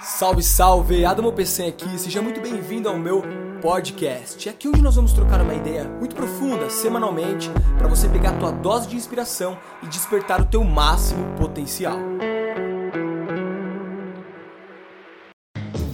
Salve, 0.00 0.42
salve! 0.42 1.06
Adamo 1.06 1.32
PC 1.32 1.64
aqui, 1.64 1.98
seja 1.98 2.20
muito 2.20 2.38
bem-vindo 2.40 2.86
ao 2.86 2.98
meu 2.98 3.24
podcast. 3.62 4.46
É 4.46 4.52
aqui 4.52 4.68
onde 4.68 4.82
nós 4.82 4.94
vamos 4.94 5.12
trocar 5.14 5.40
uma 5.40 5.54
ideia 5.54 5.84
muito 5.84 6.14
profunda, 6.14 6.68
semanalmente, 6.68 7.50
para 7.78 7.88
você 7.88 8.06
pegar 8.06 8.30
a 8.30 8.38
tua 8.38 8.52
dose 8.52 8.88
de 8.88 8.94
inspiração 8.94 9.56
e 9.82 9.86
despertar 9.86 10.42
o 10.42 10.44
teu 10.44 10.62
máximo 10.62 11.34
potencial. 11.36 11.98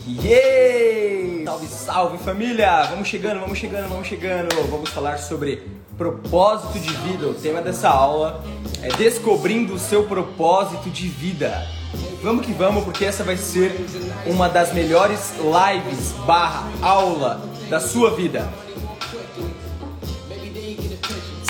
Yeah! 0.07 1.45
Salve, 1.45 1.66
salve 1.69 2.19
família! 2.19 2.82
Vamos 2.91 3.07
chegando, 3.07 3.41
vamos 3.41 3.59
chegando, 3.59 3.89
vamos 3.89 4.09
chegando. 4.09 4.69
Vamos 4.69 4.91
falar 4.91 5.19
sobre 5.19 5.62
propósito 5.96 6.79
de 6.80 6.93
vida. 6.96 7.29
O 7.29 7.34
tema 7.34 7.62
dessa 7.62 7.89
aula 7.89 8.43
é 8.82 8.89
descobrindo 8.96 9.75
o 9.75 9.79
seu 9.79 10.05
propósito 10.09 10.91
de 10.91 11.07
vida. 11.07 11.82
Vamos 12.23 12.47
que 12.47 12.53
vamos, 12.53 12.85
porque 12.85 13.05
essa 13.05 13.25
vai 13.25 13.37
ser 13.37 13.85
uma 14.27 14.49
das 14.49 14.73
melhores 14.73 15.35
lives 15.37 16.13
barra 16.25 16.71
aula 16.81 17.43
da 17.69 17.81
sua 17.81 18.14
vida. 18.14 18.49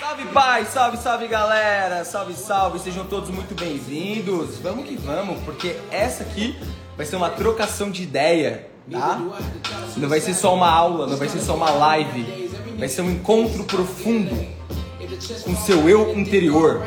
Salve 0.00 0.24
pai, 0.33 0.64
salve, 0.64 0.97
salve 0.97 1.28
galera, 1.28 2.05
salve, 2.05 2.34
salve, 2.34 2.78
sejam 2.78 3.05
todos 3.05 3.28
muito 3.28 3.55
bem-vindos. 3.55 4.59
Vamos 4.62 4.86
que 4.86 4.97
vamos, 4.97 5.38
porque 5.45 5.77
essa 5.91 6.23
aqui 6.23 6.59
vai 6.97 7.05
ser 7.05 7.16
uma 7.16 7.30
trocação 7.30 7.91
de 7.91 8.02
ideia, 8.02 8.69
tá? 8.91 9.20
Não 9.97 10.09
vai 10.09 10.20
ser 10.20 10.34
só 10.34 10.55
uma 10.55 10.70
aula, 10.70 11.06
não 11.06 11.16
vai 11.16 11.28
ser 11.28 11.41
só 11.41 11.55
uma 11.55 11.70
live, 11.70 12.50
vai 12.78 12.88
ser 12.88 13.02
um 13.02 13.11
encontro 13.11 13.64
profundo 13.64 14.34
com 15.45 15.56
seu 15.56 15.88
eu 15.88 16.19
interior, 16.19 16.83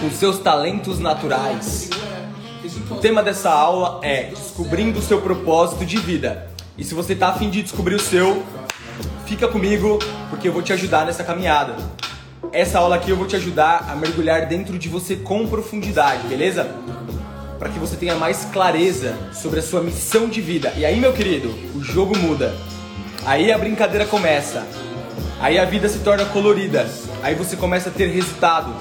com 0.00 0.10
seus 0.10 0.38
talentos 0.38 0.98
naturais. 0.98 1.90
O 2.90 2.94
tema 2.96 3.22
dessa 3.22 3.50
aula 3.50 4.00
é 4.02 4.24
descobrindo 4.24 4.98
o 4.98 5.02
seu 5.02 5.20
propósito 5.20 5.84
de 5.84 5.98
vida. 5.98 6.48
E 6.76 6.82
se 6.82 6.94
você 6.94 7.12
está 7.12 7.28
afim 7.28 7.50
de 7.50 7.62
descobrir 7.62 7.94
o 7.94 8.00
seu, 8.00 8.42
fica 9.26 9.46
comigo 9.46 9.98
porque 10.30 10.48
eu 10.48 10.52
vou 10.52 10.62
te 10.62 10.72
ajudar 10.72 11.04
nessa 11.04 11.22
caminhada. 11.22 11.76
Essa 12.50 12.78
aula 12.78 12.96
aqui 12.96 13.10
eu 13.10 13.16
vou 13.16 13.26
te 13.26 13.36
ajudar 13.36 13.86
a 13.90 13.94
mergulhar 13.94 14.46
dentro 14.46 14.78
de 14.78 14.88
você 14.88 15.16
com 15.16 15.46
profundidade, 15.46 16.26
beleza? 16.28 16.66
Para 17.58 17.68
que 17.68 17.78
você 17.78 17.94
tenha 17.94 18.14
mais 18.14 18.46
clareza 18.46 19.14
sobre 19.34 19.58
a 19.58 19.62
sua 19.62 19.82
missão 19.82 20.26
de 20.26 20.40
vida. 20.40 20.72
E 20.74 20.86
aí, 20.86 20.98
meu 20.98 21.12
querido, 21.12 21.54
o 21.74 21.82
jogo 21.82 22.16
muda. 22.16 22.54
Aí 23.26 23.52
a 23.52 23.58
brincadeira 23.58 24.06
começa. 24.06 24.66
Aí 25.40 25.58
a 25.58 25.66
vida 25.66 25.90
se 25.90 25.98
torna 25.98 26.24
colorida. 26.24 26.88
Aí 27.22 27.34
você 27.34 27.54
começa 27.54 27.90
a 27.90 27.92
ter 27.92 28.06
resultado. 28.06 28.72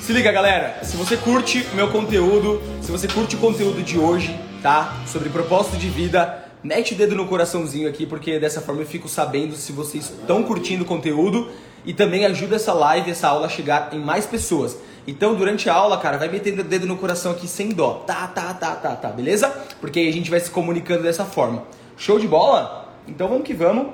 Se 0.00 0.14
liga, 0.14 0.32
galera. 0.32 0.82
Se 0.82 0.96
você 0.96 1.14
curte 1.14 1.64
o 1.72 1.76
meu 1.76 1.88
conteúdo, 1.90 2.60
se 2.80 2.90
você 2.90 3.06
curte 3.06 3.36
o 3.36 3.38
conteúdo 3.38 3.82
de 3.82 3.98
hoje, 3.98 4.34
tá? 4.62 4.96
Sobre 5.06 5.28
propósito 5.28 5.76
de 5.76 5.88
vida, 5.90 6.46
mete 6.64 6.94
o 6.94 6.96
dedo 6.96 7.14
no 7.14 7.26
coraçãozinho 7.26 7.86
aqui, 7.86 8.06
porque 8.06 8.38
dessa 8.38 8.62
forma 8.62 8.80
eu 8.80 8.86
fico 8.86 9.08
sabendo 9.08 9.54
se 9.54 9.72
vocês 9.72 10.06
estão 10.06 10.42
curtindo 10.42 10.84
o 10.84 10.86
conteúdo 10.86 11.50
e 11.84 11.92
também 11.92 12.24
ajuda 12.24 12.56
essa 12.56 12.72
live, 12.72 13.10
essa 13.10 13.28
aula 13.28 13.46
a 13.46 13.48
chegar 13.50 13.90
em 13.92 13.98
mais 13.98 14.24
pessoas. 14.24 14.76
Então, 15.06 15.34
durante 15.34 15.68
a 15.68 15.74
aula, 15.74 15.98
cara, 15.98 16.16
vai 16.16 16.28
metendo 16.28 16.62
o 16.62 16.64
dedo 16.64 16.86
no 16.86 16.96
coração 16.96 17.32
aqui 17.32 17.46
sem 17.46 17.68
dó. 17.68 18.02
Tá, 18.06 18.26
tá, 18.26 18.54
tá, 18.54 18.74
tá, 18.74 18.96
tá, 18.96 19.08
beleza? 19.10 19.48
Porque 19.82 20.00
aí 20.00 20.08
a 20.08 20.12
gente 20.12 20.30
vai 20.30 20.40
se 20.40 20.50
comunicando 20.50 21.02
dessa 21.02 21.26
forma. 21.26 21.64
Show 21.96 22.18
de 22.18 22.26
bola? 22.26 22.90
Então 23.06 23.28
vamos 23.28 23.44
que 23.44 23.52
vamos. 23.52 23.88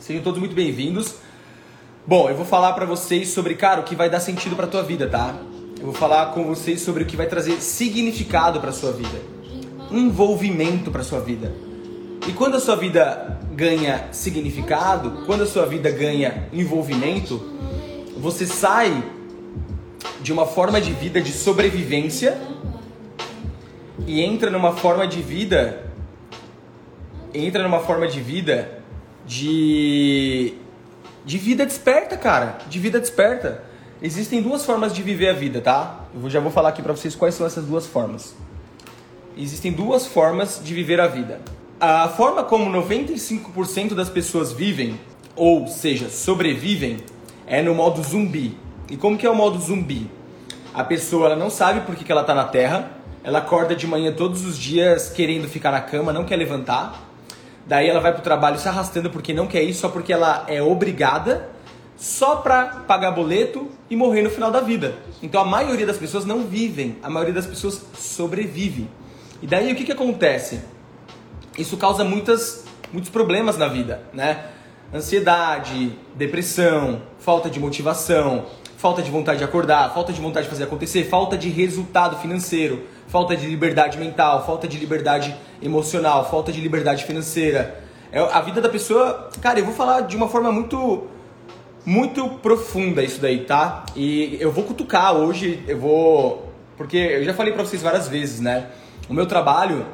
Sejam 0.00 0.22
todos 0.22 0.40
muito 0.40 0.54
bem-vindos. 0.54 1.16
Bom, 2.06 2.28
eu 2.28 2.36
vou 2.36 2.44
falar 2.44 2.74
para 2.74 2.84
vocês 2.84 3.30
sobre, 3.30 3.54
cara, 3.54 3.80
o 3.80 3.84
que 3.84 3.96
vai 3.96 4.10
dar 4.10 4.20
sentido 4.20 4.54
para 4.54 4.66
tua 4.66 4.82
vida, 4.82 5.08
tá? 5.08 5.34
Eu 5.78 5.86
vou 5.86 5.94
falar 5.94 6.34
com 6.34 6.44
vocês 6.44 6.82
sobre 6.82 7.02
o 7.02 7.06
que 7.06 7.16
vai 7.16 7.26
trazer 7.26 7.62
significado 7.62 8.60
para 8.60 8.72
sua 8.72 8.92
vida, 8.92 9.18
envolvimento 9.90 10.90
para 10.90 11.02
sua 11.02 11.20
vida. 11.20 11.54
E 12.28 12.32
quando 12.32 12.56
a 12.56 12.60
sua 12.60 12.76
vida 12.76 13.40
ganha 13.52 14.08
significado, 14.12 15.24
quando 15.24 15.44
a 15.44 15.46
sua 15.46 15.64
vida 15.64 15.90
ganha 15.90 16.46
envolvimento, 16.52 17.40
você 18.18 18.44
sai 18.44 19.02
de 20.20 20.30
uma 20.30 20.44
forma 20.44 20.82
de 20.82 20.92
vida 20.92 21.22
de 21.22 21.32
sobrevivência 21.32 22.38
e 24.06 24.20
entra 24.20 24.50
numa 24.50 24.72
forma 24.72 25.06
de 25.06 25.22
vida 25.22 25.90
entra 27.32 27.62
numa 27.62 27.80
forma 27.80 28.06
de 28.06 28.20
vida 28.20 28.82
de 29.26 30.54
de 31.24 31.38
vida 31.38 31.64
desperta, 31.64 32.16
cara. 32.16 32.58
De 32.68 32.78
vida 32.78 33.00
desperta. 33.00 33.62
Existem 34.02 34.42
duas 34.42 34.64
formas 34.64 34.92
de 34.92 35.02
viver 35.02 35.28
a 35.28 35.32
vida, 35.32 35.60
tá? 35.60 36.00
Eu 36.14 36.28
já 36.28 36.40
vou 36.40 36.50
falar 36.50 36.68
aqui 36.68 36.82
pra 36.82 36.92
vocês 36.92 37.14
quais 37.14 37.34
são 37.34 37.46
essas 37.46 37.64
duas 37.64 37.86
formas. 37.86 38.34
Existem 39.36 39.72
duas 39.72 40.06
formas 40.06 40.60
de 40.62 40.74
viver 40.74 41.00
a 41.00 41.06
vida. 41.06 41.40
A 41.80 42.08
forma 42.08 42.44
como 42.44 42.70
95% 42.70 43.94
das 43.94 44.08
pessoas 44.08 44.52
vivem, 44.52 45.00
ou 45.34 45.66
seja, 45.66 46.08
sobrevivem, 46.08 46.98
é 47.46 47.62
no 47.62 47.74
modo 47.74 48.02
zumbi. 48.02 48.56
E 48.90 48.96
como 48.96 49.16
que 49.16 49.26
é 49.26 49.30
o 49.30 49.34
modo 49.34 49.58
zumbi? 49.58 50.10
A 50.72 50.84
pessoa 50.84 51.26
ela 51.26 51.36
não 51.36 51.50
sabe 51.50 51.80
por 51.80 51.96
que, 51.96 52.04
que 52.04 52.12
ela 52.12 52.20
está 52.20 52.34
na 52.34 52.44
Terra, 52.44 52.90
ela 53.22 53.38
acorda 53.38 53.74
de 53.74 53.86
manhã 53.86 54.12
todos 54.12 54.44
os 54.44 54.58
dias 54.58 55.08
querendo 55.08 55.48
ficar 55.48 55.70
na 55.70 55.80
cama, 55.80 56.12
não 56.12 56.24
quer 56.24 56.36
levantar, 56.36 57.00
Daí 57.66 57.88
ela 57.88 58.00
vai 58.00 58.12
pro 58.12 58.22
trabalho 58.22 58.58
se 58.58 58.68
arrastando 58.68 59.10
porque 59.10 59.32
não 59.32 59.46
quer 59.46 59.62
ir, 59.62 59.74
só 59.74 59.88
porque 59.88 60.12
ela 60.12 60.44
é 60.48 60.62
obrigada, 60.62 61.48
só 61.96 62.36
pra 62.36 62.66
pagar 62.86 63.12
boleto 63.12 63.70
e 63.88 63.96
morrer 63.96 64.22
no 64.22 64.30
final 64.30 64.50
da 64.50 64.60
vida. 64.60 64.96
Então 65.22 65.40
a 65.40 65.44
maioria 65.44 65.86
das 65.86 65.96
pessoas 65.96 66.24
não 66.24 66.44
vivem, 66.44 66.96
a 67.02 67.08
maioria 67.08 67.34
das 67.34 67.46
pessoas 67.46 67.80
sobrevive. 67.96 68.88
E 69.40 69.46
daí 69.46 69.72
o 69.72 69.76
que, 69.76 69.84
que 69.84 69.92
acontece? 69.92 70.60
Isso 71.58 71.76
causa 71.76 72.04
muitas, 72.04 72.64
muitos 72.92 73.10
problemas 73.10 73.56
na 73.56 73.68
vida, 73.68 74.02
né? 74.12 74.46
Ansiedade, 74.92 75.98
depressão, 76.14 77.02
falta 77.18 77.48
de 77.48 77.58
motivação, 77.58 78.46
falta 78.76 79.02
de 79.02 79.10
vontade 79.10 79.38
de 79.38 79.44
acordar, 79.44 79.92
falta 79.94 80.12
de 80.12 80.20
vontade 80.20 80.44
de 80.44 80.50
fazer 80.50 80.64
acontecer, 80.64 81.04
falta 81.04 81.38
de 81.38 81.48
resultado 81.48 82.18
financeiro, 82.18 82.82
falta 83.14 83.36
de 83.36 83.46
liberdade 83.46 83.96
mental, 83.96 84.44
falta 84.44 84.66
de 84.66 84.76
liberdade 84.76 85.32
emocional, 85.62 86.28
falta 86.28 86.50
de 86.50 86.60
liberdade 86.60 87.04
financeira. 87.04 87.80
É 88.10 88.18
a 88.18 88.40
vida 88.40 88.60
da 88.60 88.68
pessoa, 88.68 89.30
cara, 89.40 89.60
eu 89.60 89.64
vou 89.64 89.72
falar 89.72 90.00
de 90.00 90.16
uma 90.16 90.28
forma 90.28 90.50
muito 90.50 91.04
muito 91.86 92.28
profunda 92.42 93.04
isso 93.04 93.20
daí, 93.20 93.44
tá? 93.44 93.86
E 93.94 94.36
eu 94.40 94.50
vou 94.50 94.64
cutucar 94.64 95.14
hoje, 95.14 95.62
eu 95.68 95.78
vou 95.78 96.52
porque 96.76 96.96
eu 96.96 97.22
já 97.22 97.32
falei 97.32 97.52
para 97.52 97.64
vocês 97.64 97.80
várias 97.80 98.08
vezes, 98.08 98.40
né? 98.40 98.66
O 99.08 99.14
meu 99.14 99.26
trabalho, 99.26 99.86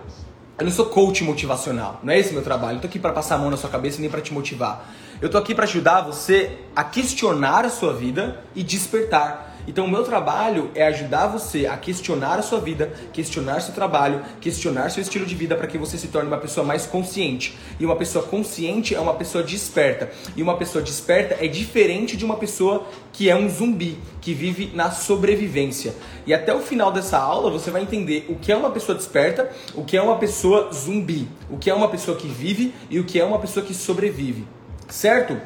eu 0.59 0.65
não 0.65 0.73
sou 0.73 0.87
coach 0.87 1.23
motivacional, 1.23 2.01
não 2.03 2.15
é 2.15 2.19
esse 2.19 2.33
meu 2.33 2.43
trabalho. 2.43 2.79
Eu 2.79 2.81
tô 2.81 2.87
aqui 2.87 2.99
para 2.99 3.13
passar 3.13 3.35
a 3.35 3.39
mão 3.39 3.51
na 3.51 3.59
sua 3.59 3.69
cabeça 3.69 4.01
nem 4.01 4.09
para 4.09 4.23
te 4.23 4.33
motivar. 4.33 4.91
Eu 5.21 5.29
tô 5.29 5.37
aqui 5.37 5.55
para 5.55 5.65
ajudar 5.65 6.01
você 6.01 6.57
a 6.75 6.83
questionar 6.83 7.67
a 7.67 7.69
sua 7.69 7.93
vida 7.93 8.43
e 8.55 8.63
despertar. 8.63 9.50
Então, 9.67 9.85
o 9.85 9.91
meu 9.91 10.03
trabalho 10.03 10.71
é 10.75 10.85
ajudar 10.87 11.27
você 11.27 11.67
a 11.67 11.77
questionar 11.77 12.39
a 12.39 12.43
sua 12.43 12.61
vida, 12.61 12.93
questionar 13.13 13.61
seu 13.61 13.75
trabalho, 13.75 14.23
questionar 14.41 14.91
seu 14.91 15.03
estilo 15.03 15.27
de 15.27 15.35
vida 15.35 15.57
para 15.57 15.67
que 15.67 15.79
você 15.79 15.97
se 15.99 16.09
torne 16.09 16.29
uma 16.29 16.39
pessoa 16.39 16.67
mais 16.67 16.87
consciente. 16.87 17.57
E 17.79 17.85
uma 17.85 17.97
pessoa 17.97 18.25
consciente 18.25 18.95
é 18.95 19.01
uma 19.01 19.15
pessoa 19.15 19.45
desperta. 19.45 20.11
E 20.37 20.43
uma 20.43 20.57
pessoa 20.57 20.83
desperta 20.83 21.37
é 21.41 21.49
diferente 21.49 22.17
de 22.17 22.25
uma 22.25 22.37
pessoa 22.37 22.87
que 23.13 23.29
é 23.29 23.37
um 23.37 23.49
zumbi, 23.49 23.99
que 24.21 24.33
vive 24.33 24.71
na 24.75 24.91
sobrevivência. 24.91 25.95
E 26.27 26.35
até 26.35 26.55
o 26.55 26.61
final 26.61 26.93
dessa 26.93 27.19
aula 27.19 27.51
você 27.51 27.71
vai 27.71 27.83
entender 27.83 28.27
o 28.29 28.37
que 28.37 28.53
é 28.53 28.57
uma 28.57 28.71
pessoa 28.71 28.97
desperta, 28.97 29.51
o 29.75 29.85
que 29.85 29.97
é 29.97 30.03
uma 30.03 30.17
pessoa 30.17 30.71
zumbi, 30.73 31.29
o 31.51 31.59
que 31.59 31.71
é 31.71 31.75
uma 31.75 31.89
pessoa 31.89 32.17
que 32.17 32.29
vive 32.29 32.75
e 32.89 32.99
o 32.99 33.05
que 33.05 33.21
é 33.21 33.25
uma 33.25 33.39
pessoa 33.39 33.65
que 33.65 33.75
sobrevive. 33.75 34.47
Certo? 34.89 35.37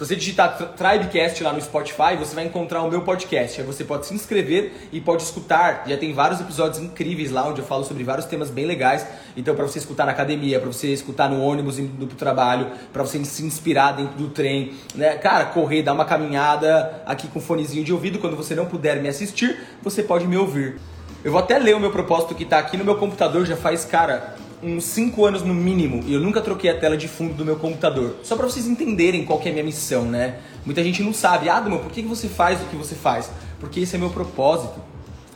Se 0.00 0.06
você 0.06 0.16
digitar 0.16 0.56
Tribecast 0.56 1.44
lá 1.44 1.52
no 1.52 1.60
Spotify, 1.60 2.16
você 2.18 2.34
vai 2.34 2.46
encontrar 2.46 2.80
o 2.80 2.88
meu 2.88 3.02
podcast. 3.02 3.60
Aí 3.60 3.66
você 3.66 3.84
pode 3.84 4.06
se 4.06 4.14
inscrever 4.14 4.72
e 4.90 4.98
pode 4.98 5.22
escutar. 5.22 5.84
Já 5.86 5.94
tem 5.98 6.14
vários 6.14 6.40
episódios 6.40 6.82
incríveis 6.82 7.30
lá 7.30 7.46
onde 7.46 7.60
eu 7.60 7.66
falo 7.66 7.84
sobre 7.84 8.02
vários 8.02 8.24
temas 8.24 8.48
bem 8.48 8.64
legais. 8.64 9.06
Então, 9.36 9.54
para 9.54 9.62
você 9.66 9.78
escutar 9.78 10.06
na 10.06 10.12
academia, 10.12 10.58
para 10.58 10.72
você 10.72 10.86
escutar 10.86 11.28
no 11.28 11.42
ônibus 11.42 11.78
indo 11.78 12.06
pro 12.06 12.16
trabalho, 12.16 12.68
para 12.90 13.02
você 13.02 13.22
se 13.26 13.44
inspirar 13.44 13.92
dentro 13.92 14.16
do 14.16 14.28
trem, 14.28 14.72
né? 14.94 15.18
Cara, 15.18 15.44
correr, 15.44 15.82
dar 15.82 15.92
uma 15.92 16.06
caminhada 16.06 17.02
aqui 17.04 17.28
com 17.28 17.38
fonezinho 17.38 17.84
de 17.84 17.92
ouvido. 17.92 18.18
Quando 18.18 18.38
você 18.38 18.54
não 18.54 18.64
puder 18.64 19.02
me 19.02 19.08
assistir, 19.10 19.54
você 19.82 20.02
pode 20.02 20.26
me 20.26 20.38
ouvir. 20.38 20.80
Eu 21.22 21.30
vou 21.30 21.42
até 21.42 21.58
ler 21.58 21.76
o 21.76 21.78
meu 21.78 21.90
propósito 21.90 22.34
que 22.34 22.44
está 22.44 22.58
aqui 22.58 22.78
no 22.78 22.86
meu 22.86 22.96
computador 22.96 23.44
já 23.44 23.54
faz, 23.54 23.84
cara, 23.84 24.34
uns 24.62 24.84
5 24.84 25.24
anos 25.24 25.42
no 25.42 25.54
mínimo 25.54 26.02
e 26.06 26.12
eu 26.12 26.20
nunca 26.20 26.40
troquei 26.40 26.70
a 26.70 26.78
tela 26.78 26.96
de 26.96 27.08
fundo 27.08 27.34
do 27.34 27.44
meu 27.44 27.56
computador. 27.56 28.16
Só 28.22 28.36
para 28.36 28.46
vocês 28.46 28.66
entenderem 28.66 29.24
qual 29.24 29.38
que 29.38 29.48
é 29.48 29.50
a 29.50 29.54
minha 29.54 29.64
missão, 29.64 30.04
né? 30.04 30.36
Muita 30.64 30.82
gente 30.84 31.02
não 31.02 31.12
sabe, 31.12 31.48
Adamo, 31.48 31.78
por 31.78 31.90
que 31.90 32.02
você 32.02 32.28
faz 32.28 32.60
o 32.60 32.64
que 32.66 32.76
você 32.76 32.94
faz? 32.94 33.30
Porque 33.58 33.80
esse 33.80 33.96
é 33.96 33.98
meu 33.98 34.10
propósito. 34.10 34.80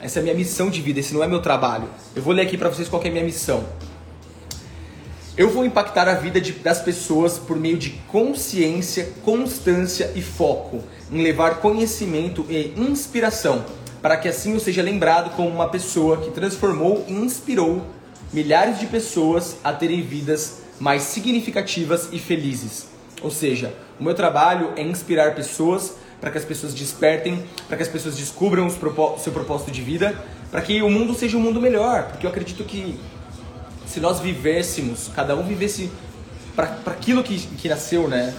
Essa 0.00 0.18
é 0.18 0.20
a 0.20 0.22
minha 0.22 0.34
missão 0.34 0.68
de 0.68 0.82
vida, 0.82 1.00
esse 1.00 1.14
não 1.14 1.24
é 1.24 1.26
meu 1.26 1.40
trabalho. 1.40 1.88
Eu 2.14 2.22
vou 2.22 2.34
ler 2.34 2.42
aqui 2.42 2.58
para 2.58 2.68
vocês 2.68 2.88
qual 2.88 3.02
é 3.02 3.08
a 3.08 3.10
minha 3.10 3.24
missão. 3.24 3.64
Eu 5.36 5.50
vou 5.50 5.64
impactar 5.64 6.08
a 6.08 6.14
vida 6.14 6.40
de, 6.40 6.52
das 6.52 6.80
pessoas 6.80 7.38
por 7.38 7.56
meio 7.56 7.78
de 7.78 7.90
consciência, 8.08 9.12
constância 9.24 10.12
e 10.14 10.22
foco 10.22 10.82
em 11.10 11.22
levar 11.22 11.60
conhecimento 11.60 12.46
e 12.48 12.72
inspiração 12.76 13.64
para 14.04 14.18
que 14.18 14.28
assim 14.28 14.52
eu 14.52 14.60
seja 14.60 14.82
lembrado 14.82 15.34
como 15.34 15.48
uma 15.48 15.66
pessoa 15.66 16.18
que 16.18 16.30
transformou 16.30 17.06
e 17.08 17.14
inspirou 17.14 17.86
milhares 18.34 18.80
de 18.80 18.86
pessoas 18.86 19.56
a 19.62 19.72
terem 19.72 20.02
vidas 20.02 20.62
mais 20.80 21.02
significativas 21.02 22.08
e 22.10 22.18
felizes. 22.18 22.88
Ou 23.22 23.30
seja, 23.30 23.72
o 23.98 24.02
meu 24.02 24.12
trabalho 24.12 24.72
é 24.76 24.82
inspirar 24.82 25.36
pessoas 25.36 25.94
para 26.20 26.32
que 26.32 26.38
as 26.38 26.44
pessoas 26.44 26.74
despertem, 26.74 27.44
para 27.68 27.76
que 27.76 27.84
as 27.84 27.88
pessoas 27.88 28.16
descubram 28.16 28.66
o 28.66 29.18
seu 29.18 29.32
propósito 29.32 29.70
de 29.70 29.80
vida, 29.80 30.18
para 30.50 30.60
que 30.62 30.82
o 30.82 30.90
mundo 30.90 31.14
seja 31.14 31.36
um 31.36 31.40
mundo 31.40 31.60
melhor. 31.60 32.08
Porque 32.08 32.26
eu 32.26 32.30
acredito 32.30 32.64
que 32.64 32.98
se 33.86 34.00
nós 34.00 34.18
vivêssemos, 34.18 35.10
cada 35.14 35.36
um 35.36 35.44
vivesse 35.44 35.88
para 36.56 36.76
aquilo 36.86 37.22
que, 37.22 37.38
que 37.38 37.68
nasceu, 37.68 38.08
né? 38.08 38.34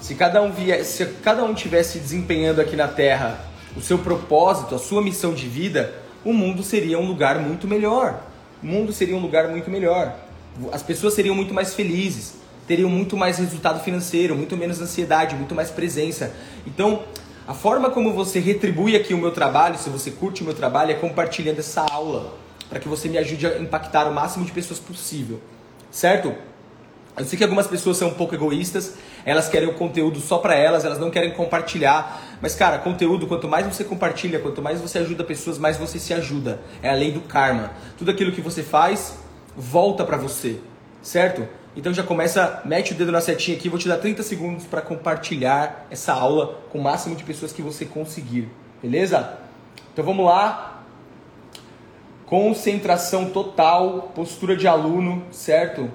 Se 0.00 0.14
cada 0.14 0.40
um 0.40 0.52
viesse, 0.52 0.98
se 0.98 1.06
cada 1.24 1.42
um 1.44 1.54
tivesse 1.54 1.98
desempenhando 1.98 2.60
aqui 2.60 2.76
na 2.76 2.86
Terra 2.86 3.40
o 3.76 3.80
seu 3.80 3.98
propósito, 3.98 4.76
a 4.76 4.78
sua 4.78 5.02
missão 5.02 5.34
de 5.34 5.48
vida, 5.48 5.92
o 6.24 6.32
mundo 6.32 6.62
seria 6.62 6.98
um 7.00 7.06
lugar 7.06 7.40
muito 7.40 7.66
melhor. 7.66 8.22
O 8.62 8.66
mundo 8.66 8.92
seria 8.92 9.16
um 9.16 9.20
lugar 9.20 9.48
muito 9.48 9.70
melhor. 9.70 10.14
As 10.72 10.82
pessoas 10.82 11.14
seriam 11.14 11.34
muito 11.34 11.54
mais 11.54 11.74
felizes, 11.74 12.34
teriam 12.66 12.90
muito 12.90 13.16
mais 13.16 13.38
resultado 13.38 13.82
financeiro, 13.82 14.34
muito 14.34 14.56
menos 14.56 14.80
ansiedade, 14.80 15.36
muito 15.36 15.54
mais 15.54 15.70
presença. 15.70 16.34
Então, 16.66 17.02
a 17.46 17.54
forma 17.54 17.90
como 17.90 18.12
você 18.12 18.40
retribui 18.40 18.96
aqui 18.96 19.14
o 19.14 19.18
meu 19.18 19.30
trabalho, 19.30 19.78
se 19.78 19.88
você 19.88 20.10
curte 20.10 20.42
o 20.42 20.44
meu 20.44 20.54
trabalho, 20.54 20.90
é 20.90 20.94
compartilhando 20.94 21.60
essa 21.60 21.86
aula, 21.90 22.34
para 22.68 22.78
que 22.80 22.88
você 22.88 23.08
me 23.08 23.16
ajude 23.16 23.46
a 23.46 23.58
impactar 23.58 24.06
o 24.06 24.12
máximo 24.12 24.44
de 24.44 24.52
pessoas 24.52 24.80
possível. 24.80 25.40
Certo? 25.90 26.34
Eu 27.16 27.24
sei 27.24 27.38
que 27.38 27.42
algumas 27.42 27.66
pessoas 27.66 27.96
são 27.96 28.08
um 28.08 28.14
pouco 28.14 28.34
egoístas, 28.34 28.94
elas 29.24 29.48
querem 29.48 29.68
o 29.68 29.74
conteúdo 29.74 30.20
só 30.20 30.38
para 30.38 30.54
elas, 30.54 30.84
elas 30.84 30.98
não 30.98 31.10
querem 31.10 31.32
compartilhar. 31.32 32.27
Mas 32.40 32.54
cara, 32.54 32.78
conteúdo, 32.78 33.26
quanto 33.26 33.48
mais 33.48 33.66
você 33.66 33.84
compartilha, 33.84 34.38
quanto 34.38 34.62
mais 34.62 34.80
você 34.80 34.98
ajuda 34.98 35.24
pessoas, 35.24 35.58
mais 35.58 35.76
você 35.76 35.98
se 35.98 36.14
ajuda. 36.14 36.60
É 36.82 36.88
a 36.88 36.94
lei 36.94 37.10
do 37.10 37.20
karma. 37.20 37.72
Tudo 37.96 38.10
aquilo 38.10 38.32
que 38.32 38.40
você 38.40 38.62
faz 38.62 39.18
volta 39.56 40.04
para 40.04 40.16
você, 40.16 40.60
certo? 41.02 41.48
Então 41.76 41.92
já 41.92 42.02
começa, 42.02 42.62
mete 42.64 42.92
o 42.92 42.94
dedo 42.94 43.12
na 43.12 43.20
setinha 43.20 43.56
aqui, 43.56 43.68
vou 43.68 43.78
te 43.78 43.88
dar 43.88 43.98
30 43.98 44.22
segundos 44.22 44.64
para 44.64 44.80
compartilhar 44.80 45.86
essa 45.90 46.12
aula 46.12 46.60
com 46.70 46.78
o 46.78 46.82
máximo 46.82 47.14
de 47.14 47.24
pessoas 47.24 47.52
que 47.52 47.62
você 47.62 47.84
conseguir, 47.84 48.48
beleza? 48.82 49.38
Então 49.92 50.04
vamos 50.04 50.24
lá. 50.24 50.82
Concentração 52.26 53.30
total, 53.30 54.12
postura 54.14 54.56
de 54.56 54.68
aluno, 54.68 55.24
certo? 55.30 55.90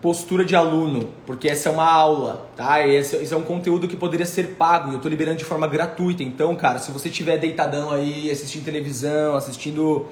Postura 0.00 0.44
de 0.44 0.56
aluno, 0.56 1.10
porque 1.26 1.48
essa 1.48 1.68
é 1.68 1.72
uma 1.72 1.84
aula, 1.84 2.48
tá? 2.56 2.86
Esse, 2.86 3.16
esse 3.16 3.34
é 3.34 3.36
um 3.36 3.42
conteúdo 3.42 3.86
que 3.86 3.96
poderia 3.96 4.24
ser 4.24 4.54
pago 4.56 4.88
e 4.88 4.92
eu 4.92 4.96
estou 4.96 5.10
liberando 5.10 5.36
de 5.36 5.44
forma 5.44 5.66
gratuita. 5.66 6.22
Então, 6.22 6.56
cara, 6.56 6.78
se 6.78 6.90
você 6.90 7.08
estiver 7.08 7.38
deitadão 7.38 7.90
aí, 7.90 8.30
assistindo 8.30 8.64
televisão, 8.64 9.34
assistindo, 9.34 10.06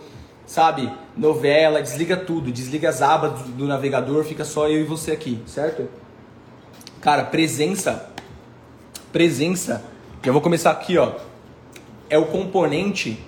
sabe, 0.45 0.93
novela, 1.17 1.83
desliga 1.83 2.19
tudo, 2.19 2.53
desliga 2.53 2.91
as 2.91 3.01
abas 3.01 3.41
do, 3.41 3.49
do 3.53 3.67
navegador, 3.67 4.25
fica 4.25 4.45
só 4.45 4.69
eu 4.69 4.83
e 4.83 4.85
você 4.85 5.13
aqui, 5.13 5.43
certo? 5.47 5.89
Cara, 7.01 7.25
presença, 7.25 8.11
presença, 9.11 9.83
já 10.23 10.33
vou 10.33 10.43
começar 10.43 10.71
aqui, 10.71 10.99
ó, 10.99 11.13
é 12.11 12.19
o 12.19 12.27
componente 12.27 13.19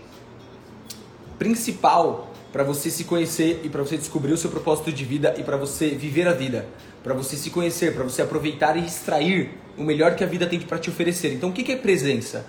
principal 1.39 2.30
para 2.53 2.65
você 2.65 2.91
se 2.91 3.05
conhecer 3.05 3.61
e 3.65 3.69
para 3.69 3.83
você 3.83 3.97
descobrir 3.97 4.33
o 4.33 4.37
seu 4.37 4.51
propósito 4.51 4.93
de 4.93 5.05
vida 5.05 5.35
e 5.39 5.43
para 5.43 5.57
você 5.57 5.91
viver 5.91 6.27
a 6.27 6.33
vida, 6.33 6.67
para 7.03 7.15
você 7.15 7.37
se 7.37 7.51
conhecer, 7.51 7.95
para 7.95 8.05
você 8.05 8.23
aproveitar 8.23 8.77
e 8.77 8.85
extrair 8.85 9.51
o 9.77 9.83
melhor 9.83 10.15
que 10.17 10.25
a 10.25 10.27
vida 10.27 10.47
tem 10.47 10.59
para 10.61 10.79
te 10.79 10.91
oferecer. 10.91 11.33
Então, 11.33 11.51
o 11.51 11.53
que 11.53 11.71
é 11.71 11.77
presença? 11.77 12.45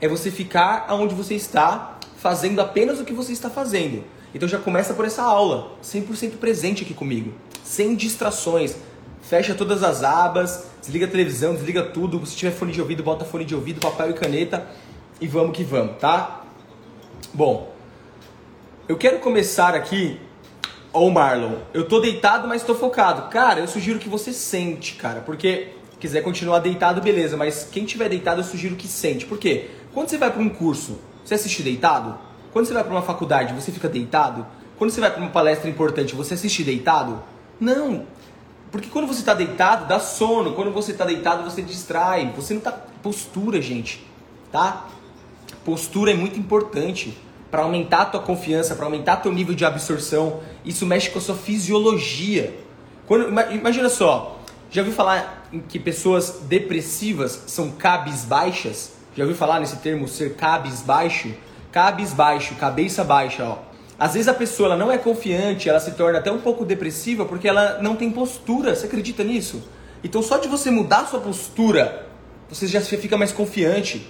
É 0.00 0.06
você 0.06 0.30
ficar 0.30 0.86
onde 0.90 1.14
você 1.14 1.34
está, 1.34 1.98
fazendo 2.18 2.60
apenas 2.60 3.00
o 3.00 3.04
que 3.04 3.12
você 3.12 3.32
está 3.32 3.48
fazendo. 3.48 4.04
Então 4.34 4.48
já 4.48 4.58
começa 4.58 4.92
por 4.92 5.06
essa 5.06 5.22
aula, 5.22 5.72
100% 5.82 6.36
presente 6.36 6.82
aqui 6.82 6.92
comigo, 6.92 7.32
sem 7.64 7.94
distrações. 7.94 8.76
Fecha 9.22 9.54
todas 9.54 9.82
as 9.82 10.02
abas, 10.02 10.66
desliga 10.80 11.06
a 11.06 11.08
televisão, 11.08 11.54
desliga 11.54 11.82
tudo. 11.82 12.24
Se 12.26 12.36
tiver 12.36 12.52
fone 12.52 12.72
de 12.72 12.80
ouvido, 12.80 13.02
bota 13.02 13.24
fone 13.24 13.44
de 13.44 13.54
ouvido, 13.54 13.80
papel 13.80 14.10
e 14.10 14.14
caneta 14.14 14.66
e 15.20 15.26
vamos 15.26 15.56
que 15.56 15.64
vamos, 15.64 15.98
tá? 15.98 16.44
Bom, 17.32 17.72
eu 18.88 18.96
quero 18.96 19.18
começar 19.18 19.74
aqui, 19.74 20.18
ô 20.94 21.00
oh 21.00 21.10
Marlon, 21.10 21.56
eu 21.74 21.86
tô 21.86 22.00
deitado, 22.00 22.48
mas 22.48 22.62
tô 22.62 22.74
focado. 22.74 23.28
Cara, 23.28 23.60
eu 23.60 23.68
sugiro 23.68 23.98
que 23.98 24.08
você 24.08 24.32
sente, 24.32 24.94
cara, 24.94 25.20
porque 25.20 25.74
quiser 26.00 26.22
continuar 26.22 26.60
deitado, 26.60 27.02
beleza, 27.02 27.36
mas 27.36 27.68
quem 27.70 27.84
tiver 27.84 28.08
deitado, 28.08 28.40
eu 28.40 28.44
sugiro 28.44 28.76
que 28.76 28.88
sente. 28.88 29.26
Por 29.26 29.36
quê? 29.36 29.68
Quando 29.92 30.08
você 30.08 30.16
vai 30.16 30.30
para 30.30 30.40
um 30.40 30.48
curso, 30.48 30.98
você 31.22 31.34
assiste 31.34 31.62
deitado? 31.62 32.18
Quando 32.50 32.64
você 32.64 32.72
vai 32.72 32.82
para 32.82 32.92
uma 32.92 33.02
faculdade, 33.02 33.52
você 33.52 33.70
fica 33.70 33.90
deitado? 33.90 34.46
Quando 34.78 34.90
você 34.90 35.02
vai 35.02 35.10
para 35.10 35.20
uma 35.20 35.30
palestra 35.30 35.68
importante, 35.68 36.14
você 36.14 36.32
assiste 36.32 36.64
deitado? 36.64 37.22
Não. 37.60 38.06
Porque 38.72 38.88
quando 38.88 39.06
você 39.06 39.20
está 39.20 39.34
deitado, 39.34 39.86
dá 39.86 40.00
sono. 40.00 40.54
Quando 40.54 40.72
você 40.72 40.92
está 40.92 41.04
deitado, 41.04 41.42
você 41.42 41.60
distrai. 41.60 42.32
Você 42.34 42.54
não 42.54 42.60
tá 42.60 42.72
postura, 43.02 43.60
gente, 43.60 44.06
tá? 44.50 44.86
Postura 45.64 46.12
é 46.12 46.14
muito 46.14 46.38
importante 46.38 47.14
para 47.50 47.62
aumentar 47.62 48.02
a 48.02 48.06
tua 48.06 48.20
confiança, 48.20 48.74
para 48.74 48.84
aumentar 48.84 49.16
teu 49.16 49.32
nível 49.32 49.54
de 49.54 49.64
absorção. 49.64 50.40
Isso 50.64 50.84
mexe 50.84 51.10
com 51.10 51.18
a 51.18 51.22
sua 51.22 51.34
fisiologia. 51.34 52.54
Quando, 53.06 53.28
imagina 53.52 53.88
só, 53.88 54.38
já 54.70 54.82
ouviu 54.82 54.94
falar 54.94 55.48
que 55.68 55.78
pessoas 55.78 56.40
depressivas 56.42 57.44
são 57.46 57.70
cabisbaixas? 57.70 58.92
Já 59.16 59.24
ouviu 59.24 59.36
falar 59.36 59.60
nesse 59.60 59.76
termo 59.76 60.06
ser 60.06 60.34
cabisbaixo? 60.34 61.30
Cabisbaixo, 61.72 62.54
cabeça 62.56 63.02
baixa, 63.02 63.44
ó. 63.44 63.58
Às 63.98 64.14
vezes 64.14 64.28
a 64.28 64.34
pessoa 64.34 64.68
ela 64.68 64.76
não 64.76 64.92
é 64.92 64.98
confiante, 64.98 65.68
ela 65.68 65.80
se 65.80 65.90
torna 65.92 66.18
até 66.18 66.30
um 66.30 66.38
pouco 66.38 66.64
depressiva 66.64 67.24
porque 67.24 67.48
ela 67.48 67.78
não 67.82 67.96
tem 67.96 68.10
postura. 68.10 68.74
Você 68.74 68.86
acredita 68.86 69.24
nisso? 69.24 69.62
Então 70.04 70.22
só 70.22 70.38
de 70.38 70.46
você 70.46 70.70
mudar 70.70 71.00
a 71.00 71.06
sua 71.06 71.18
postura, 71.18 72.06
você 72.48 72.66
já 72.66 72.80
fica 72.80 73.16
mais 73.16 73.32
confiante. 73.32 74.06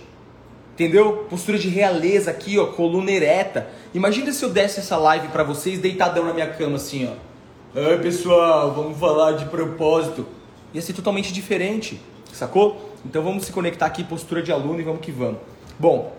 Entendeu? 0.78 1.26
Postura 1.28 1.58
de 1.58 1.68
realeza 1.68 2.30
aqui, 2.30 2.56
ó, 2.56 2.66
coluna 2.66 3.10
ereta. 3.10 3.68
Imagina 3.92 4.32
se 4.32 4.44
eu 4.44 4.48
desse 4.48 4.78
essa 4.78 4.96
live 4.96 5.26
para 5.26 5.42
vocês 5.42 5.80
deitadão 5.80 6.24
na 6.24 6.32
minha 6.32 6.46
cama 6.46 6.76
assim, 6.76 7.10
ó. 7.10 7.80
Ai, 7.80 7.98
pessoal, 7.98 8.72
vamos 8.72 8.96
falar 8.96 9.32
de 9.32 9.46
propósito. 9.46 10.24
Ia 10.72 10.80
ser 10.80 10.92
totalmente 10.92 11.32
diferente, 11.32 12.00
sacou? 12.32 12.92
Então 13.04 13.24
vamos 13.24 13.44
se 13.44 13.50
conectar 13.50 13.86
aqui, 13.86 14.04
postura 14.04 14.40
de 14.40 14.52
aluno 14.52 14.78
e 14.78 14.84
vamos 14.84 15.00
que 15.00 15.10
vamos. 15.10 15.40
Bom, 15.76 16.16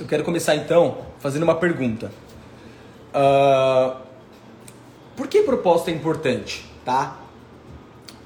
eu 0.00 0.06
quero 0.06 0.24
começar 0.24 0.56
então 0.56 0.98
fazendo 1.20 1.44
uma 1.44 1.54
pergunta. 1.54 2.10
Uh, 3.14 3.94
por 5.14 5.28
que 5.28 5.40
propósito 5.42 5.90
é 5.90 5.92
importante, 5.92 6.66
tá? 6.84 7.20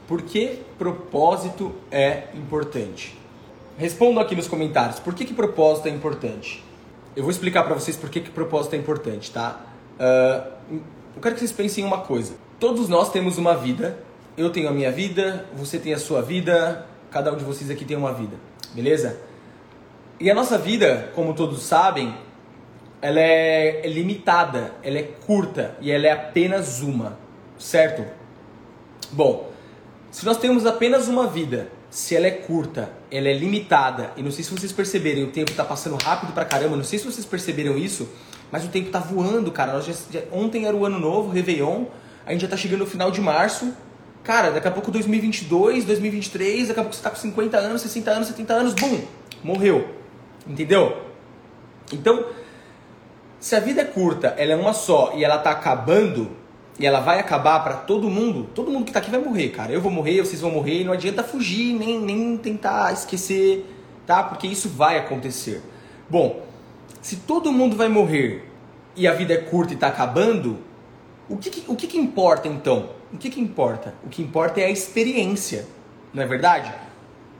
Por 0.07 0.23
que 0.23 0.63
propósito 0.79 1.75
é 1.91 2.29
importante? 2.33 3.18
Respondam 3.79 4.21
aqui 4.21 4.35
nos 4.35 4.49
comentários 4.49 4.99
por 4.99 5.15
que, 5.15 5.25
que 5.25 5.33
propósito 5.33 5.87
é 5.87 5.91
importante. 5.93 6.65
Eu 7.15 7.23
vou 7.23 7.31
explicar 7.31 7.63
para 7.63 7.75
vocês 7.75 7.97
por 7.97 8.11
que, 8.11 8.21
que 8.21 8.29
propósito 8.29 8.75
é 8.75 8.77
importante, 8.77 9.31
tá? 9.31 9.61
Uh, 9.95 10.81
eu 11.15 11.23
quero 11.23 11.35
que 11.37 11.41
vocês 11.41 11.53
pensem 11.53 11.85
em 11.85 11.87
uma 11.87 11.99
coisa. 11.99 12.35
Todos 12.59 12.89
nós 12.89 13.13
temos 13.13 13.39
uma 13.39 13.57
vida. 13.57 13.97
Eu 14.37 14.51
tenho 14.51 14.69
a 14.69 14.73
minha 14.73 14.91
vida, 14.91 15.47
você 15.55 15.79
tem 15.79 15.95
a 15.95 15.99
sua 15.99 16.21
vida, 16.21 16.87
cada 17.09 17.33
um 17.33 17.37
de 17.37 17.45
vocês 17.45 17.71
aqui 17.71 17.85
tem 17.85 17.97
uma 17.97 18.13
vida, 18.13 18.37
beleza? 18.73 19.21
E 20.19 20.31
a 20.31 20.35
nossa 20.35 20.59
vida, 20.59 21.11
como 21.15 21.35
todos 21.35 21.63
sabem, 21.63 22.15
ela 23.01 23.21
é, 23.21 23.85
é 23.85 23.89
limitada, 23.89 24.73
ela 24.83 24.99
é 24.99 25.03
curta 25.03 25.77
e 25.81 25.91
ela 25.91 26.07
é 26.07 26.13
apenas 26.13 26.81
uma, 26.81 27.19
certo? 27.59 28.05
Bom, 29.11 29.51
se 30.11 30.25
nós 30.25 30.37
temos 30.37 30.67
apenas 30.67 31.09
uma 31.09 31.27
vida 31.27 31.69
se 31.91 32.15
ela 32.15 32.27
é 32.27 32.31
curta, 32.31 32.91
ela 33.11 33.29
é 33.29 33.33
limitada, 33.33 34.13
e 34.17 34.23
não 34.23 34.31
sei 34.31 34.45
se 34.45 34.51
vocês 34.51 34.73
perceberem, 34.73 35.25
o 35.25 35.29
tempo 35.29 35.51
está 35.51 35.65
passando 35.65 35.97
rápido 35.97 36.33
pra 36.33 36.45
caramba, 36.45 36.77
não 36.77 36.85
sei 36.85 36.99
se 36.99 37.05
vocês 37.05 37.25
perceberam 37.25 37.79
isso, 37.79 38.09
mas 38.51 38.65
o 38.65 38.69
tempo 38.69 38.87
está 38.87 38.99
voando, 38.99 39.51
cara. 39.51 39.73
Nós 39.73 39.87
já, 39.87 39.93
já, 40.11 40.21
ontem 40.33 40.67
era 40.67 40.77
o 40.77 40.85
ano 40.85 40.99
novo, 40.99 41.31
Réveillon, 41.31 41.85
a 42.27 42.33
gente 42.33 42.43
já 42.43 42.47
está 42.47 42.57
chegando 42.57 42.81
no 42.81 42.87
final 42.87 43.11
de 43.11 43.21
março. 43.21 43.73
Cara, 44.23 44.51
daqui 44.51 44.69
a 44.69 44.71
pouco 44.71 44.91
2022, 44.91 45.85
2023, 45.85 46.69
daqui 46.69 46.81
a 46.81 46.83
pouco 46.83 46.95
você 46.95 47.01
está 47.01 47.11
com 47.11 47.17
50 47.17 47.57
anos, 47.57 47.83
60 47.83 48.11
anos, 48.11 48.29
70 48.29 48.53
anos, 48.53 48.75
bum, 48.75 49.01
morreu. 49.43 49.89
Entendeu? 50.47 51.03
Então, 51.93 52.27
se 53.41 53.55
a 53.55 53.61
vida 53.61 53.81
é 53.81 53.85
curta, 53.85 54.35
ela 54.37 54.53
é 54.53 54.57
uma 54.57 54.73
só 54.73 55.13
e 55.15 55.25
ela 55.25 55.37
está 55.37 55.51
acabando, 55.51 56.31
e 56.79 56.87
ela 56.87 57.01
vai 57.01 57.19
acabar 57.19 57.61
para 57.61 57.75
todo 57.75 58.09
mundo, 58.09 58.49
todo 58.55 58.71
mundo 58.71 58.85
que 58.85 58.93
tá 58.93 59.01
aqui 59.01 59.11
vai 59.11 59.21
morrer, 59.21 59.49
cara. 59.49 59.73
Eu 59.73 59.81
vou 59.81 59.91
morrer, 59.91 60.21
vocês 60.21 60.41
vão 60.41 60.51
morrer, 60.51 60.85
não 60.85 60.93
adianta 60.93 61.25
fugir, 61.25 61.75
nem, 61.75 62.01
nem 62.01 62.37
tentar 62.37 62.93
esquecer, 62.93 63.67
tá? 64.07 64.23
Porque 64.23 64.47
isso 64.47 64.69
vai 64.69 64.97
acontecer. 64.97 65.61
Bom, 66.09 66.47
se 67.03 67.17
todo 67.17 67.53
mundo 67.53 67.77
vai 67.77 67.89
morrer 67.89 68.49
e 68.95 69.09
a 69.09 69.13
vida 69.13 69.35
é 69.35 69.39
curta 69.39 69.75
e 69.75 69.77
tá 69.77 69.89
acabando, 69.89 70.59
o 71.29 71.37
que, 71.37 71.51
que 71.51 71.65
o 71.71 71.75
que, 71.75 71.87
que 71.89 71.99
importa 71.99 72.47
então? 72.47 72.91
O 73.13 73.19
que, 73.19 73.29
que 73.29 73.41
importa? 73.41 73.95
O 74.05 74.09
que 74.09 74.23
importa 74.23 74.61
é 74.61 74.67
a 74.67 74.71
experiência, 74.71 75.67
não 76.15 76.23
é 76.23 76.27
verdade? 76.27 76.73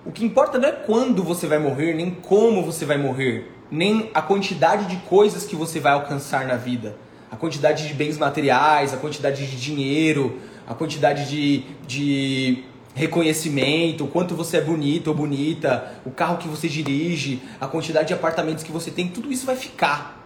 O 0.05 0.11
que 0.11 0.25
importa 0.25 0.59
não 0.59 0.69
é 0.69 0.73
quando 0.73 1.23
você 1.23 1.47
vai 1.47 1.59
morrer, 1.59 1.95
nem 1.95 2.11
como 2.11 2.65
você 2.65 2.85
vai 2.85 2.99
morrer, 2.99 3.53
nem 3.71 4.11
a 4.15 4.23
quantidade 4.23 4.87
de 4.87 4.97
coisas 5.07 5.45
que 5.45 5.55
você 5.55 5.79
vai 5.79 5.93
alcançar 5.93 6.47
na 6.47 6.57
vida, 6.57 6.97
a 7.31 7.37
quantidade 7.37 7.87
de 7.87 7.95
bens 7.95 8.19
materiais, 8.19 8.93
a 8.93 8.97
quantidade 8.97 9.47
de 9.47 9.57
dinheiro, 9.57 10.39
a 10.67 10.75
quantidade 10.75 11.29
de, 11.29 11.65
de 11.87 12.65
reconhecimento, 12.95 14.05
o 14.05 14.09
quanto 14.09 14.35
você 14.35 14.59
é 14.59 14.61
bonito 14.61 15.09
ou 15.09 15.15
bonita, 15.15 16.01
o 16.05 16.11
carro 16.11 16.39
que 16.39 16.49
você 16.49 16.69
dirige, 16.69 17.41
a 17.61 17.67
quantidade 17.67 18.09
de 18.09 18.15
apartamentos 18.15 18.65
que 18.65 18.73
você 18.73 18.91
tem, 18.91 19.09
tudo 19.09 19.31
isso 19.33 19.47
vai 19.47 19.57
ficar. 19.57 20.25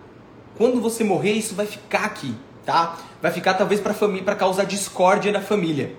Quando 0.57 0.81
você 0.81 1.03
morrer, 1.05 1.33
isso 1.33 1.55
vai 1.55 1.67
ficar 1.67 2.05
aqui, 2.05 2.35
tá? 2.65 2.99
Vai 3.21 3.31
ficar 3.31 3.55
talvez 3.55 3.81
para 3.81 3.95
família, 3.95 4.23
para 4.23 4.37
causar 4.37 4.65
discórdia 4.65 5.33
na 5.33 5.41
família. 5.41 5.95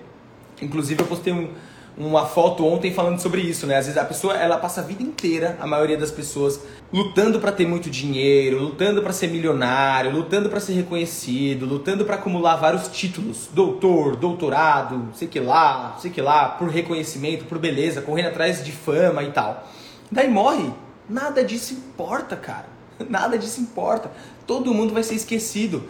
Inclusive 0.60 1.02
eu 1.02 1.06
postei 1.06 1.32
um, 1.32 1.50
uma 1.96 2.26
foto 2.26 2.66
ontem 2.66 2.92
falando 2.92 3.20
sobre 3.20 3.40
isso, 3.40 3.66
né? 3.66 3.76
Às 3.76 3.86
vezes 3.86 4.00
a 4.00 4.04
pessoa 4.04 4.36
ela 4.36 4.56
passa 4.58 4.80
a 4.80 4.84
vida 4.84 5.02
inteira, 5.02 5.56
a 5.60 5.66
maioria 5.66 5.96
das 5.96 6.10
pessoas, 6.10 6.60
lutando 6.92 7.38
para 7.38 7.52
ter 7.52 7.66
muito 7.66 7.88
dinheiro, 7.88 8.58
lutando 8.58 9.00
para 9.00 9.12
ser 9.12 9.28
milionário, 9.28 10.10
lutando 10.10 10.48
para 10.48 10.58
ser 10.58 10.72
reconhecido, 10.72 11.66
lutando 11.66 12.04
para 12.04 12.16
acumular 12.16 12.56
vários 12.56 12.88
títulos, 12.88 13.48
doutor, 13.52 14.16
doutorado, 14.16 15.08
sei 15.14 15.28
que 15.28 15.38
lá, 15.38 15.96
sei 16.00 16.10
que 16.10 16.20
lá, 16.20 16.48
por 16.48 16.68
reconhecimento, 16.68 17.44
por 17.44 17.58
beleza, 17.58 18.02
correndo 18.02 18.28
atrás 18.28 18.64
de 18.64 18.72
fama 18.72 19.22
e 19.22 19.30
tal. 19.30 19.68
Daí 20.10 20.28
morre. 20.28 20.70
Nada 21.08 21.44
disso 21.44 21.74
importa, 21.74 22.34
cara. 22.34 22.66
Nada 23.08 23.36
disso 23.38 23.60
importa. 23.60 24.10
Todo 24.46 24.74
mundo 24.74 24.94
vai 24.94 25.02
ser 25.02 25.14
esquecido. 25.14 25.84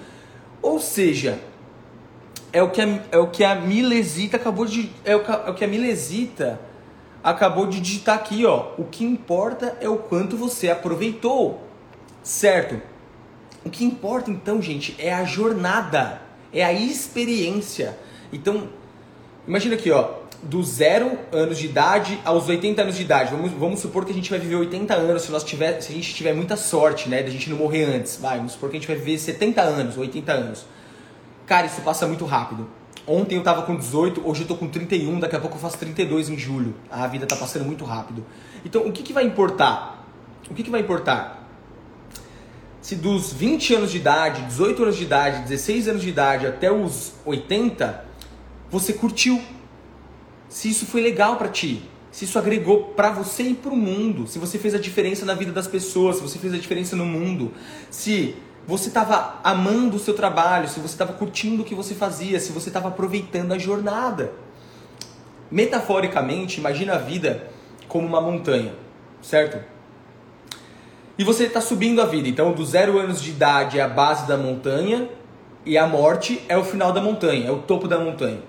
Ou 0.60 0.80
seja, 0.80 1.38
é 2.54 2.62
o 2.62 2.70
que 2.70 2.80
a, 2.80 3.00
é 3.10 3.18
o 3.18 3.26
que 3.26 3.42
a 3.42 3.56
Milesita 3.56 4.36
acabou 4.36 4.64
de. 4.64 4.88
É 5.04 5.16
o, 5.16 5.20
é 5.20 5.50
o 5.50 5.54
que 5.54 5.64
a 5.64 5.68
Milesita 5.68 6.60
acabou 7.22 7.66
de 7.66 7.80
digitar 7.80 8.14
aqui, 8.14 8.46
ó. 8.46 8.68
O 8.78 8.84
que 8.84 9.04
importa 9.04 9.76
é 9.80 9.88
o 9.88 9.96
quanto 9.96 10.36
você 10.36 10.70
aproveitou. 10.70 11.60
Certo? 12.22 12.80
O 13.64 13.70
que 13.70 13.84
importa 13.84 14.30
então, 14.30 14.62
gente, 14.62 14.94
é 14.98 15.12
a 15.12 15.24
jornada, 15.24 16.22
é 16.52 16.64
a 16.64 16.72
experiência. 16.72 17.98
Então, 18.32 18.68
imagina 19.48 19.74
aqui, 19.74 19.90
ó, 19.90 20.10
do 20.40 20.62
zero 20.62 21.18
anos 21.32 21.58
de 21.58 21.66
idade 21.66 22.20
aos 22.24 22.48
80 22.48 22.82
anos 22.82 22.96
de 22.96 23.02
idade. 23.02 23.32
Vamos, 23.32 23.50
vamos 23.50 23.80
supor 23.80 24.04
que 24.04 24.12
a 24.12 24.14
gente 24.14 24.30
vai 24.30 24.38
viver 24.38 24.54
80 24.54 24.94
anos 24.94 25.22
se, 25.22 25.32
nós 25.32 25.42
tiver, 25.42 25.80
se 25.80 25.90
a 25.90 25.94
gente 25.94 26.14
tiver 26.14 26.34
muita 26.34 26.56
sorte, 26.56 27.08
né? 27.08 27.20
Da 27.20 27.30
gente 27.30 27.50
não 27.50 27.56
morrer 27.56 27.84
antes. 27.84 28.16
Vai, 28.16 28.36
vamos 28.36 28.52
supor 28.52 28.70
que 28.70 28.76
a 28.76 28.80
gente 28.80 28.86
vai 28.86 28.96
viver 28.96 29.18
70 29.18 29.60
anos, 29.60 29.98
80 29.98 30.32
anos. 30.32 30.66
Cara, 31.46 31.66
isso 31.66 31.80
passa 31.82 32.06
muito 32.06 32.24
rápido. 32.24 32.66
Ontem 33.06 33.36
eu 33.36 33.42
tava 33.42 33.62
com 33.62 33.76
18, 33.76 34.26
hoje 34.26 34.42
eu 34.42 34.48
tô 34.48 34.54
com 34.54 34.66
31, 34.66 35.20
daqui 35.20 35.36
a 35.36 35.40
pouco 35.40 35.56
eu 35.56 35.60
faço 35.60 35.76
32 35.76 36.30
em 36.30 36.38
julho. 36.38 36.74
A 36.90 37.06
vida 37.06 37.26
tá 37.26 37.36
passando 37.36 37.64
muito 37.64 37.84
rápido. 37.84 38.24
Então, 38.64 38.86
o 38.86 38.92
que, 38.92 39.02
que 39.02 39.12
vai 39.12 39.24
importar? 39.24 40.06
O 40.50 40.54
que, 40.54 40.62
que 40.62 40.70
vai 40.70 40.80
importar? 40.80 41.46
Se 42.80 42.96
dos 42.96 43.32
20 43.32 43.74
anos 43.74 43.90
de 43.90 43.98
idade, 43.98 44.42
18 44.42 44.82
anos 44.82 44.96
de 44.96 45.04
idade, 45.04 45.42
16 45.42 45.88
anos 45.88 46.02
de 46.02 46.08
idade 46.08 46.46
até 46.46 46.72
os 46.72 47.12
80, 47.26 48.04
você 48.70 48.92
curtiu. 48.94 49.40
Se 50.48 50.70
isso 50.70 50.86
foi 50.86 51.02
legal 51.02 51.36
para 51.36 51.48
ti, 51.48 51.82
se 52.10 52.24
isso 52.24 52.38
agregou 52.38 52.84
para 52.94 53.10
você 53.10 53.42
e 53.42 53.54
para 53.54 53.72
o 53.72 53.76
mundo, 53.76 54.26
se 54.26 54.38
você 54.38 54.58
fez 54.58 54.74
a 54.74 54.78
diferença 54.78 55.26
na 55.26 55.34
vida 55.34 55.50
das 55.50 55.66
pessoas, 55.66 56.16
se 56.16 56.22
você 56.22 56.38
fez 56.38 56.54
a 56.54 56.58
diferença 56.58 56.94
no 56.94 57.04
mundo, 57.04 57.52
se 57.90 58.36
você 58.66 58.88
estava 58.88 59.40
amando 59.44 59.96
o 59.96 60.00
seu 60.00 60.14
trabalho, 60.14 60.68
se 60.68 60.80
você 60.80 60.94
estava 60.94 61.12
curtindo 61.12 61.62
o 61.62 61.64
que 61.64 61.74
você 61.74 61.94
fazia, 61.94 62.40
se 62.40 62.52
você 62.52 62.70
estava 62.70 62.88
aproveitando 62.88 63.52
a 63.52 63.58
jornada. 63.58 64.32
Metaforicamente, 65.50 66.58
imagina 66.58 66.94
a 66.94 66.98
vida 66.98 67.48
como 67.86 68.06
uma 68.06 68.20
montanha, 68.20 68.72
certo? 69.20 69.62
E 71.16 71.22
você 71.22 71.44
está 71.44 71.60
subindo 71.60 72.00
a 72.02 72.06
vida. 72.06 72.28
Então, 72.28 72.52
dos 72.52 72.70
zero 72.70 72.98
anos 72.98 73.22
de 73.22 73.30
idade 73.30 73.78
é 73.78 73.82
a 73.82 73.88
base 73.88 74.26
da 74.26 74.36
montanha 74.36 75.08
e 75.64 75.78
a 75.78 75.86
morte 75.86 76.42
é 76.48 76.56
o 76.56 76.64
final 76.64 76.92
da 76.92 77.00
montanha, 77.00 77.48
é 77.48 77.52
o 77.52 77.58
topo 77.58 77.86
da 77.86 77.98
montanha. 77.98 78.40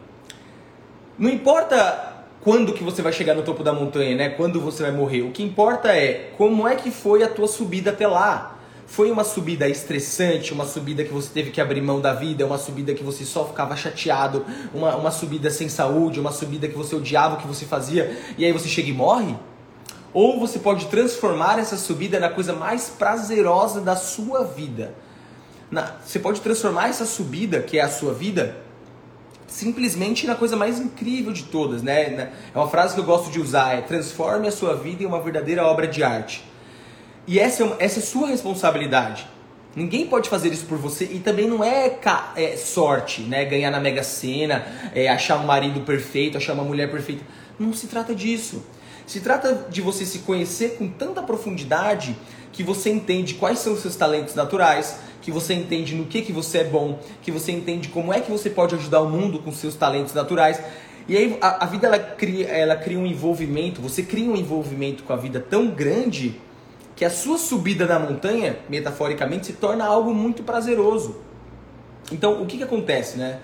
Não 1.17 1.29
importa 1.29 2.13
quando 2.41 2.73
que 2.73 2.83
você 2.83 3.01
vai 3.01 3.13
chegar 3.13 3.33
no 3.33 3.43
topo 3.43 3.63
da 3.63 3.73
montanha, 3.73 4.15
né? 4.15 4.29
Quando 4.29 4.59
você 4.59 4.83
vai 4.83 4.91
morrer. 4.91 5.21
O 5.21 5.31
que 5.31 5.43
importa 5.43 5.89
é 5.89 6.31
como 6.37 6.67
é 6.67 6.75
que 6.75 6.91
foi 6.91 7.23
a 7.23 7.27
tua 7.27 7.47
subida 7.47 7.91
até 7.91 8.07
lá. 8.07 8.54
Foi 8.85 9.11
uma 9.11 9.23
subida 9.23 9.67
estressante, 9.67 10.53
uma 10.53 10.65
subida 10.65 11.03
que 11.03 11.11
você 11.11 11.29
teve 11.33 11.49
que 11.49 11.59
abrir 11.59 11.81
mão 11.81 11.99
da 11.99 12.13
vida, 12.13 12.45
uma 12.45 12.57
subida 12.57 12.93
que 12.93 13.03
você 13.03 13.25
só 13.25 13.45
ficava 13.45 13.75
chateado, 13.75 14.45
uma, 14.73 14.95
uma 14.95 15.11
subida 15.11 15.49
sem 15.49 15.67
saúde, 15.67 16.19
uma 16.19 16.31
subida 16.31 16.67
que 16.67 16.77
você 16.77 16.95
odiava 16.95 17.35
o 17.35 17.37
que 17.37 17.47
você 17.47 17.65
fazia 17.65 18.15
e 18.37 18.45
aí 18.45 18.51
você 18.51 18.67
chega 18.67 18.89
e 18.89 18.93
morre? 18.93 19.35
Ou 20.13 20.39
você 20.39 20.59
pode 20.59 20.85
transformar 20.85 21.59
essa 21.59 21.75
subida 21.75 22.19
na 22.19 22.29
coisa 22.29 22.53
mais 22.53 22.87
prazerosa 22.89 23.81
da 23.81 23.95
sua 23.95 24.43
vida. 24.43 24.93
Na, 25.69 25.95
você 26.05 26.19
pode 26.19 26.39
transformar 26.39 26.87
essa 26.87 27.05
subida, 27.05 27.61
que 27.61 27.79
é 27.79 27.81
a 27.81 27.89
sua 27.89 28.13
vida, 28.13 28.55
simplesmente 29.47 30.27
na 30.27 30.35
coisa 30.35 30.55
mais 30.55 30.79
incrível 30.79 31.33
de 31.33 31.43
todas, 31.43 31.81
né? 31.81 32.31
É 32.53 32.57
uma 32.57 32.69
frase 32.69 32.93
que 32.93 32.99
eu 32.99 33.03
gosto 33.03 33.31
de 33.31 33.41
usar, 33.41 33.73
é 33.73 33.81
transforme 33.81 34.47
a 34.47 34.51
sua 34.51 34.75
vida 34.75 35.03
em 35.03 35.05
uma 35.05 35.19
verdadeira 35.19 35.65
obra 35.65 35.87
de 35.87 36.03
arte. 36.03 36.45
E 37.27 37.39
essa 37.39 37.63
é, 37.63 37.65
uma, 37.65 37.75
essa 37.79 37.99
é 37.99 38.01
sua 38.01 38.27
responsabilidade. 38.27 39.27
Ninguém 39.75 40.07
pode 40.07 40.29
fazer 40.29 40.53
isso 40.53 40.65
por 40.65 40.77
você 40.77 41.05
e 41.05 41.19
também 41.19 41.47
não 41.47 41.63
é, 41.63 41.99
é 42.35 42.55
sorte, 42.55 43.21
né? 43.21 43.43
Ganhar 43.43 43.71
na 43.71 43.79
Mega 43.79 44.03
Sena, 44.03 44.65
é, 44.93 45.09
achar 45.09 45.37
um 45.37 45.45
marido 45.45 45.81
perfeito, 45.81 46.37
achar 46.37 46.53
uma 46.53 46.63
mulher 46.63 46.89
perfeita. 46.89 47.23
Não 47.59 47.73
se 47.73 47.87
trata 47.87 48.15
disso. 48.15 48.63
Se 49.05 49.19
trata 49.19 49.67
de 49.69 49.81
você 49.81 50.05
se 50.05 50.19
conhecer 50.19 50.77
com 50.77 50.87
tanta 50.87 51.21
profundidade 51.21 52.15
que 52.51 52.63
você 52.63 52.89
entende 52.89 53.33
quais 53.33 53.59
são 53.59 53.73
os 53.73 53.81
seus 53.81 53.95
talentos 53.95 54.33
naturais, 54.33 54.97
que 55.21 55.29
você 55.29 55.53
entende 55.53 55.93
no 55.93 56.05
que, 56.05 56.21
que 56.21 56.31
você 56.31 56.59
é 56.59 56.63
bom, 56.63 56.99
que 57.21 57.29
você 57.29 57.51
entende 57.51 57.89
como 57.89 58.13
é 58.13 58.21
que 58.21 58.31
você 58.31 58.49
pode 58.49 58.75
ajudar 58.75 59.01
o 59.01 59.09
mundo 59.09 59.39
com 59.39 59.51
seus 59.51 59.75
talentos 59.75 60.13
naturais. 60.13 60.61
E 61.07 61.17
aí 61.17 61.37
a, 61.41 61.65
a 61.65 61.67
vida 61.67 61.87
ela 61.87 61.99
cria, 61.99 62.47
ela 62.47 62.75
cria 62.75 62.97
um 62.97 63.05
envolvimento, 63.05 63.81
você 63.81 64.01
cria 64.01 64.29
um 64.29 64.35
envolvimento 64.35 65.03
com 65.03 65.11
a 65.11 65.17
vida 65.17 65.39
tão 65.39 65.67
grande 65.67 66.39
que 66.95 67.03
a 67.03 67.09
sua 67.09 67.37
subida 67.37 67.85
da 67.85 67.99
montanha, 67.99 68.57
metaforicamente, 68.69 69.47
se 69.47 69.53
torna 69.53 69.85
algo 69.85 70.13
muito 70.13 70.43
prazeroso. 70.43 71.17
Então, 72.11 72.41
o 72.41 72.45
que, 72.45 72.57
que 72.57 72.63
acontece, 72.63 73.17
né? 73.17 73.39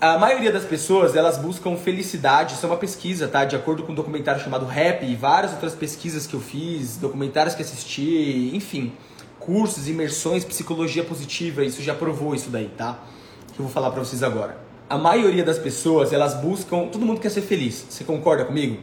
A 0.00 0.18
maioria 0.18 0.50
das 0.50 0.64
pessoas, 0.64 1.14
elas 1.14 1.36
buscam 1.36 1.76
felicidade, 1.76 2.54
isso 2.54 2.64
é 2.64 2.68
uma 2.68 2.78
pesquisa, 2.78 3.28
tá? 3.28 3.44
De 3.44 3.54
acordo 3.54 3.82
com 3.82 3.92
um 3.92 3.94
documentário 3.94 4.42
chamado 4.42 4.64
Rap 4.64 5.04
e 5.04 5.14
várias 5.14 5.52
outras 5.52 5.74
pesquisas 5.74 6.26
que 6.26 6.34
eu 6.34 6.40
fiz, 6.40 6.96
documentários 6.96 7.54
que 7.54 7.62
assisti, 7.62 8.50
enfim, 8.54 8.92
cursos, 9.38 9.88
imersões, 9.88 10.44
psicologia 10.44 11.04
positiva, 11.04 11.62
isso 11.62 11.82
já 11.82 11.94
provou 11.94 12.34
isso 12.34 12.48
daí, 12.50 12.70
tá? 12.76 12.98
Que 13.52 13.60
eu 13.60 13.64
vou 13.64 13.68
falar 13.68 13.90
para 13.90 14.02
vocês 14.02 14.22
agora. 14.22 14.56
A 14.88 14.96
maioria 14.96 15.44
das 15.44 15.58
pessoas, 15.58 16.12
elas 16.12 16.34
buscam, 16.34 16.88
todo 16.88 17.04
mundo 17.04 17.20
quer 17.20 17.30
ser 17.30 17.42
feliz. 17.42 17.84
Você 17.88 18.02
concorda 18.02 18.44
comigo? 18.44 18.78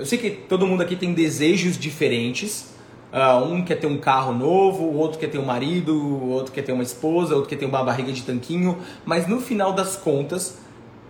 Eu 0.00 0.06
sei 0.06 0.16
que 0.16 0.30
todo 0.30 0.66
mundo 0.66 0.82
aqui 0.82 0.96
tem 0.96 1.12
desejos 1.12 1.76
diferentes. 1.76 2.70
Uh, 3.12 3.44
um 3.52 3.62
quer 3.62 3.74
ter 3.74 3.86
um 3.86 3.98
carro 3.98 4.32
novo, 4.32 4.84
o 4.84 4.96
outro 4.96 5.18
quer 5.18 5.26
ter 5.26 5.36
um 5.36 5.44
marido, 5.44 5.94
o 5.94 6.30
outro 6.30 6.52
quer 6.52 6.62
ter 6.62 6.72
uma 6.72 6.82
esposa, 6.82 7.34
o 7.34 7.36
outro 7.36 7.50
quer 7.50 7.56
ter 7.56 7.66
uma 7.66 7.84
barriga 7.84 8.10
de 8.10 8.22
tanquinho. 8.22 8.78
Mas 9.04 9.26
no 9.26 9.42
final 9.42 9.74
das 9.74 9.96
contas, 9.96 10.58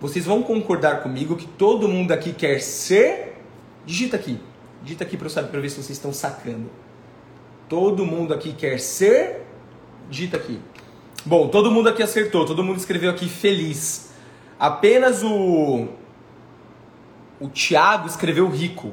vocês 0.00 0.24
vão 0.24 0.42
concordar 0.42 1.04
comigo 1.04 1.36
que 1.36 1.46
todo 1.46 1.86
mundo 1.86 2.10
aqui 2.10 2.32
quer 2.32 2.60
ser. 2.60 3.36
Digita 3.86 4.16
aqui. 4.16 4.40
Digita 4.82 5.04
aqui 5.04 5.16
para 5.16 5.26
eu 5.26 5.30
saber 5.30 5.50
para 5.50 5.60
ver 5.60 5.68
se 5.68 5.76
vocês 5.76 5.90
estão 5.90 6.12
sacando. 6.12 6.68
Todo 7.68 8.04
mundo 8.04 8.34
aqui 8.34 8.52
quer 8.52 8.80
ser. 8.80 9.46
Digita 10.10 10.36
aqui. 10.36 10.58
Bom, 11.24 11.46
todo 11.46 11.70
mundo 11.70 11.88
aqui 11.88 12.02
acertou. 12.02 12.44
Todo 12.44 12.64
mundo 12.64 12.78
escreveu 12.78 13.10
aqui 13.10 13.28
feliz. 13.28 14.10
Apenas 14.58 15.22
o 15.22 15.86
o 17.40 17.48
Tiago 17.48 18.06
escreveu 18.06 18.48
rico. 18.50 18.92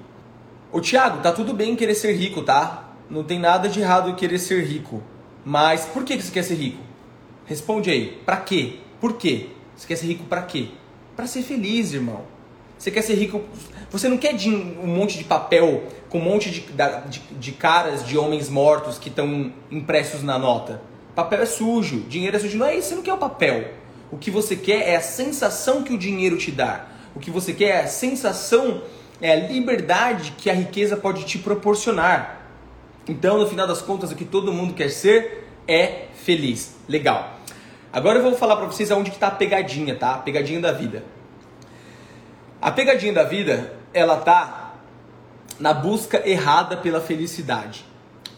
O 0.71 0.79
Tiago, 0.79 1.21
tá 1.21 1.33
tudo 1.33 1.53
bem 1.53 1.75
querer 1.75 1.95
ser 1.95 2.13
rico, 2.13 2.41
tá? 2.41 2.93
Não 3.09 3.23
tem 3.23 3.37
nada 3.37 3.67
de 3.67 3.81
errado 3.81 4.09
em 4.09 4.15
querer 4.15 4.39
ser 4.39 4.63
rico. 4.65 5.03
Mas 5.43 5.85
por 5.85 6.05
que 6.05 6.19
você 6.19 6.31
quer 6.31 6.43
ser 6.43 6.55
rico? 6.55 6.81
Responde 7.45 7.89
aí. 7.89 8.21
Pra 8.25 8.37
quê? 8.37 8.79
Por 9.01 9.13
quê? 9.17 9.47
Você 9.75 9.85
quer 9.85 9.97
ser 9.97 10.07
rico 10.07 10.23
pra 10.23 10.41
quê? 10.41 10.69
Pra 11.15 11.27
ser 11.27 11.41
feliz, 11.41 11.93
irmão. 11.93 12.23
Você 12.77 12.89
quer 12.89 13.01
ser 13.01 13.15
rico. 13.15 13.41
Você 13.91 14.07
não 14.07 14.17
quer 14.17 14.33
um 14.35 14.87
monte 14.87 15.17
de 15.17 15.25
papel 15.25 15.83
com 16.09 16.19
um 16.19 16.23
monte 16.23 16.49
de, 16.49 16.61
de, 16.61 17.19
de 17.19 17.51
caras 17.51 18.05
de 18.05 18.17
homens 18.17 18.49
mortos 18.49 18.97
que 18.97 19.09
estão 19.09 19.51
impressos 19.69 20.23
na 20.23 20.39
nota. 20.39 20.81
Papel 21.15 21.41
é 21.41 21.45
sujo, 21.45 22.01
dinheiro 22.01 22.37
é 22.37 22.39
sujo. 22.39 22.57
Não 22.57 22.65
é 22.65 22.77
isso, 22.77 22.89
você 22.89 22.95
não 22.95 23.01
quer 23.01 23.13
o 23.13 23.17
papel. 23.17 23.71
O 24.11 24.17
que 24.17 24.31
você 24.31 24.55
quer 24.55 24.87
é 24.87 24.95
a 24.95 25.01
sensação 25.01 25.83
que 25.83 25.93
o 25.93 25.97
dinheiro 25.97 26.37
te 26.37 26.51
dá. 26.51 26.96
O 27.17 27.19
que 27.19 27.31
você 27.31 27.51
quer 27.51 27.69
é 27.69 27.81
a 27.81 27.87
sensação, 27.87 28.83
é 29.19 29.31
a 29.31 29.35
liberdade 29.35 30.35
que 30.37 30.51
a 30.51 30.53
riqueza 30.53 30.95
pode 30.95 31.23
te 31.23 31.39
proporcionar. 31.39 32.43
Então, 33.07 33.39
no 33.39 33.47
final 33.47 33.65
das 33.65 33.81
contas, 33.81 34.11
o 34.11 34.15
que 34.15 34.23
todo 34.23 34.53
mundo 34.53 34.75
quer 34.75 34.91
ser 34.91 35.49
é 35.67 36.09
feliz. 36.13 36.75
Legal. 36.87 37.39
Agora 37.91 38.19
eu 38.19 38.23
vou 38.23 38.35
falar 38.35 38.55
para 38.57 38.67
vocês 38.67 38.91
aonde 38.91 39.09
que 39.09 39.17
tá 39.17 39.29
a 39.29 39.31
pegadinha, 39.31 39.95
tá? 39.95 40.13
A 40.13 40.17
pegadinha 40.19 40.59
da 40.59 40.71
vida. 40.71 41.03
A 42.61 42.69
pegadinha 42.69 43.13
da 43.13 43.23
vida, 43.23 43.73
ela 43.95 44.17
tá 44.17 44.75
na 45.59 45.73
busca 45.73 46.21
errada 46.23 46.77
pela 46.77 47.01
felicidade. 47.01 47.83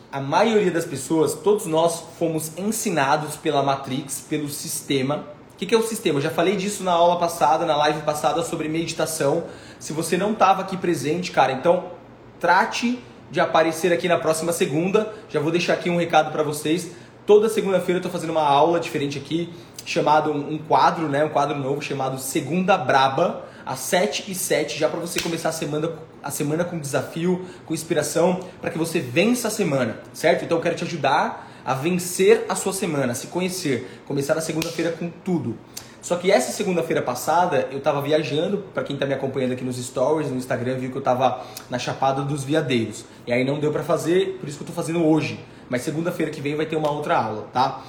A 0.09 0.21
maioria 0.21 0.71
das 0.71 0.85
pessoas, 0.85 1.33
todos 1.33 1.65
nós 1.65 2.01
fomos 2.17 2.57
ensinados 2.57 3.35
pela 3.35 3.61
Matrix, 3.61 4.21
pelo 4.21 4.47
sistema. 4.47 5.25
O 5.59 5.61
que, 5.61 5.65
que 5.65 5.75
é 5.75 5.77
o 5.77 5.83
sistema? 5.83 6.19
Eu 6.19 6.21
já 6.21 6.29
falei 6.29 6.55
disso 6.55 6.85
na 6.85 6.93
aula 6.93 7.19
passada, 7.19 7.65
na 7.65 7.75
live 7.75 8.03
passada 8.03 8.41
sobre 8.43 8.69
meditação. 8.69 9.43
Se 9.77 9.91
você 9.91 10.15
não 10.15 10.31
estava 10.31 10.61
aqui 10.61 10.77
presente, 10.77 11.31
cara, 11.31 11.51
então 11.51 11.91
trate 12.39 12.97
de 13.29 13.41
aparecer 13.41 13.91
aqui 13.91 14.07
na 14.07 14.17
próxima 14.17 14.53
segunda. 14.53 15.13
Já 15.27 15.41
vou 15.41 15.51
deixar 15.51 15.73
aqui 15.73 15.89
um 15.89 15.97
recado 15.97 16.31
para 16.31 16.43
vocês. 16.43 16.91
Toda 17.25 17.49
segunda-feira 17.49 17.95
eu 17.95 17.97
estou 17.97 18.09
fazendo 18.09 18.29
uma 18.29 18.41
aula 18.41 18.79
diferente 18.79 19.17
aqui, 19.17 19.53
chamado 19.85 20.31
um 20.31 20.57
quadro, 20.59 21.09
né, 21.09 21.25
um 21.25 21.29
quadro 21.29 21.57
novo 21.59 21.81
chamado 21.81 22.17
Segunda 22.19 22.77
Braba, 22.77 23.43
às 23.65 23.79
7 23.79 24.31
e 24.31 24.35
7, 24.35 24.79
já 24.79 24.87
para 24.87 25.01
você 25.01 25.19
começar 25.19 25.49
a 25.49 25.51
semana, 25.51 25.91
a 26.23 26.31
semana 26.31 26.63
com 26.63 26.79
desafio, 26.79 27.45
com 27.65 27.73
inspiração, 27.73 28.39
para 28.61 28.71
que 28.71 28.77
você 28.77 29.01
vença 29.01 29.49
a 29.49 29.51
semana, 29.51 29.97
certo? 30.13 30.45
Então 30.45 30.57
eu 30.57 30.61
quero 30.61 30.75
te 30.75 30.85
ajudar 30.85 31.48
a 31.69 31.75
vencer 31.75 32.47
a 32.49 32.55
sua 32.55 32.73
semana, 32.73 33.11
a 33.11 33.15
se 33.15 33.27
conhecer, 33.27 34.01
começar 34.07 34.33
na 34.33 34.41
segunda-feira 34.41 34.91
com 34.91 35.07
tudo. 35.23 35.55
Só 36.01 36.15
que 36.15 36.31
essa 36.31 36.51
segunda-feira 36.51 36.99
passada 36.99 37.67
eu 37.69 37.77
estava 37.77 38.01
viajando, 38.01 38.65
para 38.73 38.83
quem 38.83 38.95
está 38.95 39.05
me 39.05 39.13
acompanhando 39.13 39.51
aqui 39.51 39.63
nos 39.63 39.77
stories, 39.77 40.31
no 40.31 40.37
Instagram, 40.37 40.79
viu 40.79 40.89
que 40.89 40.95
eu 40.95 40.99
estava 40.99 41.45
na 41.69 41.77
Chapada 41.77 42.23
dos 42.23 42.43
Veadeiros. 42.43 43.05
E 43.27 43.31
aí 43.31 43.45
não 43.45 43.59
deu 43.59 43.71
para 43.71 43.83
fazer, 43.83 44.39
por 44.39 44.49
isso 44.49 44.57
que 44.57 44.63
eu 44.63 44.67
estou 44.67 44.83
fazendo 44.83 45.05
hoje. 45.05 45.39
Mas 45.69 45.83
segunda-feira 45.83 46.31
que 46.31 46.41
vem 46.41 46.55
vai 46.55 46.65
ter 46.65 46.75
uma 46.75 46.89
outra 46.89 47.15
aula, 47.15 47.47
tá? 47.53 47.83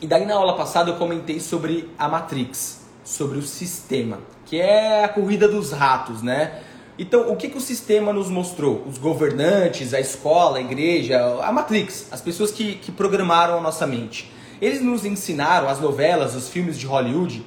E 0.00 0.06
daí 0.06 0.24
na 0.24 0.36
aula 0.36 0.56
passada 0.56 0.92
eu 0.92 0.94
comentei 0.94 1.40
sobre 1.40 1.90
a 1.98 2.08
Matrix, 2.08 2.82
sobre 3.02 3.36
o 3.36 3.42
sistema, 3.42 4.20
que 4.46 4.60
é 4.60 5.02
a 5.02 5.08
corrida 5.08 5.48
dos 5.48 5.72
ratos, 5.72 6.22
né? 6.22 6.62
Então, 7.02 7.32
o 7.32 7.34
que, 7.34 7.48
que 7.48 7.58
o 7.58 7.60
sistema 7.60 8.12
nos 8.12 8.28
mostrou? 8.28 8.84
Os 8.88 8.96
governantes, 8.96 9.92
a 9.92 9.98
escola, 9.98 10.58
a 10.58 10.60
igreja, 10.60 11.18
a 11.42 11.50
Matrix, 11.50 12.06
as 12.12 12.20
pessoas 12.20 12.52
que, 12.52 12.76
que 12.76 12.92
programaram 12.92 13.58
a 13.58 13.60
nossa 13.60 13.84
mente. 13.88 14.30
Eles 14.60 14.80
nos 14.80 15.04
ensinaram, 15.04 15.68
as 15.68 15.80
novelas, 15.80 16.36
os 16.36 16.48
filmes 16.48 16.78
de 16.78 16.86
Hollywood, 16.86 17.44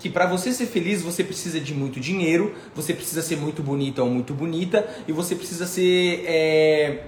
que 0.00 0.08
para 0.08 0.24
você 0.24 0.54
ser 0.54 0.64
feliz 0.64 1.02
você 1.02 1.22
precisa 1.22 1.60
de 1.60 1.74
muito 1.74 2.00
dinheiro, 2.00 2.54
você 2.74 2.94
precisa 2.94 3.20
ser 3.20 3.36
muito 3.36 3.62
bonita 3.62 4.02
ou 4.02 4.08
muito 4.08 4.32
bonita 4.32 4.88
e 5.06 5.12
você 5.12 5.34
precisa 5.34 5.66
ser 5.66 6.24
é, 6.26 7.04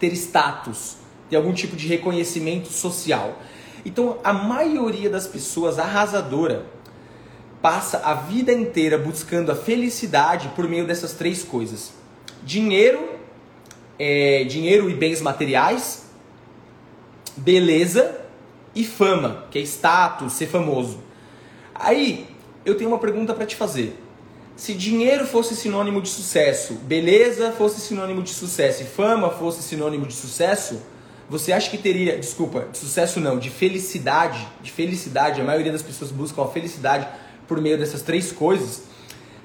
ter 0.00 0.12
status, 0.14 0.96
ter 1.30 1.36
algum 1.36 1.52
tipo 1.52 1.76
de 1.76 1.86
reconhecimento 1.86 2.72
social. 2.72 3.40
Então 3.84 4.18
a 4.24 4.32
maioria 4.32 5.08
das 5.08 5.28
pessoas 5.28 5.78
arrasadora 5.78 6.66
passa 7.62 7.98
a 7.98 8.14
vida 8.14 8.52
inteira 8.52 8.98
buscando 8.98 9.50
a 9.50 9.56
felicidade 9.56 10.48
por 10.54 10.68
meio 10.68 10.86
dessas 10.86 11.12
três 11.12 11.42
coisas: 11.42 11.92
dinheiro, 12.42 13.08
é, 13.98 14.44
dinheiro 14.44 14.88
e 14.90 14.94
bens 14.94 15.20
materiais 15.20 16.08
beleza 17.38 18.20
e 18.74 18.84
fama, 18.84 19.46
que 19.50 19.58
é 19.58 19.62
status, 19.62 20.32
ser 20.32 20.46
famoso. 20.46 21.00
Aí, 21.74 22.26
eu 22.64 22.76
tenho 22.76 22.90
uma 22.90 22.98
pergunta 22.98 23.32
para 23.32 23.46
te 23.46 23.56
fazer. 23.56 23.98
Se 24.56 24.74
dinheiro 24.74 25.24
fosse 25.24 25.54
sinônimo 25.54 26.02
de 26.02 26.08
sucesso, 26.08 26.74
beleza 26.74 27.52
fosse 27.52 27.80
sinônimo 27.80 28.22
de 28.22 28.30
sucesso 28.30 28.82
e 28.82 28.86
fama 28.86 29.30
fosse 29.30 29.62
sinônimo 29.62 30.06
de 30.06 30.14
sucesso, 30.14 30.82
você 31.30 31.52
acha 31.52 31.70
que 31.70 31.78
teria, 31.78 32.18
desculpa, 32.18 32.66
de 32.72 32.78
sucesso 32.78 33.20
não, 33.20 33.38
de 33.38 33.50
felicidade, 33.50 34.48
de 34.60 34.72
felicidade, 34.72 35.40
a 35.40 35.44
maioria 35.44 35.70
das 35.70 35.82
pessoas 35.82 36.10
buscam 36.10 36.42
a 36.42 36.48
felicidade 36.48 37.06
por 37.48 37.60
meio 37.60 37.78
dessas 37.78 38.02
três 38.02 38.30
coisas. 38.30 38.84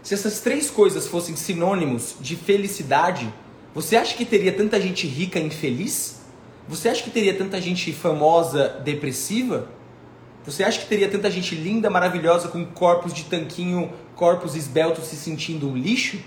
Se 0.03 0.13
essas 0.13 0.41
três 0.41 0.69
coisas 0.69 1.07
fossem 1.07 1.35
sinônimos 1.35 2.15
de 2.19 2.35
felicidade, 2.35 3.33
você 3.73 3.95
acha 3.95 4.15
que 4.15 4.25
teria 4.25 4.51
tanta 4.51 4.79
gente 4.79 5.07
rica 5.07 5.39
infeliz? 5.39 6.21
Você 6.67 6.89
acha 6.89 7.01
que 7.01 7.09
teria 7.09 7.33
tanta 7.33 7.59
gente 7.61 7.91
famosa 7.93 8.67
depressiva? 8.83 9.69
Você 10.45 10.63
acha 10.63 10.81
que 10.81 10.87
teria 10.87 11.09
tanta 11.09 11.31
gente 11.31 11.55
linda, 11.55 11.89
maravilhosa, 11.89 12.49
com 12.49 12.65
corpos 12.65 13.13
de 13.13 13.23
tanquinho, 13.23 13.91
corpos 14.13 14.55
esbeltos 14.55 15.05
se 15.05 15.15
sentindo 15.15 15.69
um 15.69 15.77
lixo? 15.77 16.19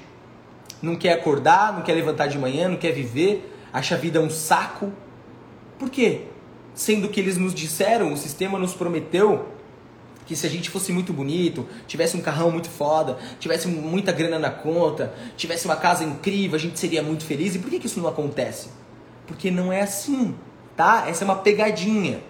Não 0.80 0.96
quer 0.96 1.12
acordar, 1.12 1.74
não 1.74 1.82
quer 1.82 1.92
levantar 1.92 2.26
de 2.26 2.38
manhã, 2.38 2.68
não 2.68 2.76
quer 2.76 2.92
viver, 2.92 3.54
acha 3.72 3.94
a 3.94 3.98
vida 3.98 4.20
um 4.20 4.30
saco? 4.30 4.90
Por 5.78 5.90
quê? 5.90 6.22
Sendo 6.74 7.08
que 7.08 7.20
eles 7.20 7.36
nos 7.36 7.54
disseram, 7.54 8.12
o 8.12 8.16
sistema 8.16 8.58
nos 8.58 8.72
prometeu 8.72 9.55
que 10.26 10.36
se 10.36 10.46
a 10.46 10.50
gente 10.50 10.68
fosse 10.68 10.92
muito 10.92 11.12
bonito, 11.12 11.66
tivesse 11.86 12.16
um 12.16 12.20
carrão 12.20 12.50
muito 12.50 12.68
foda, 12.68 13.16
tivesse 13.38 13.68
muita 13.68 14.12
grana 14.12 14.38
na 14.38 14.50
conta, 14.50 15.14
tivesse 15.36 15.64
uma 15.64 15.76
casa 15.76 16.04
incrível, 16.04 16.56
a 16.56 16.60
gente 16.60 16.78
seria 16.78 17.02
muito 17.02 17.24
feliz. 17.24 17.54
E 17.54 17.58
por 17.58 17.70
que, 17.70 17.78
que 17.78 17.86
isso 17.86 18.00
não 18.00 18.08
acontece? 18.08 18.68
Porque 19.26 19.50
não 19.50 19.72
é 19.72 19.82
assim, 19.82 20.34
tá? 20.76 21.04
Essa 21.08 21.24
é 21.24 21.26
uma 21.26 21.36
pegadinha. 21.36 22.20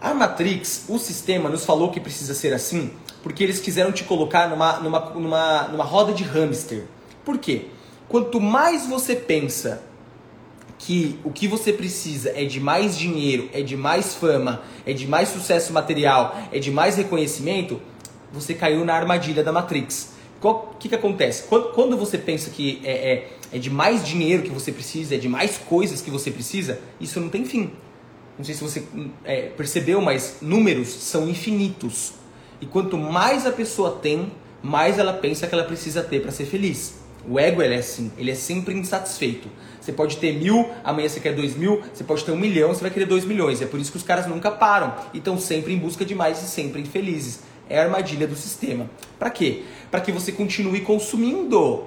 A 0.00 0.12
Matrix, 0.12 0.84
o 0.88 0.98
sistema, 0.98 1.48
nos 1.48 1.64
falou 1.64 1.90
que 1.90 1.98
precisa 1.98 2.34
ser 2.34 2.52
assim 2.52 2.92
porque 3.24 3.42
eles 3.42 3.58
quiseram 3.58 3.90
te 3.90 4.04
colocar 4.04 4.50
numa, 4.50 4.78
numa, 4.80 5.00
numa, 5.00 5.68
numa 5.68 5.82
roda 5.84 6.12
de 6.12 6.22
hamster. 6.22 6.84
Por 7.24 7.38
quê? 7.38 7.68
Quanto 8.06 8.38
mais 8.38 8.86
você 8.86 9.16
pensa 9.16 9.82
que 10.78 11.18
o 11.24 11.30
que 11.30 11.46
você 11.46 11.72
precisa 11.72 12.32
é 12.34 12.44
de 12.44 12.60
mais 12.60 12.96
dinheiro, 12.96 13.48
é 13.52 13.62
de 13.62 13.76
mais 13.76 14.14
fama, 14.14 14.62
é 14.84 14.92
de 14.92 15.06
mais 15.06 15.28
sucesso 15.28 15.72
material, 15.72 16.36
é 16.52 16.58
de 16.58 16.70
mais 16.70 16.96
reconhecimento, 16.96 17.80
você 18.32 18.54
caiu 18.54 18.84
na 18.84 18.94
armadilha 18.94 19.42
da 19.42 19.52
Matrix. 19.52 20.12
O 20.42 20.76
que, 20.78 20.90
que 20.90 20.94
acontece? 20.94 21.44
Quando, 21.44 21.72
quando 21.72 21.96
você 21.96 22.18
pensa 22.18 22.50
que 22.50 22.82
é, 22.84 22.92
é, 22.92 23.28
é 23.54 23.58
de 23.58 23.70
mais 23.70 24.06
dinheiro 24.06 24.42
que 24.42 24.50
você 24.50 24.70
precisa, 24.70 25.14
é 25.14 25.18
de 25.18 25.28
mais 25.28 25.56
coisas 25.56 26.02
que 26.02 26.10
você 26.10 26.30
precisa, 26.30 26.78
isso 27.00 27.18
não 27.18 27.30
tem 27.30 27.46
fim. 27.46 27.70
Não 28.36 28.44
sei 28.44 28.54
se 28.54 28.62
você 28.62 28.82
é, 29.24 29.42
percebeu, 29.56 30.02
mas 30.02 30.38
números 30.42 30.88
são 30.88 31.28
infinitos. 31.28 32.14
E 32.60 32.66
quanto 32.66 32.98
mais 32.98 33.46
a 33.46 33.52
pessoa 33.52 33.92
tem, 34.02 34.32
mais 34.62 34.98
ela 34.98 35.12
pensa 35.14 35.46
que 35.46 35.54
ela 35.54 35.64
precisa 35.64 36.02
ter 36.02 36.20
para 36.20 36.30
ser 36.30 36.44
feliz. 36.44 37.03
O 37.28 37.38
ego 37.38 37.62
ele 37.62 37.74
é 37.74 37.78
assim, 37.78 38.12
ele 38.18 38.30
é 38.30 38.34
sempre 38.34 38.74
insatisfeito. 38.74 39.48
Você 39.80 39.92
pode 39.92 40.16
ter 40.18 40.32
mil, 40.32 40.70
amanhã 40.82 41.08
você 41.08 41.20
quer 41.20 41.34
dois 41.34 41.56
mil, 41.56 41.82
você 41.92 42.04
pode 42.04 42.24
ter 42.24 42.32
um 42.32 42.36
milhão, 42.36 42.68
você 42.74 42.82
vai 42.82 42.90
querer 42.90 43.06
dois 43.06 43.24
milhões. 43.24 43.60
É 43.62 43.66
por 43.66 43.80
isso 43.80 43.90
que 43.90 43.96
os 43.96 44.02
caras 44.02 44.26
nunca 44.26 44.50
param 44.50 44.94
e 45.12 45.18
estão 45.18 45.38
sempre 45.38 45.72
em 45.72 45.78
busca 45.78 46.04
de 46.04 46.14
mais 46.14 46.42
e 46.42 46.46
sempre 46.46 46.80
infelizes. 46.80 47.40
É 47.68 47.78
a 47.78 47.84
armadilha 47.84 48.26
do 48.26 48.36
sistema. 48.36 48.90
Para 49.18 49.30
quê? 49.30 49.62
Para 49.90 50.00
que 50.00 50.12
você 50.12 50.32
continue 50.32 50.80
consumindo. 50.80 51.84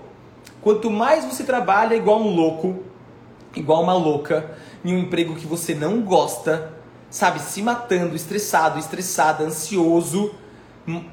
Quanto 0.62 0.90
mais 0.90 1.26
você 1.26 1.44
trabalha 1.44 1.96
igual 1.96 2.20
um 2.20 2.36
louco, 2.36 2.84
igual 3.56 3.84
uma 3.84 3.94
louca, 3.94 4.58
em 4.84 4.94
um 4.94 5.00
emprego 5.00 5.36
que 5.36 5.46
você 5.46 5.76
não 5.76 6.02
gosta, 6.02 6.74
sabe, 7.10 7.40
se 7.40 7.62
matando, 7.62 8.16
estressado, 8.16 8.80
estressada, 8.80 9.44
ansioso, 9.44 10.34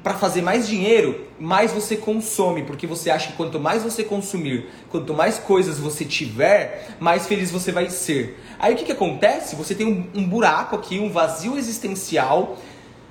para 0.01 0.13
fazer 0.13 0.41
mais 0.41 0.67
dinheiro, 0.67 1.25
mais 1.37 1.71
você 1.71 1.97
consome, 1.97 2.63
porque 2.63 2.87
você 2.87 3.09
acha 3.09 3.31
que 3.31 3.33
quanto 3.33 3.59
mais 3.59 3.83
você 3.83 4.05
consumir, 4.05 4.69
quanto 4.89 5.13
mais 5.13 5.37
coisas 5.37 5.77
você 5.77 6.05
tiver, 6.05 6.95
mais 6.97 7.27
feliz 7.27 7.51
você 7.51 7.73
vai 7.73 7.89
ser. 7.89 8.39
Aí 8.57 8.73
o 8.73 8.77
que, 8.77 8.85
que 8.85 8.91
acontece? 8.93 9.55
Você 9.57 9.75
tem 9.75 9.85
um, 9.85 10.21
um 10.21 10.25
buraco 10.25 10.77
aqui, 10.77 10.97
um 10.97 11.09
vazio 11.09 11.57
existencial, 11.57 12.57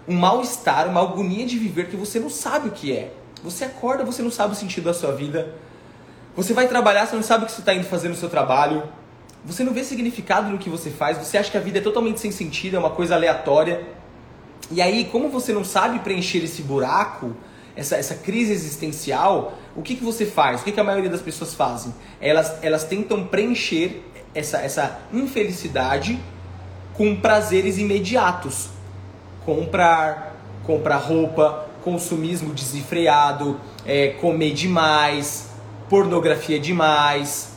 um 0.08 0.16
mal-estar, 0.16 0.88
uma 0.88 1.02
agonia 1.02 1.44
de 1.44 1.58
viver 1.58 1.88
que 1.88 1.96
você 1.96 2.18
não 2.18 2.30
sabe 2.30 2.68
o 2.68 2.72
que 2.72 2.92
é. 2.92 3.12
Você 3.42 3.66
acorda, 3.66 4.02
você 4.02 4.22
não 4.22 4.30
sabe 4.30 4.54
o 4.54 4.56
sentido 4.56 4.84
da 4.84 4.94
sua 4.94 5.12
vida. 5.12 5.54
Você 6.34 6.54
vai 6.54 6.66
trabalhar, 6.66 7.06
você 7.06 7.14
não 7.14 7.22
sabe 7.22 7.44
o 7.44 7.46
que 7.46 7.52
você 7.52 7.60
está 7.60 7.74
indo 7.74 7.84
fazer 7.84 8.08
no 8.08 8.16
seu 8.16 8.30
trabalho. 8.30 8.84
Você 9.44 9.62
não 9.62 9.74
vê 9.74 9.84
significado 9.84 10.48
no 10.48 10.56
que 10.56 10.70
você 10.70 10.88
faz. 10.88 11.18
Você 11.18 11.36
acha 11.36 11.50
que 11.50 11.58
a 11.58 11.60
vida 11.60 11.78
é 11.78 11.82
totalmente 11.82 12.20
sem 12.20 12.30
sentido, 12.30 12.76
é 12.76 12.78
uma 12.78 12.90
coisa 12.90 13.14
aleatória. 13.14 13.86
E 14.70 14.80
aí, 14.80 15.04
como 15.04 15.28
você 15.28 15.52
não 15.52 15.64
sabe 15.64 15.98
preencher 16.00 16.44
esse 16.44 16.62
buraco, 16.62 17.34
essa, 17.76 17.96
essa 17.96 18.14
crise 18.14 18.52
existencial, 18.52 19.54
o 19.76 19.82
que, 19.82 19.96
que 19.96 20.04
você 20.04 20.24
faz? 20.24 20.60
O 20.60 20.64
que, 20.64 20.72
que 20.72 20.80
a 20.80 20.84
maioria 20.84 21.10
das 21.10 21.20
pessoas 21.20 21.54
fazem? 21.54 21.94
Elas, 22.20 22.62
elas 22.62 22.84
tentam 22.84 23.26
preencher 23.26 24.02
essa, 24.34 24.58
essa 24.58 25.00
infelicidade 25.12 26.18
com 26.94 27.16
prazeres 27.16 27.78
imediatos. 27.78 28.68
Comprar, 29.44 30.36
comprar 30.64 30.96
roupa, 30.96 31.66
consumismo 31.82 32.54
desenfreado, 32.54 33.60
é, 33.84 34.08
comer 34.08 34.52
demais, 34.54 35.48
pornografia 35.90 36.58
demais, 36.58 37.52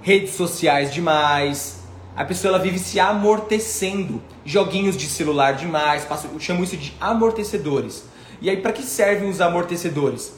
redes 0.00 0.34
sociais 0.34 0.92
demais. 0.92 1.77
A 2.18 2.24
pessoa 2.24 2.52
ela 2.52 2.58
vive 2.58 2.80
se 2.80 2.98
amortecendo, 2.98 4.20
joguinhos 4.44 4.96
de 4.96 5.06
celular 5.06 5.52
demais, 5.52 6.04
eu 6.24 6.40
chamo 6.40 6.64
isso 6.64 6.76
de 6.76 6.92
amortecedores. 7.00 8.06
E 8.40 8.50
aí 8.50 8.56
para 8.56 8.72
que 8.72 8.82
servem 8.82 9.30
os 9.30 9.40
amortecedores? 9.40 10.32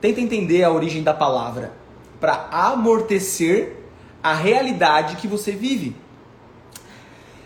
Tenta 0.00 0.20
entender 0.20 0.62
a 0.62 0.70
origem 0.70 1.02
da 1.02 1.12
palavra. 1.12 1.72
Para 2.20 2.46
amortecer 2.52 3.76
a 4.22 4.34
realidade 4.34 5.16
que 5.16 5.26
você 5.26 5.50
vive. 5.50 5.96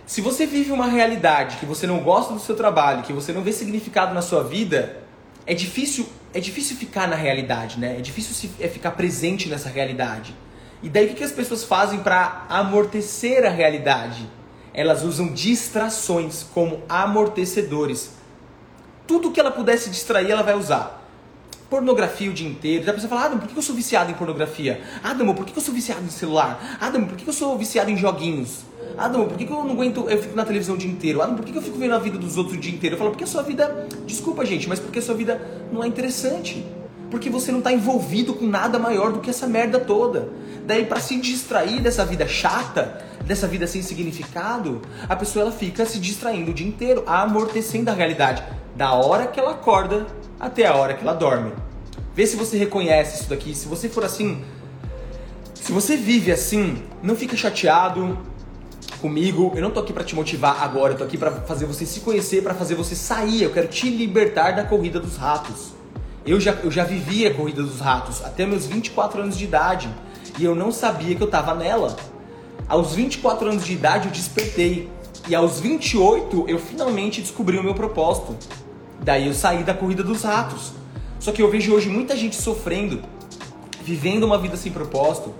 Se 0.04 0.20
você 0.20 0.44
vive 0.44 0.72
uma 0.72 0.86
realidade 0.86 1.56
que 1.56 1.64
você 1.64 1.86
não 1.86 2.00
gosta 2.00 2.34
do 2.34 2.40
seu 2.40 2.54
trabalho, 2.54 3.02
que 3.02 3.14
você 3.14 3.32
não 3.32 3.40
vê 3.40 3.50
significado 3.50 4.12
na 4.12 4.20
sua 4.20 4.44
vida, 4.44 5.02
é 5.46 5.54
difícil, 5.54 6.06
é 6.34 6.40
difícil 6.40 6.76
ficar 6.76 7.08
na 7.08 7.16
realidade, 7.16 7.80
né? 7.80 7.96
É 7.96 8.02
difícil 8.02 8.34
se, 8.34 8.50
é 8.60 8.68
ficar 8.68 8.90
presente 8.90 9.48
nessa 9.48 9.70
realidade. 9.70 10.34
E 10.82 10.88
daí 10.88 11.06
o 11.06 11.08
que, 11.08 11.14
que 11.16 11.24
as 11.24 11.32
pessoas 11.32 11.64
fazem 11.64 12.00
para 12.00 12.46
amortecer 12.48 13.44
a 13.44 13.50
realidade? 13.50 14.28
Elas 14.72 15.02
usam 15.02 15.28
distrações 15.32 16.42
como 16.54 16.82
amortecedores. 16.88 18.12
Tudo 19.06 19.30
que 19.30 19.40
ela 19.40 19.50
pudesse 19.50 19.90
distrair, 19.90 20.30
ela 20.30 20.42
vai 20.42 20.54
usar 20.54 21.00
pornografia 21.70 22.28
o 22.28 22.34
dia 22.34 22.48
inteiro. 22.48 22.84
Já 22.84 22.90
a 22.90 22.94
pessoa 22.94 23.08
fala, 23.08 23.26
Adam, 23.26 23.38
por 23.38 23.48
que 23.48 23.56
eu 23.56 23.62
sou 23.62 23.74
viciado 23.76 24.10
em 24.10 24.14
pornografia? 24.14 24.82
Adam, 25.04 25.32
por 25.32 25.46
que 25.46 25.56
eu 25.56 25.62
sou 25.62 25.72
viciado 25.72 26.04
em 26.04 26.10
celular? 26.10 26.78
Adam, 26.80 27.04
por 27.06 27.16
que 27.16 27.26
eu 27.26 27.32
sou 27.32 27.56
viciado 27.56 27.90
em 27.90 27.96
joguinhos? 27.96 28.64
Adam, 28.98 29.28
por 29.28 29.38
que 29.38 29.44
eu 29.44 29.64
não 29.64 29.70
aguento, 29.70 30.10
eu 30.10 30.20
fico 30.20 30.34
na 30.34 30.44
televisão 30.44 30.74
o 30.74 30.78
dia 30.78 30.90
inteiro? 30.90 31.22
Adam, 31.22 31.36
por 31.36 31.44
que 31.44 31.56
eu 31.56 31.62
fico 31.62 31.78
vendo 31.78 31.94
a 31.94 31.98
vida 32.00 32.18
dos 32.18 32.36
outros 32.36 32.56
o 32.56 32.60
dia 32.60 32.74
inteiro? 32.74 32.96
Eu 32.96 32.98
falo, 32.98 33.10
porque 33.10 33.22
a 33.22 33.26
sua 33.26 33.42
vida, 33.42 33.86
desculpa 34.04 34.44
gente, 34.44 34.68
mas 34.68 34.80
porque 34.80 34.98
a 34.98 35.02
sua 35.02 35.14
vida 35.14 35.40
não 35.72 35.84
é 35.84 35.86
interessante. 35.86 36.66
Porque 37.10 37.28
você 37.28 37.50
não 37.50 37.58
está 37.58 37.72
envolvido 37.72 38.34
com 38.34 38.46
nada 38.46 38.78
maior 38.78 39.12
do 39.12 39.20
que 39.20 39.30
essa 39.30 39.46
merda 39.46 39.80
toda. 39.80 40.28
Daí, 40.64 40.86
para 40.86 41.00
se 41.00 41.18
distrair 41.20 41.80
dessa 41.80 42.04
vida 42.04 42.26
chata, 42.28 43.04
dessa 43.24 43.46
vida 43.46 43.66
sem 43.66 43.82
significado, 43.82 44.80
a 45.08 45.16
pessoa 45.16 45.44
ela 45.44 45.52
fica 45.52 45.84
se 45.84 45.98
distraindo 45.98 46.52
o 46.52 46.54
dia 46.54 46.66
inteiro, 46.66 47.02
amortecendo 47.06 47.90
a 47.90 47.94
realidade. 47.94 48.44
Da 48.76 48.92
hora 48.92 49.26
que 49.26 49.40
ela 49.40 49.52
acorda 49.52 50.06
até 50.38 50.66
a 50.66 50.74
hora 50.74 50.94
que 50.94 51.02
ela 51.02 51.14
dorme. 51.14 51.52
Vê 52.14 52.26
se 52.26 52.36
você 52.36 52.56
reconhece 52.56 53.20
isso 53.20 53.30
daqui. 53.30 53.54
Se 53.54 53.66
você 53.66 53.88
for 53.88 54.04
assim, 54.04 54.44
se 55.54 55.72
você 55.72 55.96
vive 55.96 56.30
assim, 56.30 56.82
não 57.02 57.16
fica 57.16 57.36
chateado 57.36 58.18
comigo. 59.00 59.52
Eu 59.54 59.62
não 59.62 59.70
tô 59.70 59.80
aqui 59.80 59.92
para 59.92 60.04
te 60.04 60.14
motivar 60.14 60.62
agora, 60.62 60.92
eu 60.92 60.98
tô 60.98 61.04
aqui 61.04 61.18
para 61.18 61.30
fazer 61.30 61.66
você 61.66 61.84
se 61.84 62.00
conhecer, 62.00 62.42
para 62.42 62.54
fazer 62.54 62.74
você 62.74 62.94
sair. 62.94 63.42
Eu 63.42 63.50
quero 63.50 63.68
te 63.68 63.90
libertar 63.90 64.52
da 64.52 64.64
corrida 64.64 65.00
dos 65.00 65.16
ratos. 65.16 65.79
Eu 66.24 66.38
já, 66.38 66.52
eu 66.52 66.70
já 66.70 66.84
vivi 66.84 67.26
a 67.26 67.34
corrida 67.34 67.62
dos 67.62 67.80
ratos 67.80 68.22
até 68.22 68.44
meus 68.44 68.66
24 68.66 69.22
anos 69.22 69.38
de 69.38 69.44
idade 69.44 69.88
e 70.38 70.44
eu 70.44 70.54
não 70.54 70.70
sabia 70.70 71.14
que 71.14 71.22
eu 71.22 71.30
tava 71.30 71.54
nela. 71.54 71.96
Aos 72.68 72.94
24 72.94 73.48
anos 73.48 73.64
de 73.64 73.72
idade 73.72 74.06
eu 74.06 74.12
despertei 74.12 74.90
e 75.28 75.34
aos 75.34 75.60
28 75.60 76.44
eu 76.46 76.58
finalmente 76.58 77.22
descobri 77.22 77.58
o 77.58 77.62
meu 77.62 77.74
propósito. 77.74 78.36
Daí 79.02 79.26
eu 79.26 79.34
saí 79.34 79.64
da 79.64 79.72
corrida 79.72 80.02
dos 80.02 80.22
ratos. 80.22 80.72
Só 81.18 81.32
que 81.32 81.42
eu 81.42 81.50
vejo 81.50 81.74
hoje 81.74 81.88
muita 81.88 82.16
gente 82.16 82.36
sofrendo, 82.36 83.02
vivendo 83.82 84.24
uma 84.24 84.38
vida 84.38 84.56
sem 84.56 84.70
propósito, 84.72 85.34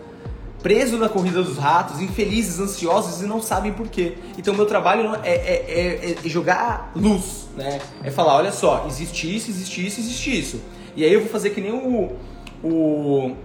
preso 0.63 0.97
na 0.99 1.09
corrida 1.09 1.43
dos 1.43 1.57
ratos, 1.57 2.01
infelizes, 2.01 2.61
ansiosos 2.61 3.23
e 3.23 3.27
não 3.27 3.43
sabem 3.43 3.73
por 3.73 3.89
quê. 3.89 4.15
Então 4.39 4.55
meu 4.55 4.67
trabalho 4.67 5.15
é, 5.23 5.31
é, 5.31 5.55
é, 5.69 6.17
é, 6.25 6.29
jogar 6.29 6.93
luz, 6.95 7.49
né? 7.57 7.81
É 8.03 8.11
falar, 8.11 8.37
olha 8.37 8.53
só, 8.53 8.85
existe 8.87 9.35
isso, 9.35 9.51
existe 9.51 9.87
isso, 9.87 10.01
existe 10.01 10.39
isso. 10.39 10.61
E 10.97 11.05
aí 11.05 11.13
eu 11.13 11.21
vou 11.21 11.29
fazer 11.29 11.51
que 11.51 11.61
nem 11.61 11.73
o. 11.73 12.17
o... 12.63 13.37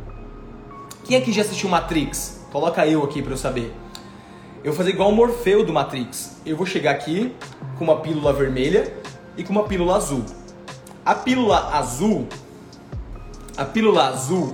Quem 1.06 1.18
aqui 1.18 1.32
já 1.32 1.42
assistiu 1.42 1.70
Matrix? 1.70 2.42
Coloca 2.52 2.86
eu 2.88 3.04
aqui 3.04 3.22
para 3.22 3.34
eu 3.34 3.38
saber. 3.38 3.74
Eu 4.64 4.72
vou 4.72 4.78
fazer 4.78 4.90
igual 4.90 5.10
o 5.10 5.16
Morfeu 5.16 5.64
do 5.64 5.72
Matrix. 5.72 6.38
Eu 6.46 6.58
vou 6.58 6.66
chegar 6.66 6.92
aqui 6.92 7.34
com 7.78 7.84
uma 7.84 7.98
pílula 7.98 8.34
vermelha 8.34 8.92
e 9.38 9.44
com 9.44 9.52
uma 9.52 9.64
pílula 9.64 9.96
azul. 9.96 10.26
A 11.06 11.14
pílula 11.14 11.70
azul, 11.72 12.28
a 13.56 13.64
pílula 13.64 14.08
azul, 14.08 14.54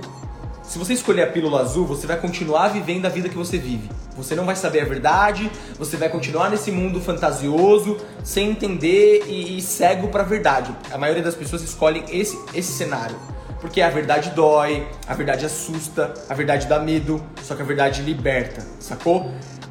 se 0.62 0.78
você 0.78 0.94
escolher 0.94 1.22
a 1.22 1.26
pílula 1.26 1.60
azul, 1.60 1.84
você 1.84 2.06
vai 2.06 2.18
continuar 2.18 2.68
vivendo 2.68 3.06
a 3.06 3.08
vida 3.08 3.28
que 3.28 3.36
você 3.36 3.58
vive. 3.58 3.90
Você 4.16 4.34
não 4.34 4.44
vai 4.44 4.54
saber 4.54 4.80
a 4.80 4.84
verdade, 4.84 5.50
você 5.78 5.96
vai 5.96 6.08
continuar 6.08 6.50
nesse 6.50 6.70
mundo 6.70 7.00
fantasioso, 7.00 7.98
sem 8.22 8.50
entender 8.50 9.24
e, 9.26 9.58
e 9.58 9.62
cego 9.62 10.08
para 10.08 10.22
a 10.22 10.26
verdade. 10.26 10.74
A 10.90 10.98
maioria 10.98 11.22
das 11.22 11.34
pessoas 11.34 11.62
escolhem 11.62 12.04
esse, 12.08 12.38
esse 12.54 12.72
cenário. 12.72 13.16
Porque 13.60 13.80
a 13.80 13.90
verdade 13.90 14.30
dói, 14.30 14.86
a 15.06 15.14
verdade 15.14 15.46
assusta, 15.46 16.12
a 16.28 16.34
verdade 16.34 16.66
dá 16.66 16.78
medo, 16.78 17.22
só 17.42 17.54
que 17.54 17.62
a 17.62 17.64
verdade 17.64 18.02
liberta, 18.02 18.66
sacou? 18.80 19.30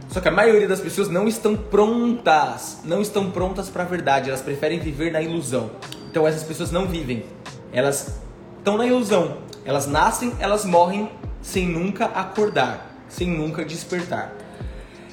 Só 0.09 0.19
que 0.19 0.27
a 0.27 0.31
maioria 0.31 0.67
das 0.67 0.79
pessoas 0.79 1.09
não 1.09 1.27
estão 1.27 1.55
prontas, 1.55 2.79
não 2.83 3.01
estão 3.01 3.31
prontas 3.31 3.69
para 3.69 3.83
a 3.83 3.85
verdade, 3.85 4.29
elas 4.29 4.41
preferem 4.41 4.79
viver 4.79 5.11
na 5.11 5.21
ilusão. 5.21 5.71
Então 6.09 6.27
essas 6.27 6.43
pessoas 6.43 6.71
não 6.71 6.85
vivem, 6.85 7.25
elas 7.71 8.19
estão 8.57 8.77
na 8.77 8.85
ilusão. 8.85 9.37
Elas 9.63 9.87
nascem, 9.87 10.33
elas 10.39 10.65
morrem 10.65 11.09
sem 11.41 11.67
nunca 11.67 12.05
acordar, 12.05 12.95
sem 13.07 13.27
nunca 13.27 13.63
despertar. 13.63 14.33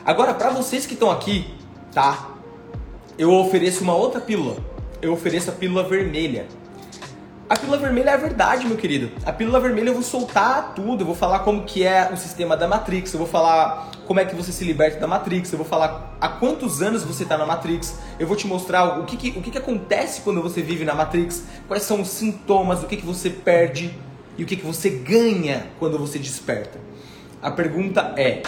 Agora, 0.04 0.32
para 0.32 0.50
vocês 0.50 0.86
que 0.86 0.94
estão 0.94 1.10
aqui, 1.10 1.54
tá? 1.92 2.30
Eu 3.18 3.32
ofereço 3.32 3.82
uma 3.82 3.94
outra 3.94 4.20
pílula. 4.20 4.56
Eu 5.02 5.12
ofereço 5.12 5.50
a 5.50 5.52
pílula 5.52 5.82
vermelha. 5.82 6.46
A 7.48 7.56
pílula 7.56 7.78
vermelha 7.78 8.10
é 8.10 8.14
a 8.14 8.18
verdade, 8.18 8.66
meu 8.66 8.76
querido. 8.76 9.10
A 9.24 9.32
pílula 9.32 9.58
vermelha 9.58 9.88
eu 9.88 9.94
vou 9.94 10.02
soltar 10.02 10.74
tudo, 10.74 11.02
eu 11.02 11.06
vou 11.06 11.14
falar 11.14 11.40
como 11.40 11.64
que 11.64 11.82
é 11.82 12.10
o 12.12 12.16
sistema 12.16 12.56
da 12.56 12.68
Matrix, 12.68 13.12
eu 13.12 13.18
vou 13.18 13.28
falar 13.28 13.90
como 14.06 14.20
é 14.20 14.24
que 14.24 14.34
você 14.34 14.52
se 14.52 14.64
liberta 14.64 15.00
da 15.00 15.06
Matrix, 15.06 15.50
eu 15.52 15.58
vou 15.58 15.66
falar 15.66 16.14
há 16.20 16.28
quantos 16.28 16.82
anos 16.82 17.04
você 17.04 17.22
está 17.22 17.38
na 17.38 17.46
Matrix, 17.46 17.98
eu 18.18 18.26
vou 18.26 18.36
te 18.36 18.46
mostrar 18.46 19.00
o 19.00 19.06
que, 19.06 19.16
que 19.16 19.38
o 19.38 19.42
que, 19.42 19.50
que 19.50 19.58
acontece 19.58 20.20
quando 20.20 20.42
você 20.42 20.60
vive 20.62 20.84
na 20.84 20.94
Matrix, 20.94 21.44
quais 21.66 21.84
são 21.84 22.02
os 22.02 22.08
sintomas, 22.08 22.82
o 22.82 22.86
que, 22.86 22.98
que 22.98 23.06
você 23.06 23.30
perde 23.30 23.94
e 24.38 24.44
o 24.44 24.46
que, 24.46 24.56
que 24.56 24.64
você 24.64 24.88
ganha 24.88 25.66
quando 25.80 25.98
você 25.98 26.18
desperta. 26.18 26.78
A 27.42 27.50
pergunta 27.50 28.14
é: 28.16 28.42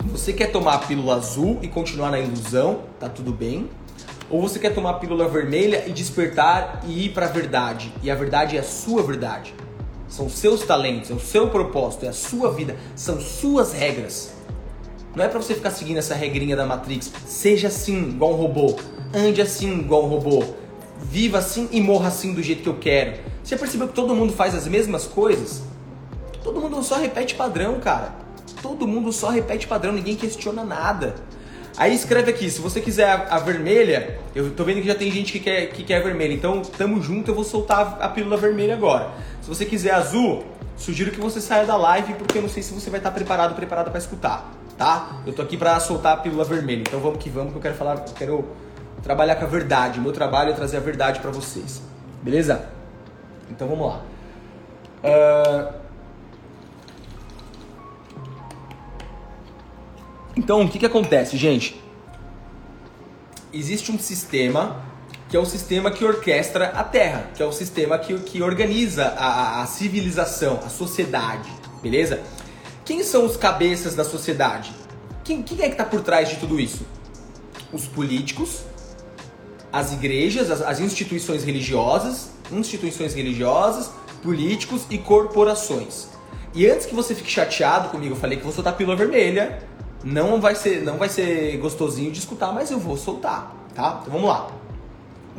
você 0.00 0.32
quer 0.32 0.50
tomar 0.50 0.74
a 0.74 0.78
pílula 0.78 1.16
azul 1.16 1.58
e 1.62 1.68
continuar 1.68 2.10
na 2.10 2.18
ilusão? 2.18 2.84
Tá 2.98 3.10
tudo 3.10 3.30
bem? 3.30 3.68
Ou 4.30 4.40
você 4.40 4.58
quer 4.58 4.74
tomar 4.74 4.90
a 4.90 4.94
pílula 4.94 5.28
vermelha 5.28 5.84
e 5.86 5.92
despertar 5.92 6.82
e 6.86 7.04
ir 7.04 7.08
para 7.10 7.26
a 7.26 7.28
verdade? 7.28 7.92
E 8.02 8.10
a 8.10 8.14
verdade 8.14 8.56
é 8.56 8.60
a 8.60 8.64
sua 8.64 9.02
verdade. 9.02 9.54
São 10.08 10.28
seus 10.28 10.62
talentos, 10.62 11.10
é 11.10 11.14
o 11.14 11.20
seu 11.20 11.48
propósito, 11.50 12.06
é 12.06 12.08
a 12.08 12.12
sua 12.12 12.50
vida, 12.52 12.76
são 12.96 13.20
suas 13.20 13.72
regras. 13.72 14.32
Não 15.14 15.24
é 15.24 15.28
para 15.28 15.40
você 15.40 15.54
ficar 15.54 15.70
seguindo 15.70 15.98
essa 15.98 16.14
regrinha 16.14 16.56
da 16.56 16.64
Matrix. 16.64 17.12
Seja 17.26 17.68
assim, 17.68 18.08
igual 18.08 18.32
um 18.32 18.36
robô. 18.36 18.76
Ande 19.12 19.42
assim, 19.42 19.80
igual 19.80 20.04
um 20.04 20.08
robô. 20.08 20.42
Viva 21.02 21.38
assim 21.38 21.68
e 21.70 21.80
morra 21.82 22.08
assim 22.08 22.32
do 22.32 22.42
jeito 22.42 22.62
que 22.62 22.68
eu 22.68 22.78
quero. 22.78 23.31
Você 23.42 23.56
percebeu 23.56 23.88
que 23.88 23.94
todo 23.94 24.14
mundo 24.14 24.32
faz 24.32 24.54
as 24.54 24.66
mesmas 24.68 25.06
coisas? 25.06 25.62
Todo 26.42 26.60
mundo 26.60 26.82
só 26.82 26.96
repete 26.96 27.34
padrão, 27.34 27.78
cara. 27.80 28.12
Todo 28.60 28.86
mundo 28.86 29.12
só 29.12 29.30
repete 29.30 29.66
padrão, 29.66 29.92
ninguém 29.92 30.16
questiona 30.16 30.64
nada. 30.64 31.14
Aí 31.76 31.94
escreve 31.94 32.30
aqui, 32.30 32.50
se 32.50 32.60
você 32.60 32.80
quiser 32.80 33.08
a, 33.08 33.36
a, 33.36 33.38
vermelha, 33.38 34.18
eu 34.34 34.50
tô 34.50 34.62
vendo 34.62 34.82
que 34.82 34.86
já 34.86 34.94
tem 34.94 35.10
gente 35.10 35.32
que 35.32 35.40
quer, 35.40 35.66
que 35.68 35.82
quer 35.82 36.00
a 36.00 36.02
vermelha, 36.02 36.34
então 36.34 36.60
tamo 36.60 37.00
junto, 37.00 37.30
eu 37.30 37.34
vou 37.34 37.44
soltar 37.44 37.98
a, 38.00 38.08
pílula 38.08 38.36
vermelha 38.36 38.74
agora. 38.74 39.10
Se 39.40 39.48
você 39.48 39.64
quiser 39.64 39.94
azul, 39.94 40.44
sugiro 40.76 41.10
que 41.10 41.18
você 41.18 41.40
saia 41.40 41.64
da 41.64 41.76
live, 41.76 42.12
porque 42.14 42.38
eu 42.38 42.42
não 42.42 42.48
sei 42.48 42.62
se 42.62 42.74
você 42.74 42.90
vai 42.90 43.00
estar 43.00 43.10
preparado, 43.10 43.54
preparada 43.54 43.90
para 43.90 43.98
escutar, 43.98 44.52
tá? 44.76 45.22
Eu 45.26 45.32
tô 45.32 45.40
aqui 45.40 45.56
para 45.56 45.80
soltar 45.80 46.12
a 46.12 46.16
pílula 46.18 46.44
vermelha, 46.44 46.82
então 46.82 47.00
vamos 47.00 47.18
que 47.18 47.30
vamos, 47.30 47.52
que 47.52 47.58
eu 47.58 47.62
quero 47.62 47.74
falar, 47.74 48.04
eu 48.06 48.14
quero 48.14 48.44
trabalhar 49.02 49.36
com 49.36 49.44
a 49.44 49.48
verdade. 49.48 49.98
Meu 49.98 50.12
trabalho 50.12 50.50
é 50.50 50.52
trazer 50.52 50.76
a 50.76 50.80
verdade 50.80 51.20
para 51.20 51.30
vocês, 51.30 51.80
beleza? 52.22 52.68
Então 53.52 53.68
vamos 53.68 53.86
lá. 53.86 54.02
Uh... 55.04 55.82
Então, 60.34 60.62
o 60.62 60.68
que, 60.68 60.78
que 60.78 60.86
acontece, 60.86 61.36
gente? 61.36 61.80
Existe 63.52 63.92
um 63.92 63.98
sistema 63.98 64.82
que 65.28 65.36
é 65.36 65.40
o 65.40 65.44
sistema 65.44 65.90
que 65.90 66.04
orquestra 66.04 66.68
a 66.68 66.82
Terra, 66.82 67.30
que 67.34 67.42
é 67.42 67.46
o 67.46 67.52
sistema 67.52 67.98
que, 67.98 68.18
que 68.20 68.42
organiza 68.42 69.08
a, 69.16 69.62
a 69.62 69.66
civilização, 69.66 70.60
a 70.64 70.68
sociedade, 70.68 71.50
beleza? 71.82 72.22
Quem 72.84 73.02
são 73.02 73.24
os 73.24 73.36
cabeças 73.36 73.94
da 73.94 74.04
sociedade? 74.04 74.72
Quem, 75.24 75.42
quem 75.42 75.58
é 75.62 75.66
que 75.66 75.72
está 75.72 75.84
por 75.84 76.00
trás 76.00 76.28
de 76.28 76.36
tudo 76.36 76.58
isso? 76.58 76.86
Os 77.72 77.86
políticos, 77.86 78.62
as 79.72 79.92
igrejas, 79.92 80.50
as, 80.50 80.60
as 80.62 80.80
instituições 80.80 81.44
religiosas, 81.44 82.30
instituições 82.52 83.14
religiosas, 83.14 83.90
políticos 84.22 84.86
e 84.90 84.98
corporações. 84.98 86.08
E 86.54 86.68
antes 86.68 86.86
que 86.86 86.94
você 86.94 87.14
fique 87.14 87.30
chateado 87.30 87.88
comigo, 87.88 88.14
eu 88.14 88.18
falei 88.18 88.36
que 88.36 88.44
vou 88.44 88.52
soltar 88.52 88.74
a 88.74 88.76
pílula 88.76 88.96
vermelha 88.96 89.62
não 90.04 90.40
vai 90.40 90.54
ser, 90.54 90.82
não 90.82 90.96
vai 90.98 91.08
ser 91.08 91.56
gostosinho 91.58 92.10
de 92.10 92.18
escutar, 92.18 92.52
mas 92.52 92.70
eu 92.70 92.78
vou 92.78 92.96
soltar, 92.96 93.54
tá? 93.74 94.00
Então 94.00 94.12
vamos 94.12 94.28
lá. 94.28 94.50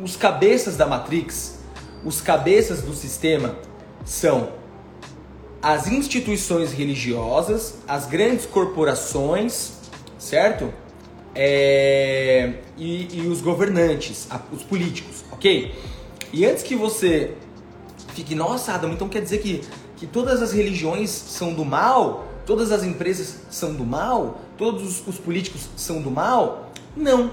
Os 0.02 0.16
cabeças 0.16 0.76
da 0.76 0.86
Matrix, 0.86 1.58
os 2.04 2.20
cabeças 2.20 2.82
do 2.82 2.94
sistema 2.94 3.56
são 4.04 4.52
as 5.62 5.86
instituições 5.86 6.72
religiosas, 6.72 7.76
as 7.86 8.06
grandes 8.06 8.46
corporações, 8.46 9.72
certo? 10.18 10.72
É, 11.34 12.54
e, 12.76 13.18
e, 13.18 13.26
os 13.26 13.40
governantes, 13.40 14.28
os 14.52 14.62
políticos, 14.62 15.24
ok? 15.32 15.74
E 16.34 16.44
antes 16.44 16.64
que 16.64 16.74
você 16.74 17.30
fique, 18.12 18.34
nossa, 18.34 18.72
Adam, 18.72 18.90
então 18.90 19.08
quer 19.08 19.22
dizer 19.22 19.38
que, 19.38 19.62
que 19.96 20.04
todas 20.04 20.42
as 20.42 20.52
religiões 20.52 21.08
são 21.08 21.54
do 21.54 21.64
mal? 21.64 22.26
Todas 22.44 22.72
as 22.72 22.82
empresas 22.82 23.36
são 23.48 23.72
do 23.72 23.84
mal? 23.84 24.40
Todos 24.58 25.06
os 25.06 25.16
políticos 25.16 25.68
são 25.76 26.02
do 26.02 26.10
mal? 26.10 26.72
Não. 26.96 27.32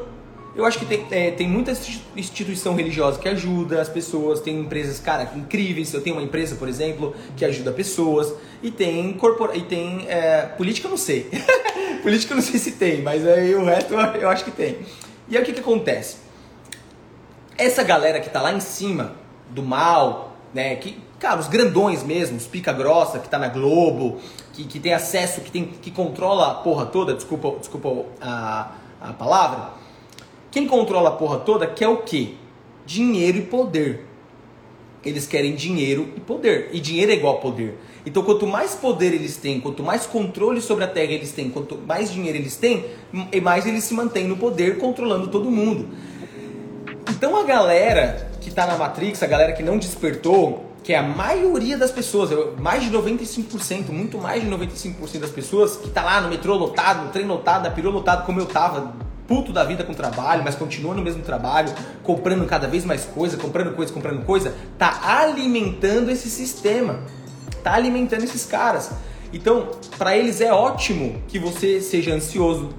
Eu 0.55 0.65
acho 0.65 0.77
que 0.77 0.85
tem, 0.85 1.07
é, 1.09 1.31
tem 1.31 1.47
muita 1.47 1.75
instituição 2.15 2.75
religiosa 2.75 3.17
que 3.17 3.27
ajuda 3.27 3.81
as 3.81 3.89
pessoas, 3.89 4.39
tem 4.39 4.59
empresas, 4.59 4.99
cara, 4.99 5.31
incríveis. 5.35 5.91
Eu 5.91 6.01
tenho 6.01 6.17
uma 6.17 6.23
empresa, 6.23 6.55
por 6.55 6.69
exemplo, 6.69 7.15
que 7.35 7.43
ajuda 7.43 7.71
pessoas, 7.71 8.31
e 8.61 8.69
tem 8.69 9.13
corpora 9.13 9.57
e 9.57 9.63
tem 9.63 10.05
é, 10.09 10.43
política, 10.45 10.85
eu 10.85 10.91
não 10.91 10.97
sei. 10.97 11.27
política 12.03 12.33
eu 12.33 12.35
não 12.35 12.43
sei 12.43 12.59
se 12.59 12.73
tem, 12.73 13.01
mas 13.01 13.25
aí 13.25 13.55
o 13.55 13.65
resto 13.65 13.95
eu 13.95 14.29
acho 14.29 14.45
que 14.45 14.51
tem. 14.51 14.77
E 15.27 15.35
aí 15.35 15.41
o 15.41 15.45
que, 15.45 15.53
que 15.53 15.59
acontece? 15.59 16.17
Essa 17.63 17.83
galera 17.83 18.19
que 18.19 18.29
tá 18.29 18.41
lá 18.41 18.53
em 18.53 18.59
cima 18.59 19.13
do 19.49 19.61
mal, 19.61 20.35
né, 20.53 20.75
que, 20.77 20.97
cara, 21.19 21.39
os 21.39 21.47
grandões 21.47 22.03
mesmo, 22.03 22.37
os 22.37 22.47
pica 22.47 22.73
grossa 22.73 23.19
que 23.19 23.29
tá 23.29 23.37
na 23.37 23.49
Globo, 23.49 24.19
que, 24.53 24.63
que 24.63 24.79
tem 24.79 24.93
acesso, 24.93 25.41
que, 25.41 25.51
tem, 25.51 25.65
que 25.65 25.91
controla 25.91 26.51
a 26.51 26.53
porra 26.55 26.85
toda, 26.85 27.13
desculpa, 27.13 27.59
desculpa 27.59 28.05
a, 28.21 28.71
a 28.99 29.13
palavra 29.13 29.81
quem 30.51 30.67
controla 30.67 31.09
a 31.09 31.13
porra 31.13 31.39
toda 31.39 31.65
quer 31.65 31.87
o 31.87 31.97
quê? 31.97 32.33
Dinheiro 32.85 33.37
e 33.37 33.41
poder. 33.41 34.05
Eles 35.03 35.25
querem 35.25 35.55
dinheiro 35.55 36.09
e 36.15 36.19
poder. 36.19 36.69
E 36.73 36.79
dinheiro 36.79 37.09
é 37.11 37.15
igual 37.15 37.37
a 37.37 37.39
poder. 37.39 37.77
Então, 38.05 38.21
quanto 38.21 38.45
mais 38.45 38.75
poder 38.75 39.13
eles 39.13 39.37
têm, 39.37 39.61
quanto 39.61 39.81
mais 39.81 40.05
controle 40.05 40.61
sobre 40.61 40.83
a 40.83 40.87
terra 40.87 41.13
eles 41.13 41.31
têm, 41.31 41.49
quanto 41.49 41.77
mais 41.77 42.11
dinheiro 42.11 42.37
eles 42.37 42.57
têm, 42.57 42.85
mais 43.41 43.65
eles 43.65 43.85
se 43.85 43.93
mantêm 43.93 44.27
no 44.27 44.35
poder, 44.35 44.77
controlando 44.77 45.29
todo 45.29 45.49
mundo. 45.49 45.87
Então, 47.09 47.35
a 47.35 47.43
galera 47.43 48.29
que 48.39 48.49
está 48.49 48.65
na 48.65 48.77
Matrix, 48.77 49.21
a 49.23 49.27
galera 49.27 49.53
que 49.53 49.63
não 49.63 49.77
despertou, 49.77 50.65
que 50.83 50.93
é 50.93 50.97
a 50.97 51.03
maioria 51.03 51.77
das 51.77 51.91
pessoas, 51.91 52.31
mais 52.59 52.83
de 52.83 52.91
95%, 52.91 53.89
muito 53.89 54.17
mais 54.17 54.43
de 54.43 54.49
95% 54.49 55.19
das 55.19 55.29
pessoas 55.29 55.75
que 55.75 55.87
está 55.87 56.03
lá 56.03 56.21
no 56.21 56.29
metrô 56.29 56.55
lotado, 56.55 57.05
no 57.05 57.11
trem 57.11 57.25
lotado, 57.25 57.63
na 57.63 57.71
perua 57.71 57.91
lotado, 57.91 58.25
como 58.25 58.39
eu 58.39 58.45
tava 58.45 58.93
puto 59.27 59.53
da 59.53 59.63
vida 59.63 59.83
com 59.83 59.93
o 59.93 59.95
trabalho, 59.95 60.43
mas 60.43 60.55
continua 60.55 60.93
no 60.93 61.01
mesmo 61.01 61.23
trabalho, 61.23 61.73
comprando 62.03 62.45
cada 62.45 62.67
vez 62.67 62.83
mais 62.83 63.05
coisa, 63.05 63.37
comprando 63.37 63.73
coisa, 63.73 63.93
comprando 63.93 64.25
coisa, 64.25 64.53
tá 64.77 64.99
alimentando 65.03 66.09
esse 66.09 66.29
sistema. 66.29 66.99
Tá 67.63 67.73
alimentando 67.73 68.23
esses 68.23 68.45
caras. 68.45 68.91
Então, 69.31 69.69
para 69.97 70.17
eles 70.17 70.41
é 70.41 70.51
ótimo 70.51 71.21
que 71.27 71.39
você 71.39 71.79
seja 71.79 72.13
ansioso. 72.13 72.69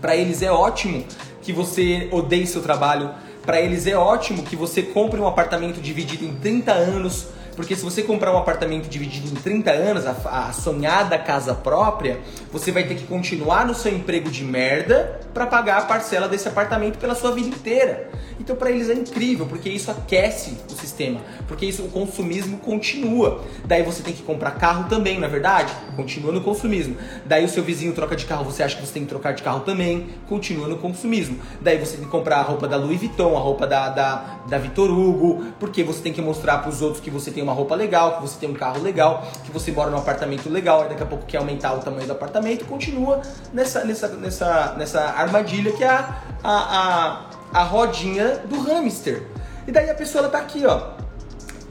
Para 0.00 0.16
eles 0.16 0.40
é 0.40 0.50
ótimo 0.50 1.04
que 1.42 1.52
você 1.52 2.08
odeie 2.12 2.46
seu 2.46 2.62
trabalho. 2.62 3.10
Para 3.48 3.62
eles 3.62 3.86
é 3.86 3.96
ótimo 3.96 4.42
que 4.42 4.54
você 4.54 4.82
compre 4.82 5.18
um 5.18 5.26
apartamento 5.26 5.80
dividido 5.80 6.22
em 6.22 6.34
30 6.34 6.70
anos 6.70 7.28
porque 7.58 7.74
se 7.74 7.82
você 7.82 8.04
comprar 8.04 8.32
um 8.32 8.38
apartamento 8.38 8.88
dividido 8.88 9.26
em 9.26 9.34
30 9.34 9.72
anos, 9.72 10.06
a, 10.06 10.12
a 10.48 10.52
sonhada 10.52 11.18
casa 11.18 11.52
própria, 11.52 12.20
você 12.52 12.70
vai 12.70 12.84
ter 12.84 12.94
que 12.94 13.02
continuar 13.02 13.66
no 13.66 13.74
seu 13.74 13.92
emprego 13.92 14.30
de 14.30 14.44
merda 14.44 15.20
para 15.34 15.44
pagar 15.44 15.78
a 15.78 15.84
parcela 15.84 16.28
desse 16.28 16.46
apartamento 16.46 16.98
pela 16.98 17.16
sua 17.16 17.32
vida 17.32 17.48
inteira. 17.48 18.10
Então 18.38 18.54
para 18.54 18.70
eles 18.70 18.88
é 18.88 18.94
incrível, 18.94 19.46
porque 19.46 19.68
isso 19.68 19.90
aquece 19.90 20.56
o 20.70 20.76
sistema, 20.76 21.20
porque 21.48 21.66
isso 21.66 21.82
o 21.82 21.88
consumismo 21.88 22.58
continua. 22.58 23.42
Daí 23.64 23.82
você 23.82 24.02
tem 24.02 24.14
que 24.14 24.22
comprar 24.22 24.52
carro 24.52 24.88
também, 24.88 25.18
na 25.18 25.26
é 25.26 25.28
verdade? 25.28 25.72
Continua 25.96 26.30
no 26.30 26.40
consumismo. 26.40 26.96
Daí 27.24 27.44
o 27.44 27.48
seu 27.48 27.64
vizinho 27.64 27.92
troca 27.92 28.14
de 28.14 28.24
carro, 28.24 28.44
você 28.44 28.62
acha 28.62 28.76
que 28.76 28.86
você 28.86 28.92
tem 28.92 29.02
que 29.02 29.08
trocar 29.08 29.34
de 29.34 29.42
carro 29.42 29.60
também, 29.60 30.06
continua 30.28 30.68
no 30.68 30.78
consumismo. 30.78 31.38
Daí 31.60 31.76
você 31.76 31.96
tem 31.96 32.04
que 32.04 32.10
comprar 32.10 32.36
a 32.38 32.42
roupa 32.42 32.68
da 32.68 32.76
Louis 32.76 33.00
Vuitton, 33.00 33.36
a 33.36 33.40
roupa 33.40 33.66
da, 33.66 33.88
da, 33.88 34.40
da 34.48 34.58
Vitor 34.58 34.90
Hugo, 34.90 35.44
porque 35.58 35.82
você 35.82 36.00
tem 36.00 36.12
que 36.12 36.22
mostrar 36.22 36.58
para 36.58 36.70
os 36.70 36.80
outros 36.80 37.02
que 37.02 37.10
você 37.10 37.32
tem 37.32 37.42
uma 37.48 37.54
roupa 37.54 37.74
legal, 37.74 38.16
que 38.16 38.22
você 38.22 38.38
tem 38.38 38.48
um 38.48 38.54
carro 38.54 38.82
legal, 38.82 39.26
que 39.44 39.50
você 39.50 39.72
mora 39.72 39.90
num 39.90 39.98
apartamento 39.98 40.48
legal, 40.48 40.84
e 40.84 40.88
daqui 40.90 41.02
a 41.02 41.06
pouco 41.06 41.24
quer 41.26 41.38
aumentar 41.38 41.72
o 41.74 41.80
tamanho 41.80 42.06
do 42.06 42.12
apartamento, 42.12 42.64
continua 42.66 43.22
nessa, 43.52 43.84
nessa, 43.84 44.08
nessa, 44.08 44.74
nessa 44.76 45.00
armadilha 45.00 45.72
que 45.72 45.82
é 45.82 45.88
a, 45.88 46.14
a, 46.44 47.22
a, 47.52 47.60
a 47.60 47.62
rodinha 47.64 48.38
do 48.48 48.60
hamster. 48.60 49.26
E 49.66 49.72
daí 49.72 49.90
a 49.90 49.94
pessoa 49.94 50.24
ela 50.24 50.30
tá 50.30 50.38
aqui, 50.38 50.64
ó, 50.66 50.90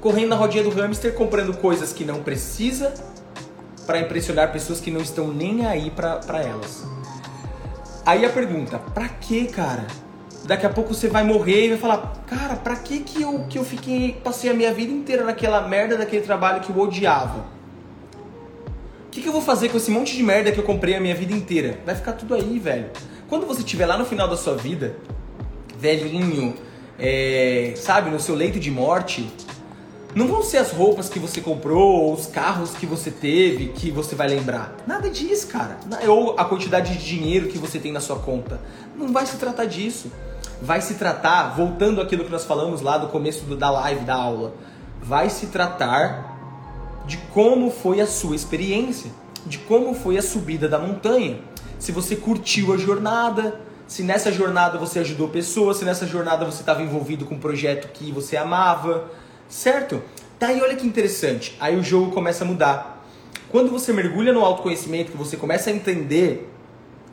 correndo 0.01 0.29
na 0.29 0.35
rodinha 0.35 0.63
do 0.63 0.71
hamster, 0.71 1.13
comprando 1.13 1.55
coisas 1.55 1.93
que 1.93 2.03
não 2.03 2.23
precisa 2.23 2.93
para 3.85 3.99
impressionar 3.99 4.51
pessoas 4.51 4.79
que 4.81 4.91
não 4.91 5.01
estão 5.01 5.27
nem 5.27 5.65
aí 5.65 5.89
para 5.91 6.41
elas. 6.41 6.83
Aí 8.05 8.25
a 8.25 8.29
pergunta, 8.29 8.79
pra 8.93 9.07
que, 9.09 9.47
cara? 9.47 9.85
Daqui 10.45 10.65
a 10.65 10.69
pouco 10.69 10.93
você 10.93 11.07
vai 11.07 11.23
morrer 11.23 11.65
e 11.65 11.69
vai 11.69 11.77
falar, 11.77 12.23
cara, 12.25 12.55
pra 12.55 12.75
que 12.75 12.99
que 12.99 13.21
eu, 13.21 13.45
que 13.49 13.57
eu 13.57 13.63
fiquei, 13.63 14.13
passei 14.23 14.49
a 14.49 14.53
minha 14.53 14.73
vida 14.73 14.91
inteira 14.91 15.23
naquela 15.23 15.67
merda 15.67 15.97
daquele 15.97 16.21
trabalho 16.21 16.61
que 16.61 16.69
eu 16.69 16.79
odiava? 16.79 17.45
O 19.07 19.09
que, 19.11 19.21
que 19.21 19.27
eu 19.27 19.33
vou 19.33 19.41
fazer 19.41 19.69
com 19.69 19.77
esse 19.77 19.89
monte 19.89 20.15
de 20.15 20.21
merda 20.21 20.51
que 20.51 20.59
eu 20.59 20.63
comprei 20.63 20.95
a 20.95 20.99
minha 20.99 21.15
vida 21.15 21.33
inteira? 21.33 21.79
Vai 21.85 21.95
ficar 21.95 22.13
tudo 22.13 22.35
aí, 22.35 22.59
velho. 22.59 22.91
Quando 23.27 23.45
você 23.47 23.61
estiver 23.61 23.85
lá 23.85 23.97
no 23.97 24.05
final 24.05 24.27
da 24.27 24.37
sua 24.37 24.55
vida, 24.55 24.95
velhinho, 25.79 26.53
é, 26.99 27.73
sabe, 27.75 28.11
no 28.11 28.19
seu 28.19 28.35
leito 28.35 28.59
de 28.59 28.69
morte, 28.69 29.27
não 30.13 30.27
vão 30.27 30.43
ser 30.43 30.57
as 30.57 30.71
roupas 30.71 31.09
que 31.09 31.19
você 31.19 31.41
comprou, 31.41 32.03
ou 32.03 32.13
os 32.13 32.27
carros 32.27 32.71
que 32.71 32.85
você 32.85 33.09
teve 33.09 33.69
que 33.69 33.89
você 33.89 34.15
vai 34.15 34.27
lembrar. 34.27 34.75
Nada 34.85 35.09
disso, 35.09 35.47
cara. 35.47 35.77
Ou 36.07 36.39
a 36.39 36.45
quantidade 36.45 36.95
de 36.95 37.03
dinheiro 37.03 37.47
que 37.47 37.57
você 37.57 37.79
tem 37.79 37.91
na 37.91 37.99
sua 37.99 38.17
conta. 38.17 38.61
Não 38.95 39.11
vai 39.11 39.25
se 39.25 39.37
tratar 39.37 39.65
disso 39.65 40.11
vai 40.61 40.81
se 40.81 40.95
tratar, 40.95 41.55
voltando 41.55 42.01
àquilo 42.01 42.23
que 42.23 42.31
nós 42.31 42.45
falamos 42.45 42.81
lá 42.81 42.97
do 42.97 43.07
começo 43.07 43.43
da 43.55 43.69
live, 43.69 44.05
da 44.05 44.15
aula, 44.15 44.53
vai 45.01 45.29
se 45.29 45.47
tratar 45.47 46.37
de 47.05 47.17
como 47.33 47.71
foi 47.71 48.01
a 48.01 48.07
sua 48.07 48.35
experiência, 48.35 49.11
de 49.45 49.57
como 49.59 49.93
foi 49.93 50.17
a 50.17 50.21
subida 50.21 50.67
da 50.67 50.77
montanha. 50.77 51.39
Se 51.79 51.91
você 51.91 52.15
curtiu 52.15 52.73
a 52.73 52.77
jornada, 52.77 53.61
se 53.87 54.03
nessa 54.03 54.31
jornada 54.31 54.77
você 54.77 54.99
ajudou 54.99 55.29
pessoas, 55.29 55.77
se 55.77 55.85
nessa 55.85 56.05
jornada 56.05 56.43
você 56.43 56.59
estava 56.59 56.81
envolvido 56.81 57.25
com 57.25 57.35
um 57.35 57.39
projeto 57.39 57.87
que 57.93 58.11
você 58.11 58.35
amava, 58.35 59.05
certo? 59.47 60.01
Daí 60.39 60.61
olha 60.61 60.75
que 60.75 60.85
interessante, 60.85 61.55
aí 61.59 61.77
o 61.77 61.83
jogo 61.83 62.11
começa 62.11 62.43
a 62.43 62.47
mudar. 62.47 63.05
Quando 63.49 63.71
você 63.71 63.93
mergulha 63.93 64.33
no 64.33 64.43
autoconhecimento, 64.43 65.11
que 65.11 65.17
você 65.17 65.37
começa 65.37 65.69
a 65.69 65.73
entender 65.73 66.51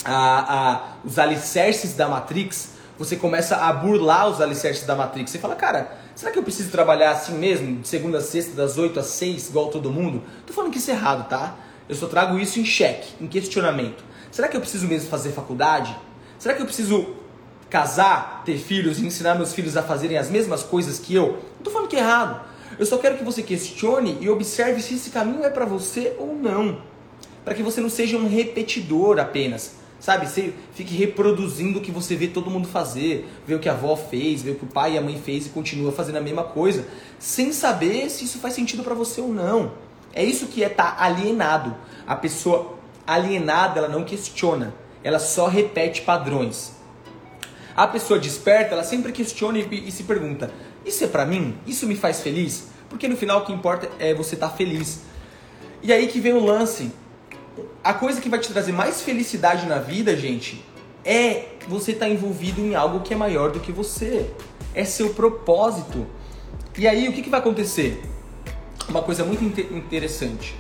a, 0.05 0.73
a, 0.73 0.83
os 1.05 1.19
alicerces 1.19 1.95
da 1.95 2.09
Matrix, 2.09 2.74
você 2.99 3.17
começa 3.17 3.57
a 3.57 3.73
burlar 3.73 4.29
os 4.29 4.41
alicerces 4.41 4.87
da 4.87 4.95
Matrix. 4.95 5.31
Você 5.31 5.39
fala, 5.39 5.57
cara, 5.57 5.97
será 6.15 6.31
que 6.31 6.39
eu 6.39 6.43
preciso 6.43 6.71
trabalhar 6.71 7.11
assim 7.11 7.35
mesmo, 7.35 7.81
de 7.81 7.89
segunda 7.89 8.19
a 8.19 8.21
sexta, 8.21 8.55
das 8.55 8.79
8 8.79 9.01
às 9.01 9.07
6, 9.07 9.49
igual 9.49 9.69
todo 9.69 9.91
mundo? 9.91 10.23
Tô 10.47 10.53
falando 10.53 10.71
que 10.71 10.79
isso 10.79 10.91
é 10.91 10.95
errado, 10.95 11.29
tá? 11.29 11.57
Eu 11.89 11.97
só 11.97 12.07
trago 12.07 12.39
isso 12.39 12.61
em 12.61 12.65
xeque, 12.65 13.09
em 13.21 13.27
questionamento. 13.27 14.05
Será 14.31 14.49
que 14.49 14.57
eu 14.57 14.61
preciso 14.61 14.87
mesmo 14.87 15.09
fazer 15.09 15.33
faculdade? 15.33 15.95
Será 16.39 16.55
que 16.55 16.63
eu 16.63 16.67
preciso 16.67 17.15
casar, 17.69 18.43
ter 18.45 18.57
filhos 18.59 18.99
e 18.99 19.07
ensinar 19.07 19.35
meus 19.35 19.53
filhos 19.53 19.77
a 19.77 19.83
fazerem 19.83 20.17
as 20.17 20.31
mesmas 20.31 20.63
coisas 20.63 20.99
que 20.99 21.15
eu? 21.15 21.43
Não 21.57 21.65
tô 21.65 21.71
falando 21.71 21.89
que 21.89 21.97
é 21.97 22.01
errado. 22.01 22.41
Eu 22.79 22.87
só 22.87 22.99
quero 22.99 23.17
que 23.17 23.25
você 23.25 23.43
questione 23.43 24.19
e 24.21 24.29
observe 24.29 24.81
se 24.81 24.95
esse 24.95 25.11
caminho 25.11 25.45
é 25.45 25.51
para 25.51 25.65
você 25.65 26.15
ou 26.19 26.35
não. 26.35 26.79
Para 27.45 27.55
que 27.55 27.63
você 27.63 27.81
não 27.81 27.91
seja 27.91 28.17
um 28.17 28.29
repetidor 28.29 29.19
apenas 29.19 29.84
Sabe, 30.05 30.29
você 30.29 30.53
fique 30.75 30.95
reproduzindo 30.95 31.79
o 31.79 31.81
que 31.81 31.91
você 31.91 32.15
vê 32.15 32.29
todo 32.29 32.51
mundo 32.51 32.69
fazer, 32.69 33.27
vê 33.47 33.55
o 33.55 33.59
que 33.59 33.71
a 33.71 33.73
avó 33.73 33.97
fez, 33.97 34.43
vê 34.43 34.51
o 34.51 34.55
que 34.55 34.65
o 34.65 34.67
pai 34.67 34.93
e 34.93 34.99
a 34.99 35.01
mãe 35.01 35.19
fez 35.19 35.47
e 35.47 35.49
continua 35.49 35.91
fazendo 35.93 36.17
a 36.17 36.21
mesma 36.21 36.45
coisa, 36.45 36.87
sem 37.19 37.55
saber 37.55 38.11
se 38.11 38.27
isso 38.27 38.39
faz 38.39 38.53
sentido 38.53 38.83
para 38.83 38.95
você 38.95 39.23
ou 39.23 39.33
não. 39.33 39.73
É 40.13 40.23
isso 40.23 40.49
que 40.49 40.63
é 40.63 40.67
estar 40.67 40.95
tá 40.95 41.03
alienado. 41.03 41.75
A 42.07 42.15
pessoa 42.15 42.75
alienada, 43.07 43.79
ela 43.79 43.89
não 43.89 44.05
questiona, 44.05 44.75
ela 45.03 45.19
só 45.19 45.47
repete 45.47 46.03
padrões. 46.03 46.73
A 47.75 47.87
pessoa 47.87 48.19
desperta, 48.19 48.75
ela 48.75 48.85
sempre 48.85 49.11
questiona 49.11 49.59
e, 49.59 49.89
e 49.89 49.91
se 49.91 50.03
pergunta: 50.03 50.53
isso 50.85 51.03
é 51.03 51.07
para 51.07 51.25
mim? 51.25 51.57
Isso 51.67 51.87
me 51.87 51.97
faz 51.97 52.21
feliz? 52.21 52.67
Porque 52.91 53.09
no 53.09 53.17
final 53.17 53.41
o 53.41 53.47
que 53.47 53.55
importa 53.55 53.89
é 53.99 54.13
você 54.13 54.35
estar 54.35 54.51
tá 54.51 54.55
feliz. 54.55 55.01
E 55.83 55.91
aí 55.91 56.09
que 56.09 56.21
vem 56.21 56.35
o 56.35 56.45
lance 56.45 56.93
a 57.83 57.95
coisa 57.95 58.21
que 58.21 58.29
vai 58.29 58.39
te 58.39 58.49
trazer 58.49 58.73
mais 58.73 59.03
felicidade 59.03 59.67
na 59.67 59.79
vida, 59.79 60.17
gente, 60.17 60.65
é 61.05 61.47
você 61.69 61.93
estar 61.93 62.07
tá 62.07 62.13
envolvido 62.13 62.61
em 62.61 62.75
algo 62.75 63.01
que 63.01 63.13
é 63.13 63.17
maior 63.17 63.51
do 63.51 63.61
que 63.61 63.73
você. 63.73 64.31
É 64.75 64.85
seu 64.85 65.11
propósito. 65.11 66.07
E 66.77 66.89
aí, 66.89 67.09
o 67.09 67.13
que, 67.13 67.23
que 67.23 67.31
vai 67.31 67.41
acontecer? 67.41 68.03
Uma 68.89 69.03
coisa 69.03 69.25
muito 69.25 69.45
interessante. 69.75 70.57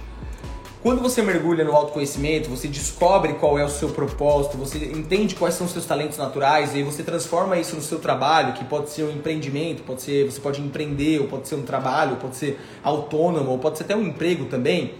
Quando 0.82 1.00
você 1.00 1.22
mergulha 1.22 1.64
no 1.64 1.74
autoconhecimento, 1.74 2.50
você 2.50 2.68
descobre 2.68 3.32
qual 3.34 3.58
é 3.58 3.64
o 3.64 3.70
seu 3.70 3.88
propósito, 3.88 4.58
você 4.58 4.76
entende 4.76 5.34
quais 5.34 5.54
são 5.54 5.66
os 5.66 5.72
seus 5.72 5.86
talentos 5.86 6.18
naturais 6.18 6.74
e 6.74 6.82
você 6.82 7.02
transforma 7.02 7.56
isso 7.56 7.74
no 7.74 7.80
seu 7.80 7.98
trabalho, 7.98 8.52
que 8.52 8.66
pode 8.66 8.90
ser 8.90 9.04
um 9.04 9.10
empreendimento, 9.10 9.82
pode 9.82 10.02
ser, 10.02 10.30
você 10.30 10.38
pode 10.38 10.60
empreender, 10.60 11.20
ou 11.20 11.26
pode 11.26 11.48
ser 11.48 11.54
um 11.54 11.62
trabalho, 11.62 12.16
pode 12.16 12.36
ser 12.36 12.60
autônomo, 12.82 13.50
ou 13.50 13.58
pode 13.58 13.78
ser 13.78 13.84
até 13.84 13.96
um 13.96 14.02
emprego 14.02 14.44
também 14.44 14.92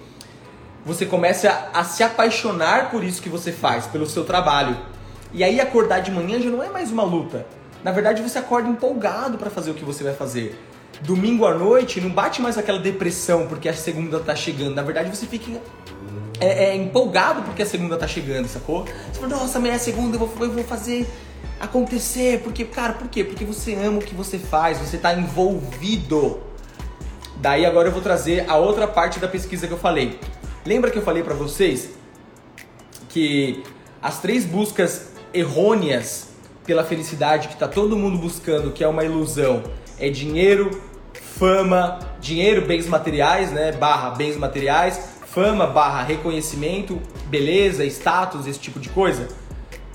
você 0.84 1.06
começa 1.06 1.70
a, 1.72 1.82
se 1.84 2.02
apaixonar 2.02 2.90
por 2.90 3.02
isso 3.02 3.22
que 3.22 3.28
você 3.28 3.50
faz, 3.50 3.86
pelo 3.86 4.06
seu 4.06 4.24
trabalho. 4.24 4.76
E 5.32 5.42
aí 5.42 5.60
acordar 5.60 6.00
de 6.00 6.10
manhã 6.10 6.40
já 6.40 6.50
não 6.50 6.62
é 6.62 6.68
mais 6.68 6.92
uma 6.92 7.02
luta. 7.02 7.46
Na 7.82 7.90
verdade, 7.90 8.22
você 8.22 8.38
acorda 8.38 8.68
empolgado 8.68 9.38
para 9.38 9.50
fazer 9.50 9.70
o 9.70 9.74
que 9.74 9.84
você 9.84 10.04
vai 10.04 10.14
fazer. 10.14 10.58
Domingo 11.00 11.46
à 11.46 11.54
noite 11.54 12.00
não 12.00 12.10
bate 12.10 12.40
mais 12.40 12.56
aquela 12.56 12.78
depressão 12.78 13.46
porque 13.48 13.68
a 13.68 13.74
segunda 13.74 14.20
tá 14.20 14.34
chegando. 14.36 14.74
Na 14.74 14.82
verdade, 14.82 15.14
você 15.14 15.26
fica 15.26 15.60
é, 16.40 16.64
é 16.64 16.76
empolgado 16.76 17.42
porque 17.42 17.62
a 17.62 17.66
segunda 17.66 17.96
tá 17.96 18.06
chegando, 18.06 18.46
sacou? 18.46 18.84
Você 18.84 19.20
fala, 19.20 19.36
nossa, 19.36 19.58
amanhã 19.58 19.74
é 19.74 19.78
segunda, 19.78 20.16
eu 20.16 20.20
vou, 20.20 20.46
eu 20.46 20.52
vou 20.52 20.64
fazer 20.64 21.06
acontecer, 21.60 22.40
porque, 22.42 22.64
cara, 22.64 22.92
por 22.92 23.08
quê? 23.08 23.24
Porque 23.24 23.44
você 23.44 23.74
ama 23.74 23.98
o 23.98 24.02
que 24.02 24.14
você 24.14 24.38
faz, 24.38 24.78
você 24.78 24.96
está 24.96 25.14
envolvido. 25.14 26.40
Daí 27.36 27.66
agora 27.66 27.88
eu 27.88 27.92
vou 27.92 28.02
trazer 28.02 28.48
a 28.48 28.56
outra 28.56 28.86
parte 28.86 29.18
da 29.18 29.28
pesquisa 29.28 29.66
que 29.66 29.72
eu 29.72 29.78
falei. 29.78 30.18
Lembra 30.66 30.90
que 30.90 30.96
eu 30.96 31.02
falei 31.02 31.22
para 31.22 31.34
vocês 31.34 31.90
que 33.10 33.62
as 34.00 34.20
três 34.20 34.46
buscas 34.46 35.08
errôneas 35.32 36.28
pela 36.64 36.82
felicidade 36.82 37.48
que 37.48 37.54
está 37.54 37.68
todo 37.68 37.94
mundo 37.96 38.16
buscando, 38.16 38.72
que 38.72 38.82
é 38.82 38.88
uma 38.88 39.04
ilusão, 39.04 39.62
é 39.98 40.08
dinheiro, 40.08 40.82
fama, 41.12 41.98
dinheiro, 42.18 42.64
bens 42.64 42.86
materiais, 42.86 43.52
né? 43.52 43.72
Barra 43.72 44.10
bens 44.10 44.38
materiais, 44.38 44.98
fama, 45.26 45.66
barra 45.66 46.02
reconhecimento, 46.02 46.98
beleza, 47.26 47.84
status, 47.84 48.46
esse 48.46 48.58
tipo 48.58 48.80
de 48.80 48.88
coisa. 48.88 49.28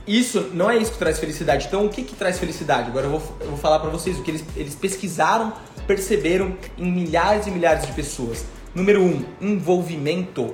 Isso 0.05 0.51
não 0.53 0.69
é 0.69 0.77
isso 0.77 0.91
que 0.91 0.99
traz 0.99 1.17
felicidade. 1.17 1.65
Então, 1.65 1.85
o 1.85 1.89
que, 1.89 2.03
que 2.03 2.15
traz 2.15 2.37
felicidade? 2.37 2.89
Agora 2.89 3.07
eu 3.07 3.11
vou, 3.11 3.37
eu 3.41 3.47
vou 3.47 3.57
falar 3.57 3.79
para 3.79 3.89
vocês 3.89 4.19
o 4.19 4.21
que 4.21 4.29
eles, 4.29 4.45
eles 4.55 4.75
pesquisaram, 4.75 5.51
perceberam 5.87 6.55
em 6.77 6.91
milhares 6.91 7.47
e 7.47 7.51
milhares 7.51 7.87
de 7.87 7.93
pessoas. 7.93 8.45
Número 8.73 9.01
um, 9.01 9.25
envolvimento. 9.41 10.53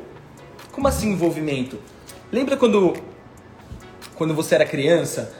Como 0.72 0.88
assim 0.88 1.12
envolvimento? 1.12 1.80
Lembra 2.32 2.56
quando, 2.56 2.94
quando 4.16 4.34
você 4.34 4.56
era 4.56 4.66
criança? 4.66 5.34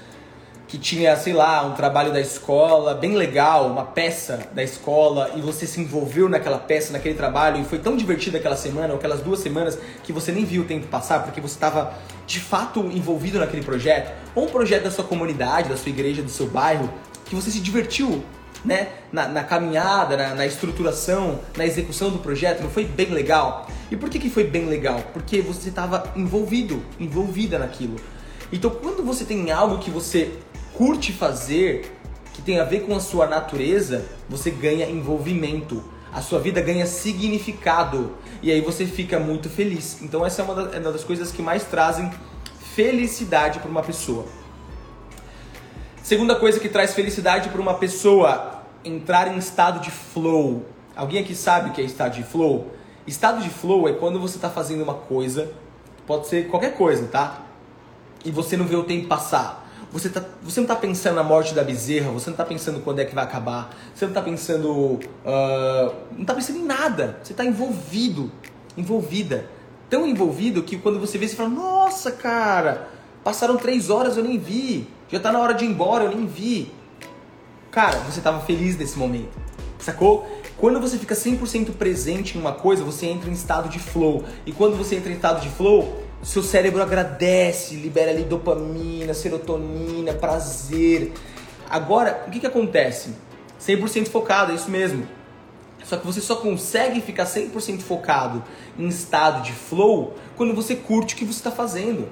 que 0.68 0.80
tinha, 0.80 1.16
sei 1.16 1.32
lá, 1.32 1.64
um 1.64 1.74
trabalho 1.74 2.12
da 2.12 2.20
escola 2.20 2.96
bem 2.96 3.16
legal, 3.16 3.68
uma 3.68 3.86
peça 3.86 4.50
da 4.52 4.64
escola, 4.64 5.32
e 5.36 5.42
você 5.42 5.68
se 5.68 5.80
envolveu 5.80 6.28
naquela 6.28 6.58
peça, 6.58 6.92
naquele 6.92 7.16
trabalho, 7.16 7.62
e 7.62 7.64
foi 7.64 7.78
tão 7.78 7.96
divertido 7.96 8.38
aquela 8.38 8.58
semana, 8.58 8.90
ou 8.90 8.98
aquelas 8.98 9.22
duas 9.22 9.40
semanas, 9.40 9.78
que 10.04 10.12
você 10.12 10.32
nem 10.32 10.44
viu 10.44 10.64
o 10.64 10.66
tempo 10.66 10.88
passar, 10.88 11.24
porque 11.24 11.40
você 11.40 11.54
estava 11.54 11.94
de 12.26 12.40
fato 12.40 12.80
envolvido 12.92 13.40
naquele 13.40 13.64
projeto, 13.64 14.12
ou 14.34 14.46
um 14.46 14.50
projeto 14.50 14.84
da 14.84 14.92
sua 14.92 15.04
comunidade, 15.04 15.70
da 15.70 15.78
sua 15.78 15.90
igreja, 15.90 16.24
do 16.24 16.32
seu 16.32 16.48
bairro, 16.48 16.92
que 17.26 17.36
você 17.36 17.52
se 17.52 17.60
divertiu 17.60 18.24
né, 18.66 18.90
na, 19.12 19.28
na 19.28 19.44
caminhada, 19.44 20.18
na, 20.18 20.36
na, 20.36 20.46
estruturação, 20.46 21.40
na 21.56 21.66
execução 21.66 22.10
do 22.10 22.20
projeto, 22.20 22.62
não 22.62 22.70
foi 22.70 22.86
bem 22.86 23.12
legal? 23.12 23.68
E 23.92 23.96
por 23.96 24.10
que, 24.10 24.20
que 24.20 24.30
foi 24.30 24.44
bem 24.44 24.66
legal? 24.66 25.02
Porque 25.14 25.42
você 25.42 25.70
estava 25.70 26.12
envolvido, 26.16 26.82
envolvida 27.00 27.60
naquilo. 27.60 27.96
Então, 28.52 28.70
quando 28.70 29.04
você 29.04 29.24
tem 29.24 29.52
algo 29.52 29.78
que 29.78 29.92
você 29.92 30.34
curte 30.74 31.14
fazer, 31.14 31.96
que 32.34 32.42
tem 32.42 32.60
a 32.60 32.64
ver 32.64 32.82
com 32.82 32.96
a 32.96 33.00
sua 33.00 33.28
natureza, 33.28 34.06
você 34.28 34.52
ganha 34.52 34.90
envolvimento. 34.90 35.84
A 36.12 36.22
sua 36.22 36.40
vida 36.40 36.62
ganha 36.62 36.86
significado 36.86 38.14
e 38.42 38.52
aí 38.52 38.62
você 38.62 38.86
fica 38.86 39.20
muito 39.20 39.50
feliz. 39.50 40.02
Então 40.02 40.26
essa 40.26 40.42
é 40.42 40.46
uma 40.46 40.70
é 40.74 40.80
das 40.80 41.04
coisas 41.04 41.32
que 41.32 41.42
mais 41.42 41.64
trazem 41.66 42.10
felicidade 42.74 43.60
para 43.60 43.70
uma 43.70 43.84
pessoa. 43.84 44.26
Segunda 46.04 46.36
coisa 46.36 46.60
que 46.60 46.70
traz 46.70 46.94
felicidade 46.94 47.50
para 47.50 47.60
uma 47.60 47.74
pessoa, 47.74 48.55
entrar 48.86 49.28
em 49.28 49.38
estado 49.38 49.80
de 49.80 49.92
flow. 49.92 50.66
Alguém 50.96 51.22
aqui 51.22 51.36
sabe 51.36 51.70
o 51.70 51.74
que 51.74 51.82
é 51.82 51.84
estado 51.84 52.14
de 52.14 52.24
flow? 52.24 52.72
Estado 53.06 53.42
de 53.42 53.50
flow 53.50 53.90
é 53.90 53.94
quando 53.94 54.20
você 54.20 54.38
está 54.38 54.50
fazendo 54.50 54.84
uma 54.84 54.94
coisa, 54.94 55.52
pode 56.08 56.28
ser 56.28 56.48
qualquer 56.48 56.76
coisa, 56.76 57.08
tá? 57.08 57.42
E 58.24 58.32
você 58.32 58.56
não 58.56 58.66
vê 58.66 58.76
o 58.76 58.84
tempo 58.84 59.08
passar. 59.08 59.66
Você, 59.92 60.10
tá, 60.10 60.24
você 60.42 60.60
não 60.60 60.66
está 60.66 60.76
pensando 60.76 61.16
na 61.16 61.24
morte 61.24 61.54
da 61.54 61.64
bezerra, 61.64 62.12
você 62.12 62.30
não 62.30 62.34
está 62.34 62.46
pensando 62.46 62.82
quando 62.82 63.00
é 63.00 63.06
que 63.06 63.14
vai 63.14 63.24
acabar, 63.24 63.70
você 63.94 64.06
não 64.06 64.12
está 64.12 64.22
pensando. 64.22 64.70
Uh, 64.70 65.96
não 66.12 66.22
está 66.22 66.34
pensando 66.34 66.60
em 66.60 66.66
nada. 66.66 67.20
Você 67.24 67.34
está 67.34 67.46
envolvido, 67.46 68.32
envolvida. 68.76 69.50
Tão 69.90 70.08
envolvido 70.08 70.64
que 70.64 70.78
quando 70.78 71.00
você 71.00 71.18
vê, 71.18 71.28
você 71.28 71.36
fala: 71.36 71.50
Nossa, 71.50 72.12
cara, 72.12 72.90
passaram 73.24 73.58
três 73.58 73.90
horas 73.90 74.18
eu 74.18 74.24
nem 74.24 74.38
vi, 74.38 74.88
já 75.08 75.18
está 75.18 75.32
na 75.32 75.40
hora 75.40 75.54
de 75.54 75.66
ir 75.66 75.70
embora, 75.70 76.06
eu 76.06 76.10
nem 76.10 76.26
vi. 76.26 76.72
Cara, 77.76 77.98
você 78.10 78.20
estava 78.20 78.40
feliz 78.40 78.78
nesse 78.78 78.98
momento, 78.98 79.38
sacou? 79.80 80.26
Quando 80.58 80.80
você 80.80 80.98
fica 80.98 81.14
100% 81.14 81.74
presente 81.74 82.38
em 82.38 82.40
uma 82.40 82.54
coisa, 82.54 82.86
você 82.86 83.06
entra 83.06 83.30
em 83.30 83.34
estado 83.34 83.68
de 83.68 83.80
flow. 83.80 84.24
E 84.46 84.54
quando 84.54 84.78
você 84.78 84.96
entra 84.96 85.12
em 85.12 85.16
estado 85.16 85.42
de 85.42 85.50
flow, 85.50 86.02
seu 86.24 86.42
cérebro 86.42 86.82
agradece, 86.82 87.76
libera 87.76 88.12
ali 88.12 88.24
dopamina, 88.24 89.14
serotonina, 89.14 90.14
prazer. 90.14 91.12
Agora, 91.70 92.24
o 92.26 92.32
que, 92.32 92.40
que 92.40 92.48
acontece? 92.48 93.10
100% 93.60 94.08
focado, 94.08 94.54
é 94.54 94.56
isso 94.56 94.72
mesmo. 94.72 95.06
Só 95.84 95.98
que 95.98 96.06
você 96.06 96.22
só 96.22 96.38
consegue 96.38 97.02
ficar 97.02 97.26
100% 97.26 97.82
focado 97.82 98.42
em 98.80 98.88
estado 98.88 99.44
de 99.44 99.52
flow 99.52 100.16
quando 100.38 100.56
você 100.56 100.78
curte 100.78 101.14
o 101.14 101.18
que 101.18 101.26
você 101.26 101.40
está 101.40 101.52
fazendo. 101.52 102.08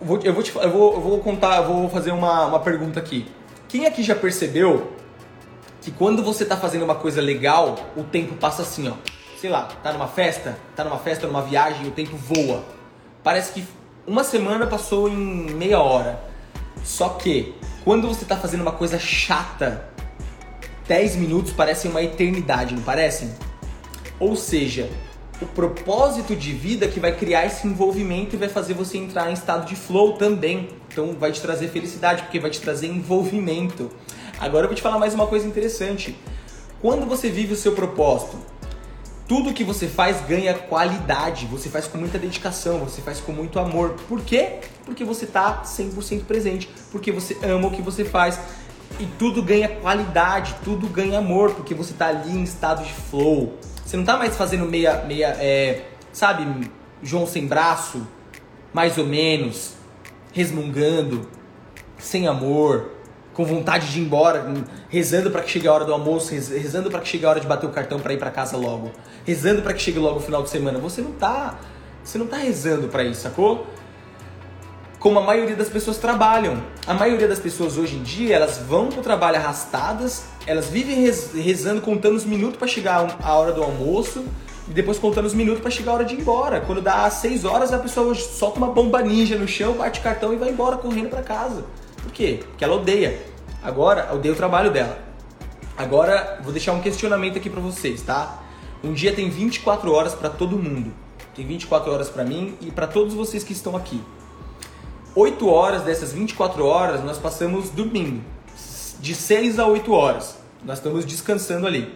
Vou, 0.00 0.20
eu, 0.22 0.32
vou 0.32 0.42
te, 0.42 0.54
eu, 0.54 0.70
vou, 0.70 0.94
eu 0.94 1.00
vou 1.00 1.18
contar, 1.20 1.56
eu 1.56 1.66
vou 1.66 1.88
fazer 1.88 2.10
uma, 2.10 2.46
uma 2.46 2.60
pergunta 2.60 3.00
aqui. 3.00 3.26
Quem 3.68 3.86
aqui 3.86 4.02
já 4.02 4.14
percebeu 4.14 4.92
que 5.80 5.90
quando 5.90 6.22
você 6.22 6.42
está 6.42 6.56
fazendo 6.56 6.84
uma 6.84 6.94
coisa 6.94 7.20
legal, 7.20 7.76
o 7.96 8.02
tempo 8.02 8.34
passa 8.34 8.62
assim, 8.62 8.88
ó 8.88 8.94
sei 9.36 9.50
lá, 9.50 9.68
tá 9.82 9.92
numa 9.92 10.08
festa, 10.08 10.58
tá 10.74 10.82
numa 10.82 10.98
festa, 10.98 11.26
numa 11.26 11.42
viagem 11.42 11.86
o 11.86 11.90
tempo 11.90 12.16
voa. 12.16 12.64
Parece 13.22 13.52
que 13.52 13.64
uma 14.06 14.24
semana 14.24 14.66
passou 14.66 15.08
em 15.08 15.16
meia 15.52 15.80
hora. 15.80 16.20
Só 16.82 17.10
que 17.10 17.54
quando 17.84 18.08
você 18.08 18.24
tá 18.24 18.36
fazendo 18.36 18.62
uma 18.62 18.72
coisa 18.72 18.98
chata, 18.98 19.88
10 20.88 21.16
minutos 21.16 21.52
parecem 21.52 21.90
uma 21.90 22.02
eternidade, 22.02 22.74
não 22.74 22.82
parecem? 22.82 23.30
Ou 24.18 24.36
seja, 24.36 24.88
o 25.40 25.46
propósito 25.46 26.34
de 26.34 26.52
vida 26.52 26.88
que 26.88 26.98
vai 26.98 27.14
criar 27.14 27.44
esse 27.44 27.66
envolvimento 27.66 28.34
e 28.34 28.38
vai 28.38 28.48
fazer 28.48 28.74
você 28.74 28.96
entrar 28.96 29.30
em 29.30 29.34
estado 29.34 29.66
de 29.66 29.76
flow 29.76 30.14
também. 30.14 30.70
Então 30.90 31.14
vai 31.18 31.30
te 31.30 31.40
trazer 31.40 31.68
felicidade, 31.68 32.22
porque 32.22 32.40
vai 32.40 32.50
te 32.50 32.60
trazer 32.60 32.86
envolvimento. 32.86 33.90
Agora 34.38 34.64
eu 34.64 34.68
vou 34.68 34.76
te 34.76 34.82
falar 34.82 34.98
mais 34.98 35.14
uma 35.14 35.26
coisa 35.26 35.46
interessante. 35.46 36.16
Quando 36.80 37.06
você 37.06 37.28
vive 37.28 37.52
o 37.52 37.56
seu 37.56 37.72
propósito, 37.72 38.38
tudo 39.28 39.52
que 39.52 39.64
você 39.64 39.88
faz 39.88 40.24
ganha 40.26 40.54
qualidade, 40.54 41.46
você 41.46 41.68
faz 41.68 41.86
com 41.86 41.98
muita 41.98 42.18
dedicação, 42.18 42.78
você 42.78 43.02
faz 43.02 43.20
com 43.20 43.32
muito 43.32 43.58
amor. 43.58 43.96
Por 44.08 44.22
quê? 44.22 44.60
Porque 44.84 45.04
você 45.04 45.24
está 45.24 45.64
100% 45.64 46.24
presente, 46.24 46.68
porque 46.92 47.10
você 47.10 47.36
ama 47.42 47.68
o 47.68 47.70
que 47.70 47.82
você 47.82 48.04
faz. 48.04 48.38
E 48.98 49.04
tudo 49.18 49.42
ganha 49.42 49.68
qualidade, 49.68 50.54
tudo 50.64 50.86
ganha 50.86 51.18
amor, 51.18 51.50
porque 51.52 51.74
você 51.74 51.92
está 51.92 52.06
ali 52.06 52.30
em 52.30 52.42
estado 52.42 52.84
de 52.84 52.92
flow. 52.92 53.58
Você 53.86 53.96
não 53.96 54.02
está 54.02 54.16
mais 54.16 54.36
fazendo 54.36 54.66
meia, 54.66 55.04
meia 55.04 55.28
é, 55.38 55.84
sabe, 56.12 56.68
João 57.00 57.24
sem 57.24 57.46
braço, 57.46 58.04
mais 58.74 58.98
ou 58.98 59.06
menos, 59.06 59.74
resmungando, 60.32 61.28
sem 61.96 62.26
amor, 62.26 62.90
com 63.32 63.44
vontade 63.44 63.92
de 63.92 64.00
ir 64.00 64.02
embora, 64.02 64.44
rezando 64.88 65.30
para 65.30 65.40
que 65.40 65.50
chegue 65.50 65.68
a 65.68 65.72
hora 65.72 65.84
do 65.84 65.92
almoço, 65.92 66.32
rezando 66.32 66.90
para 66.90 66.98
que 66.98 67.06
chegue 67.06 67.24
a 67.24 67.30
hora 67.30 67.38
de 67.38 67.46
bater 67.46 67.66
o 67.66 67.70
cartão 67.70 68.00
para 68.00 68.12
ir 68.12 68.18
para 68.18 68.32
casa 68.32 68.56
logo, 68.56 68.90
rezando 69.24 69.62
para 69.62 69.72
que 69.72 69.80
chegue 69.80 70.00
logo 70.00 70.18
o 70.18 70.20
final 70.20 70.42
de 70.42 70.50
semana. 70.50 70.80
Você 70.80 71.00
não 71.00 71.12
tá, 71.12 71.56
você 72.02 72.18
não 72.18 72.26
tá 72.26 72.38
rezando 72.38 72.88
para 72.88 73.04
isso, 73.04 73.20
sacou? 73.20 73.68
Como 75.06 75.20
a 75.20 75.22
maioria 75.22 75.54
das 75.54 75.68
pessoas 75.68 75.98
trabalham. 75.98 76.60
A 76.84 76.92
maioria 76.92 77.28
das 77.28 77.38
pessoas 77.38 77.78
hoje 77.78 77.94
em 77.94 78.02
dia, 78.02 78.34
elas 78.34 78.58
vão 78.58 78.88
pro 78.88 79.02
trabalho 79.02 79.36
arrastadas, 79.36 80.24
elas 80.44 80.66
vivem 80.66 81.08
rezando, 81.40 81.80
contando 81.80 82.16
os 82.16 82.24
minutos 82.24 82.56
para 82.56 82.66
chegar 82.66 83.16
a 83.22 83.34
hora 83.36 83.52
do 83.52 83.62
almoço, 83.62 84.24
e 84.68 84.72
depois 84.72 84.98
contando 84.98 85.26
os 85.26 85.32
minutos 85.32 85.60
para 85.60 85.70
chegar 85.70 85.92
a 85.92 85.94
hora 85.94 86.04
de 86.04 86.16
ir 86.16 86.22
embora. 86.22 86.60
Quando 86.60 86.82
dá 86.82 87.08
6 87.08 87.44
horas, 87.44 87.72
a 87.72 87.78
pessoa 87.78 88.12
solta 88.16 88.58
uma 88.58 88.66
bomba 88.66 89.00
ninja 89.00 89.38
no 89.38 89.46
chão, 89.46 89.74
bate 89.74 90.00
cartão 90.00 90.32
e 90.32 90.36
vai 90.36 90.50
embora 90.50 90.76
correndo 90.76 91.08
para 91.08 91.22
casa. 91.22 91.64
Por 92.02 92.10
quê? 92.10 92.40
Porque 92.44 92.64
ela 92.64 92.74
odeia. 92.74 93.16
Agora, 93.62 94.12
odeia 94.12 94.34
o 94.34 94.36
trabalho 94.36 94.72
dela. 94.72 94.98
Agora, 95.78 96.40
vou 96.42 96.50
deixar 96.50 96.72
um 96.72 96.80
questionamento 96.80 97.38
aqui 97.38 97.48
para 97.48 97.60
vocês, 97.60 98.02
tá? 98.02 98.42
Um 98.82 98.92
dia 98.92 99.12
tem 99.12 99.30
24 99.30 99.88
horas 99.92 100.16
para 100.16 100.30
todo 100.30 100.58
mundo. 100.58 100.92
Tem 101.32 101.46
24 101.46 101.92
horas 101.92 102.08
para 102.08 102.24
mim 102.24 102.56
e 102.60 102.72
para 102.72 102.88
todos 102.88 103.14
vocês 103.14 103.44
que 103.44 103.52
estão 103.52 103.76
aqui. 103.76 104.02
8 105.18 105.48
horas 105.48 105.82
dessas 105.82 106.12
24 106.12 106.62
horas 106.66 107.02
nós 107.02 107.16
passamos 107.16 107.70
dormindo. 107.70 108.22
De 109.00 109.14
6 109.14 109.58
a 109.58 109.66
8 109.66 109.90
horas. 109.90 110.36
Nós 110.62 110.76
estamos 110.76 111.06
descansando 111.06 111.66
ali. 111.66 111.94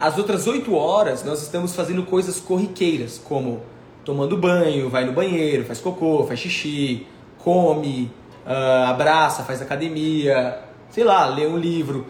As 0.00 0.18
outras 0.18 0.48
8 0.48 0.74
horas 0.74 1.22
nós 1.22 1.40
estamos 1.40 1.72
fazendo 1.72 2.02
coisas 2.02 2.40
corriqueiras, 2.40 3.16
como 3.22 3.62
tomando 4.04 4.36
banho, 4.36 4.90
vai 4.90 5.04
no 5.04 5.12
banheiro, 5.12 5.64
faz 5.64 5.78
cocô, 5.78 6.26
faz 6.26 6.40
xixi, 6.40 7.06
come, 7.38 8.10
uh, 8.44 8.88
abraça, 8.88 9.44
faz 9.44 9.62
academia, 9.62 10.64
sei 10.90 11.04
lá, 11.04 11.26
lê 11.26 11.46
um 11.46 11.56
livro. 11.56 12.08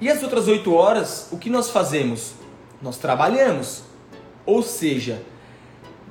E 0.00 0.08
as 0.08 0.22
outras 0.22 0.46
oito 0.46 0.72
horas, 0.72 1.28
o 1.32 1.38
que 1.38 1.50
nós 1.50 1.70
fazemos? 1.70 2.34
Nós 2.80 2.96
trabalhamos. 2.98 3.82
Ou 4.46 4.62
seja, 4.62 5.20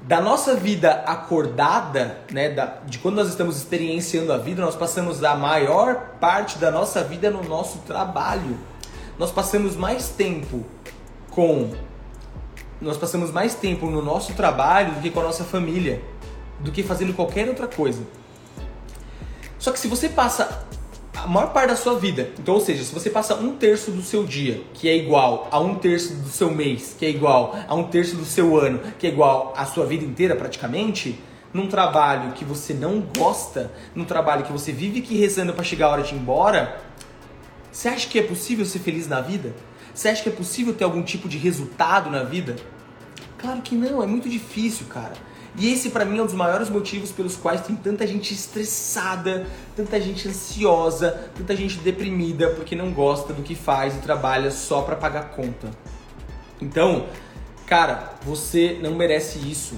da 0.07 0.21
nossa 0.21 0.55
vida 0.55 1.03
acordada, 1.05 2.21
né, 2.31 2.49
da, 2.49 2.77
de 2.85 2.97
quando 2.97 3.15
nós 3.15 3.27
estamos 3.27 3.57
experienciando 3.57 4.31
a 4.31 4.37
vida, 4.37 4.61
nós 4.61 4.73
passamos 4.73 5.21
a 5.21 5.35
maior 5.35 6.13
parte 6.17 6.57
da 6.57 6.71
nossa 6.71 7.03
vida 7.03 7.29
no 7.29 7.43
nosso 7.43 7.79
trabalho. 7.79 8.57
Nós 9.19 9.31
passamos 9.31 9.75
mais 9.75 10.07
tempo 10.07 10.65
com 11.29 11.71
nós 12.79 12.95
passamos 12.95 13.31
mais 13.31 13.55
tempo 13.55 13.87
no 13.87 14.03
nosso 14.03 14.33
trabalho 14.33 14.93
do 14.93 15.01
que 15.01 15.09
com 15.09 15.19
a 15.19 15.23
nossa 15.23 15.43
família, 15.43 15.99
do 16.59 16.71
que 16.71 16.83
fazendo 16.83 17.11
qualquer 17.11 17.49
outra 17.49 17.67
coisa. 17.67 18.03
Só 19.57 19.71
que 19.71 19.79
se 19.79 19.87
você 19.87 20.07
passa 20.07 20.63
a 21.23 21.27
maior 21.27 21.51
parte 21.51 21.69
da 21.69 21.75
sua 21.75 21.97
vida, 21.97 22.29
então, 22.39 22.53
ou 22.53 22.61
seja, 22.61 22.83
se 22.83 22.93
você 22.93 23.09
passa 23.09 23.35
um 23.35 23.55
terço 23.55 23.91
do 23.91 24.01
seu 24.01 24.23
dia, 24.23 24.61
que 24.73 24.87
é 24.87 24.95
igual 24.95 25.47
a 25.51 25.59
um 25.59 25.75
terço 25.75 26.13
do 26.13 26.29
seu 26.29 26.53
mês, 26.53 26.95
que 26.97 27.05
é 27.05 27.09
igual 27.09 27.57
a 27.67 27.75
um 27.75 27.83
terço 27.85 28.15
do 28.15 28.25
seu 28.25 28.57
ano, 28.57 28.79
que 28.99 29.07
é 29.07 29.09
igual 29.09 29.53
à 29.57 29.65
sua 29.65 29.85
vida 29.85 30.05
inteira 30.05 30.35
praticamente, 30.35 31.19
num 31.53 31.67
trabalho 31.67 32.33
que 32.33 32.45
você 32.45 32.73
não 32.73 33.03
gosta, 33.17 33.71
num 33.95 34.05
trabalho 34.05 34.43
que 34.43 34.51
você 34.51 34.71
vive 34.71 35.01
que 35.01 35.17
rezando 35.17 35.53
para 35.53 35.63
chegar 35.63 35.87
a 35.87 35.91
hora 35.91 36.03
de 36.03 36.13
ir 36.13 36.17
embora, 36.17 36.79
você 37.71 37.89
acha 37.89 38.07
que 38.07 38.19
é 38.19 38.23
possível 38.23 38.65
ser 38.65 38.79
feliz 38.79 39.07
na 39.07 39.21
vida? 39.21 39.53
Você 39.93 40.09
acha 40.09 40.21
que 40.21 40.29
é 40.29 40.31
possível 40.31 40.73
ter 40.73 40.83
algum 40.83 41.01
tipo 41.01 41.27
de 41.27 41.37
resultado 41.37 42.09
na 42.09 42.23
vida? 42.23 42.55
Claro 43.37 43.61
que 43.61 43.75
não, 43.75 44.03
é 44.03 44.05
muito 44.05 44.29
difícil, 44.29 44.85
cara. 44.87 45.13
E 45.57 45.73
esse 45.73 45.89
para 45.89 46.05
mim 46.05 46.19
é 46.19 46.21
um 46.21 46.25
dos 46.25 46.35
maiores 46.35 46.69
motivos 46.69 47.11
pelos 47.11 47.35
quais 47.35 47.61
tem 47.61 47.75
tanta 47.75 48.05
gente 48.05 48.31
estressada, 48.31 49.47
tanta 49.75 49.99
gente 49.99 50.27
ansiosa, 50.27 51.29
tanta 51.35 51.55
gente 51.55 51.79
deprimida 51.79 52.49
porque 52.51 52.75
não 52.75 52.91
gosta 52.91 53.33
do 53.33 53.41
que 53.41 53.55
faz 53.55 53.95
e 53.95 53.99
trabalha 53.99 54.51
só 54.51 54.83
para 54.83 54.95
pagar 54.95 55.31
conta. 55.31 55.71
Então, 56.61 57.07
cara, 57.65 58.13
você 58.23 58.77
não 58.81 58.93
merece 58.93 59.39
isso. 59.39 59.75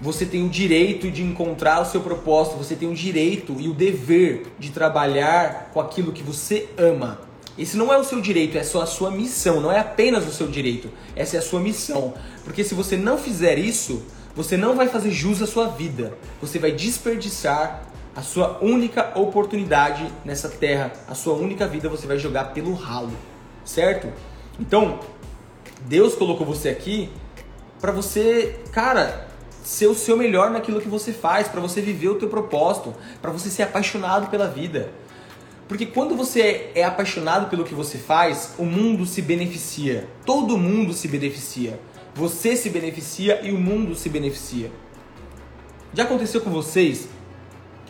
Você 0.00 0.24
tem 0.26 0.44
o 0.46 0.48
direito 0.48 1.10
de 1.10 1.22
encontrar 1.22 1.80
o 1.80 1.84
seu 1.84 2.00
propósito, 2.00 2.56
você 2.56 2.76
tem 2.76 2.88
o 2.88 2.94
direito 2.94 3.56
e 3.58 3.68
o 3.68 3.74
dever 3.74 4.46
de 4.58 4.70
trabalhar 4.70 5.70
com 5.72 5.80
aquilo 5.80 6.12
que 6.12 6.22
você 6.22 6.68
ama. 6.78 7.20
Esse 7.56 7.76
não 7.76 7.92
é 7.92 7.98
o 7.98 8.04
seu 8.04 8.20
direito, 8.20 8.58
é 8.58 8.62
só 8.64 8.82
a 8.82 8.86
sua 8.86 9.10
missão, 9.10 9.60
não 9.60 9.70
é 9.70 9.78
apenas 9.78 10.26
o 10.26 10.32
seu 10.32 10.48
direito, 10.48 10.90
essa 11.14 11.36
é 11.36 11.38
a 11.38 11.42
sua 11.42 11.60
missão. 11.60 12.14
Porque 12.44 12.64
se 12.64 12.74
você 12.74 12.96
não 12.96 13.16
fizer 13.16 13.58
isso, 13.58 14.02
você 14.34 14.56
não 14.56 14.74
vai 14.74 14.88
fazer 14.88 15.10
jus 15.10 15.40
à 15.40 15.46
sua 15.46 15.68
vida. 15.68 16.16
Você 16.40 16.58
vai 16.58 16.72
desperdiçar 16.72 17.84
a 18.16 18.22
sua 18.22 18.58
única 18.62 19.12
oportunidade 19.18 20.10
nessa 20.24 20.48
terra, 20.48 20.92
a 21.08 21.14
sua 21.14 21.34
única 21.34 21.66
vida 21.66 21.88
você 21.88 22.06
vai 22.06 22.18
jogar 22.18 22.52
pelo 22.52 22.72
ralo, 22.72 23.12
certo? 23.64 24.12
Então, 24.58 25.00
Deus 25.86 26.14
colocou 26.14 26.46
você 26.46 26.68
aqui 26.68 27.10
para 27.80 27.90
você, 27.90 28.60
cara, 28.72 29.28
ser 29.64 29.88
o 29.88 29.94
seu 29.94 30.16
melhor 30.16 30.50
naquilo 30.50 30.80
que 30.80 30.88
você 30.88 31.12
faz, 31.12 31.48
para 31.48 31.60
você 31.60 31.80
viver 31.80 32.08
o 32.08 32.14
teu 32.14 32.28
propósito, 32.28 32.94
para 33.20 33.30
você 33.30 33.50
ser 33.50 33.64
apaixonado 33.64 34.30
pela 34.30 34.46
vida. 34.46 34.90
Porque 35.66 35.86
quando 35.86 36.14
você 36.14 36.70
é 36.74 36.84
apaixonado 36.84 37.48
pelo 37.48 37.64
que 37.64 37.74
você 37.74 37.98
faz, 37.98 38.54
o 38.58 38.64
mundo 38.64 39.06
se 39.06 39.22
beneficia. 39.22 40.06
Todo 40.24 40.58
mundo 40.58 40.92
se 40.92 41.08
beneficia. 41.08 41.80
Você 42.14 42.54
se 42.54 42.70
beneficia 42.70 43.40
e 43.42 43.50
o 43.50 43.58
mundo 43.58 43.96
se 43.96 44.08
beneficia. 44.08 44.70
Já 45.92 46.04
aconteceu 46.04 46.40
com 46.40 46.50
vocês 46.50 47.08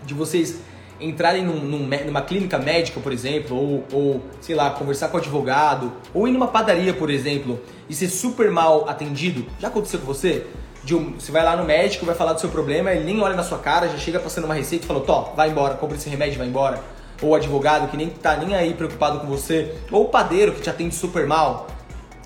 de 0.02 0.14
vocês 0.14 0.60
entrarem 0.98 1.44
num, 1.44 1.60
num, 1.60 1.86
numa 2.06 2.22
clínica 2.22 2.58
médica, 2.58 3.00
por 3.00 3.12
exemplo, 3.12 3.54
ou, 3.54 3.84
ou, 3.92 4.22
sei 4.40 4.54
lá, 4.54 4.70
conversar 4.70 5.08
com 5.08 5.18
advogado, 5.18 5.92
ou 6.14 6.26
ir 6.26 6.32
numa 6.32 6.48
padaria, 6.48 6.94
por 6.94 7.10
exemplo, 7.10 7.60
e 7.86 7.94
ser 7.94 8.08
super 8.08 8.50
mal 8.50 8.88
atendido? 8.88 9.44
Já 9.58 9.68
aconteceu 9.68 10.00
com 10.00 10.06
você? 10.06 10.46
De 10.82 10.94
um, 10.94 11.18
você 11.18 11.30
vai 11.30 11.44
lá 11.44 11.54
no 11.54 11.64
médico, 11.64 12.06
vai 12.06 12.14
falar 12.14 12.32
do 12.32 12.40
seu 12.40 12.48
problema, 12.48 12.92
ele 12.92 13.04
nem 13.04 13.20
olha 13.20 13.34
na 13.34 13.42
sua 13.42 13.58
cara, 13.58 13.88
já 13.88 13.98
chega 13.98 14.18
passando 14.18 14.44
uma 14.44 14.54
receita 14.54 14.84
e 14.84 14.88
fala, 14.88 15.00
Tó, 15.00 15.34
vai 15.36 15.50
embora, 15.50 15.74
compra 15.74 15.98
esse 15.98 16.08
remédio, 16.08 16.38
vai 16.38 16.46
embora. 16.46 16.82
Ou 17.22 17.34
advogado 17.34 17.90
que 17.90 17.96
nem 17.96 18.08
tá 18.08 18.36
nem 18.36 18.54
aí 18.54 18.72
preocupado 18.72 19.20
com 19.20 19.26
você, 19.26 19.74
ou 19.90 20.08
padeiro 20.08 20.52
que 20.52 20.62
te 20.62 20.70
atende 20.70 20.94
super 20.94 21.26
mal. 21.26 21.66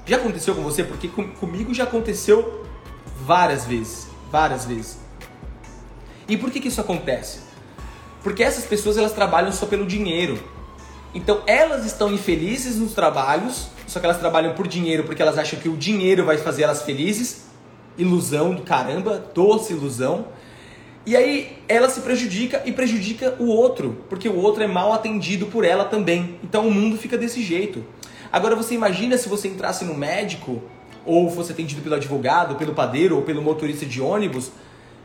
Já 0.09 0.16
aconteceu 0.16 0.54
com 0.54 0.62
você? 0.62 0.82
Porque 0.82 1.06
com, 1.06 1.28
comigo 1.28 1.74
já 1.74 1.84
aconteceu 1.84 2.64
várias 3.26 3.66
vezes. 3.66 4.09
Várias 4.32 4.64
vezes. 4.64 4.98
E 6.26 6.34
por 6.34 6.50
que, 6.50 6.61
que 6.61 6.68
isso 6.68 6.80
acontece? 6.80 7.40
Porque 8.22 8.42
essas 8.42 8.64
pessoas 8.64 8.96
elas 8.96 9.12
trabalham 9.12 9.52
só 9.52 9.66
pelo 9.66 9.86
dinheiro. 9.86 10.42
Então 11.14 11.42
elas 11.46 11.84
estão 11.84 12.11
infelizes 12.11 12.76
nos 12.76 12.94
trabalhos, 12.94 13.68
só 13.86 14.00
que 14.00 14.06
elas 14.06 14.18
trabalham 14.18 14.54
por 14.54 14.66
dinheiro 14.66 15.04
porque 15.04 15.20
elas 15.20 15.38
acham 15.38 15.59
que 15.59 15.68
o 15.68 15.76
dinheiro 15.76 16.24
vai 16.24 16.38
fazer 16.38 16.62
elas 16.62 16.82
felizes. 16.82 17.44
Ilusão 17.98 18.54
do 18.54 18.62
caramba, 18.62 19.22
doce 19.34 19.74
ilusão. 19.74 20.28
E 21.04 21.16
aí 21.16 21.59
ela 21.68 21.88
se 21.90 22.00
prejudica 22.00 22.62
e 22.64 22.72
prejudica 22.72 23.34
o 23.38 23.46
outro, 23.46 24.04
porque 24.09 24.28
o 24.28 24.36
outro 24.36 24.62
é 24.62 24.66
mal 24.66 24.92
atendido 24.92 25.46
por 25.46 25.64
ela 25.64 25.84
também. 25.84 26.38
Então 26.42 26.66
o 26.66 26.70
mundo 26.70 26.96
fica 26.96 27.18
desse 27.18 27.42
jeito. 27.42 27.84
Agora 28.33 28.55
você 28.55 28.74
imagina 28.74 29.16
se 29.16 29.29
você 29.29 29.49
entrasse 29.49 29.85
no 29.85 29.95
médico, 29.95 30.62
ou 31.05 31.31
fosse 31.31 31.53
atendido 31.53 31.81
pelo 31.81 31.95
advogado, 31.95 32.57
pelo 32.57 32.74
padeiro, 32.74 33.16
ou 33.16 33.22
pelo 33.22 33.41
motorista 33.41 33.87
de 33.87 34.01
ônibus, 34.01 34.51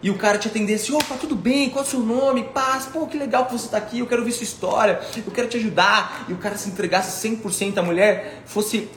e 0.01 0.09
o 0.09 0.17
cara 0.17 0.37
te 0.37 0.49
atendesse, 0.49 0.91
opa, 0.91 1.15
tudo 1.15 1.33
bem, 1.33 1.69
qual 1.69 1.85
é 1.85 1.87
o 1.87 1.89
seu 1.89 2.01
nome? 2.01 2.43
Paz, 2.43 2.87
pô, 2.87 3.07
que 3.07 3.17
legal 3.17 3.45
que 3.45 3.53
você 3.53 3.67
está 3.67 3.77
aqui, 3.77 3.99
eu 3.99 4.05
quero 4.05 4.21
ouvir 4.21 4.33
sua 4.33 4.43
história, 4.43 4.99
eu 5.15 5.31
quero 5.31 5.47
te 5.47 5.55
ajudar, 5.55 6.25
e 6.27 6.33
o 6.33 6.37
cara 6.37 6.57
se 6.57 6.67
entregasse 6.67 7.25
100%, 7.25 7.77
a 7.77 7.81
mulher 7.81 8.41
fosse, 8.45 8.89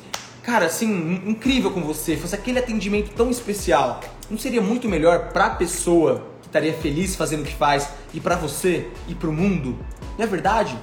cara, 0.42 0.66
assim, 0.66 1.22
incrível 1.24 1.70
com 1.70 1.80
você, 1.82 2.16
fosse 2.16 2.34
aquele 2.34 2.58
atendimento 2.58 3.12
tão 3.14 3.30
especial. 3.30 4.00
Não 4.28 4.36
seria 4.36 4.60
muito 4.60 4.88
melhor 4.88 5.28
para 5.32 5.46
a 5.46 5.50
pessoa 5.50 6.26
que 6.40 6.48
estaria 6.48 6.74
feliz 6.74 7.14
fazendo 7.14 7.42
o 7.42 7.44
que 7.44 7.54
faz, 7.54 7.88
e 8.12 8.18
para 8.18 8.34
você, 8.34 8.88
e 9.06 9.14
para 9.14 9.30
o 9.30 9.32
mundo? 9.32 9.78
Não 10.18 10.24
é 10.24 10.26
verdade? 10.26 10.76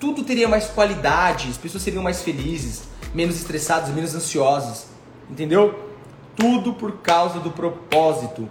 Tudo 0.00 0.22
teria 0.22 0.48
mais 0.48 0.66
qualidade, 0.66 1.48
as 1.48 1.56
pessoas 1.56 1.82
seriam 1.82 2.02
mais 2.02 2.22
felizes, 2.22 2.84
menos 3.14 3.36
estressadas, 3.36 3.88
menos 3.94 4.14
ansiosas. 4.14 4.86
Entendeu? 5.30 5.86
Tudo 6.36 6.72
por 6.74 6.98
causa 6.98 7.40
do 7.40 7.50
propósito. 7.50 8.48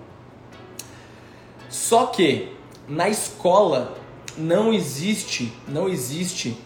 Só 1.70 2.08
que 2.08 2.52
na 2.88 3.10
escola 3.10 3.98
não 4.38 4.74
existe, 4.74 5.52
não 5.68 5.90
existe 5.90 6.58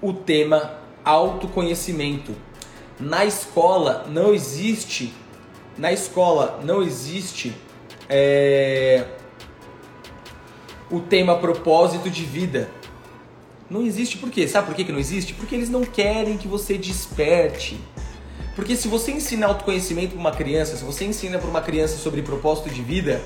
o 0.00 0.12
tema 0.12 0.78
autoconhecimento. 1.04 2.34
Na 3.00 3.24
escola 3.24 4.06
não 4.08 4.32
existe, 4.32 5.12
na 5.76 5.92
escola 5.92 6.60
não 6.62 6.82
existe 6.82 7.54
é, 8.08 9.04
o 10.90 11.00
tema 11.00 11.38
propósito 11.38 12.08
de 12.08 12.24
vida. 12.24 12.70
Não 13.70 13.82
existe 13.82 14.18
por 14.18 14.30
quê? 14.30 14.46
Sabe 14.46 14.66
por 14.66 14.74
que 14.74 14.90
não 14.92 14.98
existe? 14.98 15.32
Porque 15.34 15.54
eles 15.54 15.70
não 15.70 15.84
querem 15.84 16.36
que 16.36 16.46
você 16.46 16.76
desperte. 16.76 17.80
Porque 18.54 18.76
se 18.76 18.86
você 18.88 19.10
ensina 19.10 19.46
autoconhecimento 19.46 20.12
para 20.12 20.20
uma 20.20 20.30
criança, 20.30 20.76
se 20.76 20.84
você 20.84 21.04
ensina 21.04 21.38
para 21.38 21.48
uma 21.48 21.60
criança 21.60 21.96
sobre 21.96 22.22
propósito 22.22 22.70
de 22.70 22.82
vida, 22.82 23.20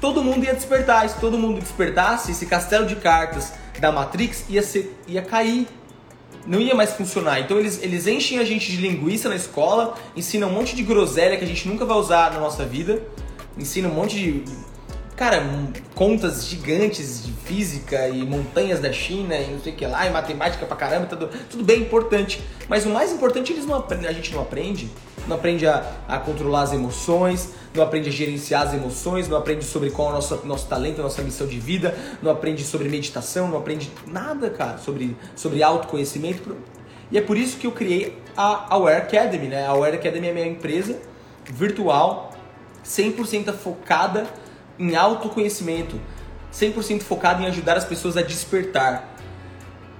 todo 0.00 0.22
mundo 0.22 0.44
ia 0.44 0.54
despertar. 0.54 1.08
Se 1.08 1.18
todo 1.18 1.38
mundo 1.38 1.60
despertasse, 1.60 2.32
esse 2.32 2.46
castelo 2.46 2.86
de 2.86 2.96
cartas 2.96 3.52
da 3.80 3.90
Matrix 3.90 4.44
ia, 4.48 4.62
ser, 4.62 4.94
ia 5.06 5.22
cair. 5.22 5.66
Não 6.46 6.60
ia 6.60 6.74
mais 6.74 6.92
funcionar. 6.92 7.40
Então 7.40 7.58
eles, 7.58 7.82
eles 7.82 8.06
enchem 8.06 8.38
a 8.38 8.44
gente 8.44 8.70
de 8.70 8.76
linguiça 8.76 9.28
na 9.28 9.34
escola, 9.34 9.96
ensinam 10.14 10.48
um 10.48 10.52
monte 10.52 10.76
de 10.76 10.82
groselha 10.82 11.36
que 11.36 11.44
a 11.44 11.48
gente 11.48 11.66
nunca 11.66 11.84
vai 11.84 11.96
usar 11.96 12.32
na 12.32 12.38
nossa 12.38 12.64
vida, 12.64 13.02
ensinam 13.58 13.90
um 13.90 13.94
monte 13.94 14.16
de 14.16 14.44
cara, 15.16 15.42
contas 15.94 16.46
gigantes 16.46 17.24
de 17.24 17.32
física 17.32 18.06
e 18.08 18.22
montanhas 18.22 18.80
da 18.80 18.92
China 18.92 19.34
e 19.34 19.50
não 19.50 19.60
sei 19.60 19.72
o 19.72 19.76
que 19.76 19.86
lá, 19.86 20.06
e 20.06 20.10
matemática 20.10 20.66
pra 20.66 20.76
caramba, 20.76 21.06
tudo, 21.06 21.30
tudo 21.50 21.64
bem 21.64 21.80
importante. 21.80 22.42
Mas 22.68 22.84
o 22.84 22.90
mais 22.90 23.10
importante 23.10 23.52
eles 23.52 23.64
não 23.64 23.82
a 23.82 24.12
gente 24.12 24.32
não 24.34 24.42
aprende. 24.42 24.90
Não 25.26 25.36
aprende 25.36 25.66
a, 25.66 25.84
a 26.06 26.18
controlar 26.18 26.62
as 26.62 26.72
emoções, 26.72 27.50
não 27.74 27.82
aprende 27.82 28.10
a 28.10 28.12
gerenciar 28.12 28.62
as 28.62 28.74
emoções, 28.74 29.26
não 29.26 29.36
aprende 29.36 29.64
sobre 29.64 29.90
qual 29.90 30.08
é 30.08 30.10
o 30.12 30.14
nosso, 30.14 30.46
nosso 30.46 30.68
talento, 30.68 31.00
a 31.00 31.04
nossa 31.04 31.22
missão 31.22 31.46
de 31.48 31.58
vida, 31.58 31.96
não 32.22 32.30
aprende 32.30 32.62
sobre 32.62 32.88
meditação, 32.88 33.48
não 33.48 33.58
aprende 33.58 33.90
nada, 34.06 34.50
cara, 34.50 34.78
sobre, 34.78 35.16
sobre 35.34 35.62
autoconhecimento. 35.62 36.56
E 37.10 37.18
é 37.18 37.20
por 37.20 37.36
isso 37.36 37.56
que 37.56 37.66
eu 37.66 37.72
criei 37.72 38.22
a 38.36 38.74
Aware 38.74 38.98
Academy, 38.98 39.48
né? 39.48 39.66
A 39.66 39.70
Aware 39.70 39.96
Academy 39.96 40.28
é 40.28 40.32
minha 40.32 40.46
empresa 40.46 41.00
virtual, 41.44 42.32
100% 42.84 43.52
focada 43.52 44.26
em 44.78 44.94
autoconhecimento, 44.96 46.00
100% 46.52 47.02
focado 47.02 47.42
em 47.42 47.46
ajudar 47.46 47.76
as 47.76 47.84
pessoas 47.84 48.16
a 48.16 48.22
despertar. 48.22 49.16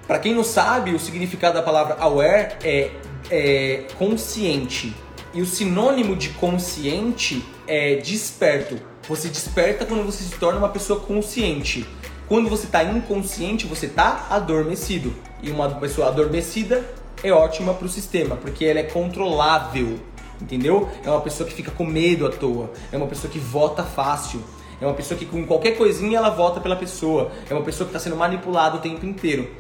Para 0.07 0.19
quem 0.19 0.35
não 0.35 0.45
sabe, 0.45 0.95
o 0.95 0.99
significado 0.99 1.55
da 1.55 1.63
palavra 1.63 1.97
aware 1.99 2.57
é, 2.63 2.91
é 3.31 3.85
consciente. 3.99 4.95
E 5.35 5.43
o 5.43 5.47
sinônimo 5.47 6.17
de 6.17 6.31
consciente 6.31 7.45
é 7.67 7.97
desperto. 7.97 8.81
Você 9.09 9.29
desperta 9.29 9.85
quando 9.85 10.05
você 10.05 10.25
se 10.25 10.37
torna 10.39 10.59
uma 10.59 10.69
pessoa 10.69 11.01
consciente. 11.01 11.87
Quando 12.29 12.49
você 12.49 12.67
está 12.67 12.83
inconsciente, 12.83 13.67
você 13.67 13.87
está 13.87 14.27
adormecido. 14.31 15.15
E 15.43 15.51
uma 15.51 15.69
pessoa 15.71 16.09
adormecida 16.09 16.85
é 17.23 17.33
ótima 17.33 17.75
para 17.75 17.87
o 17.87 17.89
sistema, 17.89 18.37
porque 18.37 18.65
ela 18.65 18.81
é 18.81 18.85
controlável. 18.85 19.99
Entendeu? 20.41 20.89
É 21.05 21.11
uma 21.11 21.21
pessoa 21.21 21.49
que 21.49 21.55
fica 21.55 21.71
com 21.71 21.85
medo 21.85 22.27
à 22.27 22.31
toa. 22.31 22.71
É 22.93 22.97
uma 22.97 23.07
pessoa 23.07 23.31
que 23.31 23.39
vota 23.39 23.83
fácil. 23.83 24.43
É 24.81 24.87
uma 24.87 24.95
pessoa 24.95 25.19
que 25.19 25.25
com 25.25 25.47
qualquer 25.47 25.73
coisinha 25.73 26.19
ela 26.19 26.31
vota 26.31 26.61
pela 26.61 26.77
pessoa. 26.77 27.31
É 27.49 27.55
uma 27.55 27.63
pessoa 27.63 27.87
que 27.87 27.97
está 27.97 28.01
sendo 28.01 28.17
manipulada 28.17 28.77
o 28.77 28.81
tempo 28.81 29.07
inteiro. 29.07 29.51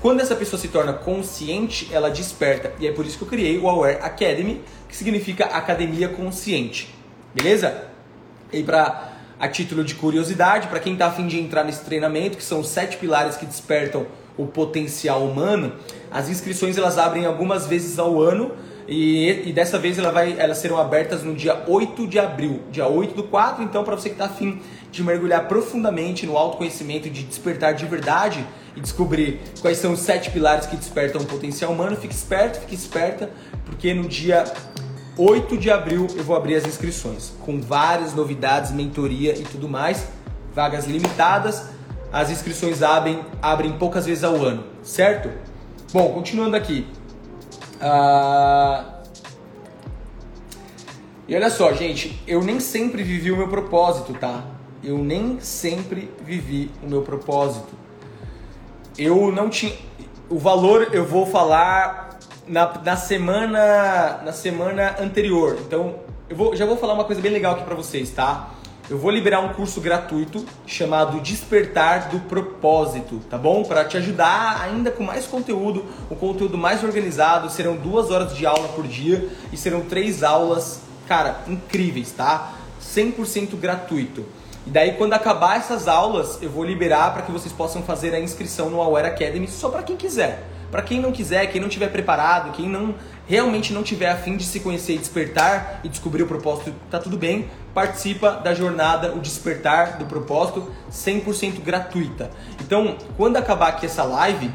Quando 0.00 0.20
essa 0.20 0.36
pessoa 0.36 0.60
se 0.60 0.68
torna 0.68 0.92
consciente, 0.92 1.88
ela 1.92 2.10
desperta. 2.10 2.72
E 2.78 2.86
é 2.86 2.92
por 2.92 3.04
isso 3.04 3.18
que 3.18 3.24
eu 3.24 3.28
criei 3.28 3.58
o 3.58 3.68
Aware 3.68 3.98
Academy, 4.00 4.60
que 4.88 4.96
significa 4.96 5.46
Academia 5.46 6.08
Consciente. 6.08 6.94
Beleza? 7.34 7.86
E 8.52 8.62
para 8.62 9.12
a 9.40 9.48
título 9.48 9.82
de 9.82 9.94
curiosidade, 9.94 10.68
para 10.68 10.80
quem 10.80 10.92
está 10.92 11.06
afim 11.06 11.26
de 11.26 11.40
entrar 11.40 11.64
nesse 11.64 11.84
treinamento, 11.84 12.36
que 12.36 12.44
são 12.44 12.62
sete 12.62 12.96
pilares 12.96 13.36
que 13.36 13.46
despertam 13.46 14.06
o 14.36 14.46
potencial 14.46 15.24
humano, 15.24 15.72
as 16.10 16.28
inscrições 16.28 16.78
elas 16.78 16.96
abrem 16.96 17.26
algumas 17.26 17.66
vezes 17.66 17.98
ao 17.98 18.20
ano 18.22 18.52
e, 18.88 19.48
e 19.50 19.52
dessa 19.52 19.78
vez 19.78 19.98
ela 19.98 20.10
vai, 20.10 20.34
elas 20.38 20.56
serão 20.58 20.78
abertas 20.78 21.22
no 21.22 21.34
dia 21.34 21.62
8 21.68 22.06
de 22.06 22.18
abril, 22.18 22.62
dia 22.72 22.88
8 22.88 23.14
do 23.14 23.22
4, 23.24 23.62
então 23.62 23.84
para 23.84 23.94
você 23.94 24.08
que 24.08 24.14
está 24.14 24.24
afim 24.24 24.62
de 24.90 25.02
mergulhar 25.04 25.46
profundamente 25.46 26.24
no 26.24 26.38
autoconhecimento, 26.38 27.10
de 27.10 27.22
despertar 27.22 27.74
de 27.74 27.84
verdade 27.84 28.46
e 28.74 28.80
descobrir 28.80 29.40
quais 29.60 29.76
são 29.76 29.92
os 29.92 30.00
sete 30.00 30.30
pilares 30.30 30.64
que 30.64 30.74
despertam 30.74 31.20
o 31.20 31.26
potencial 31.26 31.70
humano, 31.70 31.96
fique 31.96 32.14
esperto, 32.14 32.60
fique 32.60 32.74
esperta, 32.74 33.30
porque 33.66 33.92
no 33.92 34.08
dia 34.08 34.44
8 35.18 35.58
de 35.58 35.70
abril 35.70 36.06
eu 36.16 36.24
vou 36.24 36.34
abrir 36.34 36.54
as 36.54 36.66
inscrições 36.66 37.32
com 37.40 37.60
várias 37.60 38.14
novidades, 38.14 38.72
mentoria 38.72 39.36
e 39.36 39.42
tudo 39.42 39.68
mais, 39.68 40.06
vagas 40.54 40.86
limitadas. 40.86 41.64
As 42.10 42.30
inscrições 42.30 42.82
abrem, 42.82 43.20
abrem 43.42 43.72
poucas 43.72 44.06
vezes 44.06 44.24
ao 44.24 44.36
ano, 44.36 44.64
certo? 44.82 45.30
Bom, 45.92 46.10
continuando 46.14 46.56
aqui. 46.56 46.86
Uh... 47.80 48.98
E 51.26 51.34
olha 51.34 51.50
só, 51.50 51.72
gente, 51.74 52.22
eu 52.26 52.42
nem 52.42 52.58
sempre 52.58 53.02
vivi 53.02 53.30
o 53.30 53.36
meu 53.36 53.48
propósito, 53.48 54.14
tá? 54.14 54.44
Eu 54.82 54.96
nem 54.96 55.38
sempre 55.40 56.10
vivi 56.24 56.70
o 56.82 56.88
meu 56.88 57.02
propósito. 57.02 57.68
Eu 58.96 59.30
não 59.30 59.50
tinha. 59.50 59.74
O 60.30 60.38
valor 60.38 60.88
eu 60.92 61.04
vou 61.04 61.26
falar 61.26 62.18
na, 62.46 62.80
na 62.82 62.96
semana 62.96 64.22
na 64.24 64.32
semana 64.32 64.96
anterior. 65.00 65.58
Então, 65.60 65.96
eu 66.28 66.36
vou, 66.36 66.56
já 66.56 66.64
vou 66.64 66.76
falar 66.76 66.94
uma 66.94 67.04
coisa 67.04 67.20
bem 67.20 67.30
legal 67.30 67.54
aqui 67.54 67.64
para 67.64 67.74
vocês, 67.74 68.10
tá? 68.10 68.50
Eu 68.90 68.96
vou 68.96 69.10
liberar 69.10 69.40
um 69.40 69.52
curso 69.52 69.82
gratuito 69.82 70.46
chamado 70.66 71.20
Despertar 71.20 72.08
do 72.08 72.20
Propósito, 72.20 73.20
tá 73.28 73.36
bom? 73.36 73.62
Para 73.62 73.84
te 73.84 73.98
ajudar 73.98 74.62
ainda 74.62 74.90
com 74.90 75.04
mais 75.04 75.26
conteúdo, 75.26 75.84
um 76.10 76.14
conteúdo 76.14 76.56
mais 76.56 76.82
organizado. 76.82 77.50
Serão 77.50 77.76
duas 77.76 78.10
horas 78.10 78.34
de 78.34 78.46
aula 78.46 78.66
por 78.68 78.86
dia 78.86 79.28
e 79.52 79.58
serão 79.58 79.82
três 79.82 80.22
aulas, 80.22 80.80
cara, 81.06 81.40
incríveis, 81.46 82.12
tá? 82.12 82.54
100% 82.82 83.56
gratuito. 83.56 84.24
E 84.66 84.70
daí, 84.70 84.94
quando 84.94 85.12
acabar 85.12 85.58
essas 85.58 85.86
aulas, 85.86 86.38
eu 86.40 86.48
vou 86.48 86.64
liberar 86.64 87.12
para 87.12 87.22
que 87.22 87.30
vocês 87.30 87.52
possam 87.52 87.82
fazer 87.82 88.14
a 88.14 88.20
inscrição 88.20 88.70
no 88.70 88.80
Aware 88.80 89.08
Academy 89.08 89.48
só 89.48 89.68
para 89.68 89.82
quem 89.82 89.98
quiser. 89.98 90.48
Para 90.70 90.82
quem 90.82 91.00
não 91.00 91.12
quiser, 91.12 91.46
quem 91.46 91.60
não 91.60 91.68
tiver 91.68 91.88
preparado, 91.88 92.52
quem 92.52 92.68
não 92.68 92.94
realmente 93.26 93.72
não 93.72 93.82
tiver 93.82 94.10
afim 94.10 94.36
de 94.36 94.44
se 94.44 94.60
conhecer 94.60 94.94
e 94.94 94.98
despertar 94.98 95.80
e 95.84 95.88
descobrir 95.88 96.22
o 96.22 96.26
propósito, 96.26 96.74
tá 96.90 96.98
tudo 96.98 97.16
bem. 97.16 97.50
Participa 97.78 98.32
da 98.32 98.52
jornada 98.52 99.14
O 99.14 99.20
Despertar 99.20 99.98
do 99.98 100.04
Propósito 100.04 100.68
100% 100.90 101.60
gratuita. 101.60 102.28
Então, 102.60 102.96
quando 103.16 103.36
acabar 103.36 103.68
aqui 103.68 103.86
essa 103.86 104.02
live, 104.02 104.50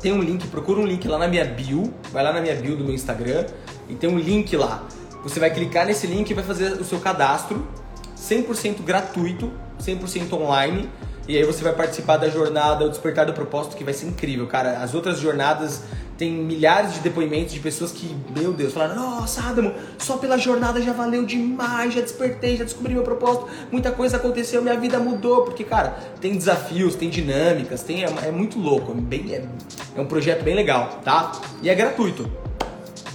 tem 0.00 0.12
um 0.12 0.20
link, 0.20 0.48
procura 0.48 0.80
um 0.80 0.84
link 0.84 1.06
lá 1.06 1.16
na 1.16 1.28
minha 1.28 1.44
bio, 1.44 1.94
vai 2.12 2.24
lá 2.24 2.32
na 2.32 2.40
minha 2.40 2.56
bio 2.56 2.74
do 2.74 2.82
meu 2.82 2.92
Instagram 2.92 3.46
e 3.88 3.94
tem 3.94 4.10
um 4.10 4.18
link 4.18 4.56
lá. 4.56 4.82
Você 5.22 5.38
vai 5.38 5.48
clicar 5.48 5.86
nesse 5.86 6.08
link 6.08 6.28
e 6.28 6.34
vai 6.34 6.42
fazer 6.42 6.72
o 6.72 6.84
seu 6.84 6.98
cadastro 6.98 7.64
100% 8.18 8.82
gratuito, 8.82 9.52
100% 9.80 10.32
online 10.32 10.90
e 11.28 11.38
aí 11.38 11.44
você 11.44 11.62
vai 11.62 11.72
participar 11.72 12.16
da 12.16 12.28
jornada 12.28 12.84
O 12.84 12.90
Despertar 12.90 13.26
do 13.26 13.32
Propósito, 13.32 13.76
que 13.76 13.84
vai 13.84 13.94
ser 13.94 14.06
incrível, 14.06 14.48
cara. 14.48 14.82
As 14.82 14.92
outras 14.92 15.20
jornadas 15.20 15.84
tem 16.16 16.32
milhares 16.32 16.94
de 16.94 17.00
depoimentos 17.00 17.52
de 17.52 17.60
pessoas 17.60 17.90
que, 17.90 18.14
meu 18.36 18.52
Deus, 18.52 18.72
falaram: 18.72 18.96
Nossa, 18.96 19.42
Adamo, 19.42 19.72
só 19.98 20.16
pela 20.16 20.38
jornada 20.38 20.80
já 20.80 20.92
valeu 20.92 21.24
demais, 21.24 21.94
já 21.94 22.00
despertei, 22.00 22.56
já 22.56 22.64
descobri 22.64 22.94
meu 22.94 23.02
propósito, 23.02 23.48
muita 23.70 23.90
coisa 23.90 24.16
aconteceu, 24.16 24.62
minha 24.62 24.78
vida 24.78 24.98
mudou. 24.98 25.42
Porque, 25.42 25.64
cara, 25.64 25.96
tem 26.20 26.36
desafios, 26.36 26.94
tem 26.94 27.10
dinâmicas, 27.10 27.82
tem, 27.82 28.04
é, 28.04 28.08
é 28.26 28.30
muito 28.30 28.58
louco, 28.58 28.92
é, 28.92 28.94
bem, 28.94 29.34
é, 29.34 29.44
é, 29.96 30.00
um 30.00 30.06
projeto 30.06 30.42
bem 30.44 30.54
legal, 30.54 31.00
tá? 31.04 31.32
E 31.62 31.68
é 31.68 31.74
gratuito. 31.74 32.30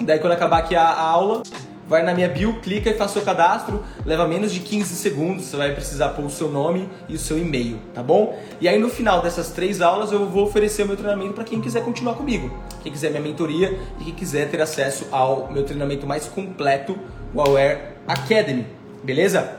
Daí, 0.01 0.19
quando 0.19 0.33
acabar 0.33 0.59
aqui 0.59 0.75
a, 0.75 0.83
a 0.83 1.01
aula, 1.01 1.43
vai 1.89 2.03
na 2.03 2.13
minha 2.13 2.29
bio, 2.29 2.61
clica 2.61 2.91
e 2.91 2.93
faz 2.93 3.09
seu 3.11 3.23
cadastro, 3.23 3.83
leva 4.05 4.27
menos 4.27 4.53
de 4.53 4.59
15 4.59 4.95
segundos, 4.95 5.45
você 5.45 5.57
vai 5.57 5.73
precisar 5.73 6.09
pôr 6.09 6.23
o 6.23 6.29
seu 6.29 6.47
nome 6.47 6.87
e 7.09 7.15
o 7.15 7.19
seu 7.19 7.37
e-mail, 7.37 7.79
tá 7.95 8.03
bom? 8.03 8.37
E 8.61 8.69
aí 8.69 8.77
no 8.77 8.89
final 8.89 9.23
dessas 9.23 9.49
três 9.49 9.81
aulas 9.81 10.11
eu 10.11 10.27
vou 10.27 10.45
oferecer 10.45 10.83
o 10.83 10.85
meu 10.87 10.95
treinamento 10.95 11.33
para 11.33 11.43
quem 11.43 11.59
quiser 11.59 11.83
continuar 11.83 12.13
comigo, 12.13 12.55
quem 12.83 12.91
quiser 12.91 13.09
minha 13.09 13.23
mentoria 13.23 13.79
e 13.99 14.03
quem 14.03 14.13
quiser 14.13 14.49
ter 14.51 14.61
acesso 14.61 15.07
ao 15.11 15.51
meu 15.51 15.63
treinamento 15.63 16.05
mais 16.05 16.27
completo, 16.27 16.95
o 17.33 17.41
Aware 17.41 17.79
Academy, 18.07 18.67
beleza? 19.03 19.55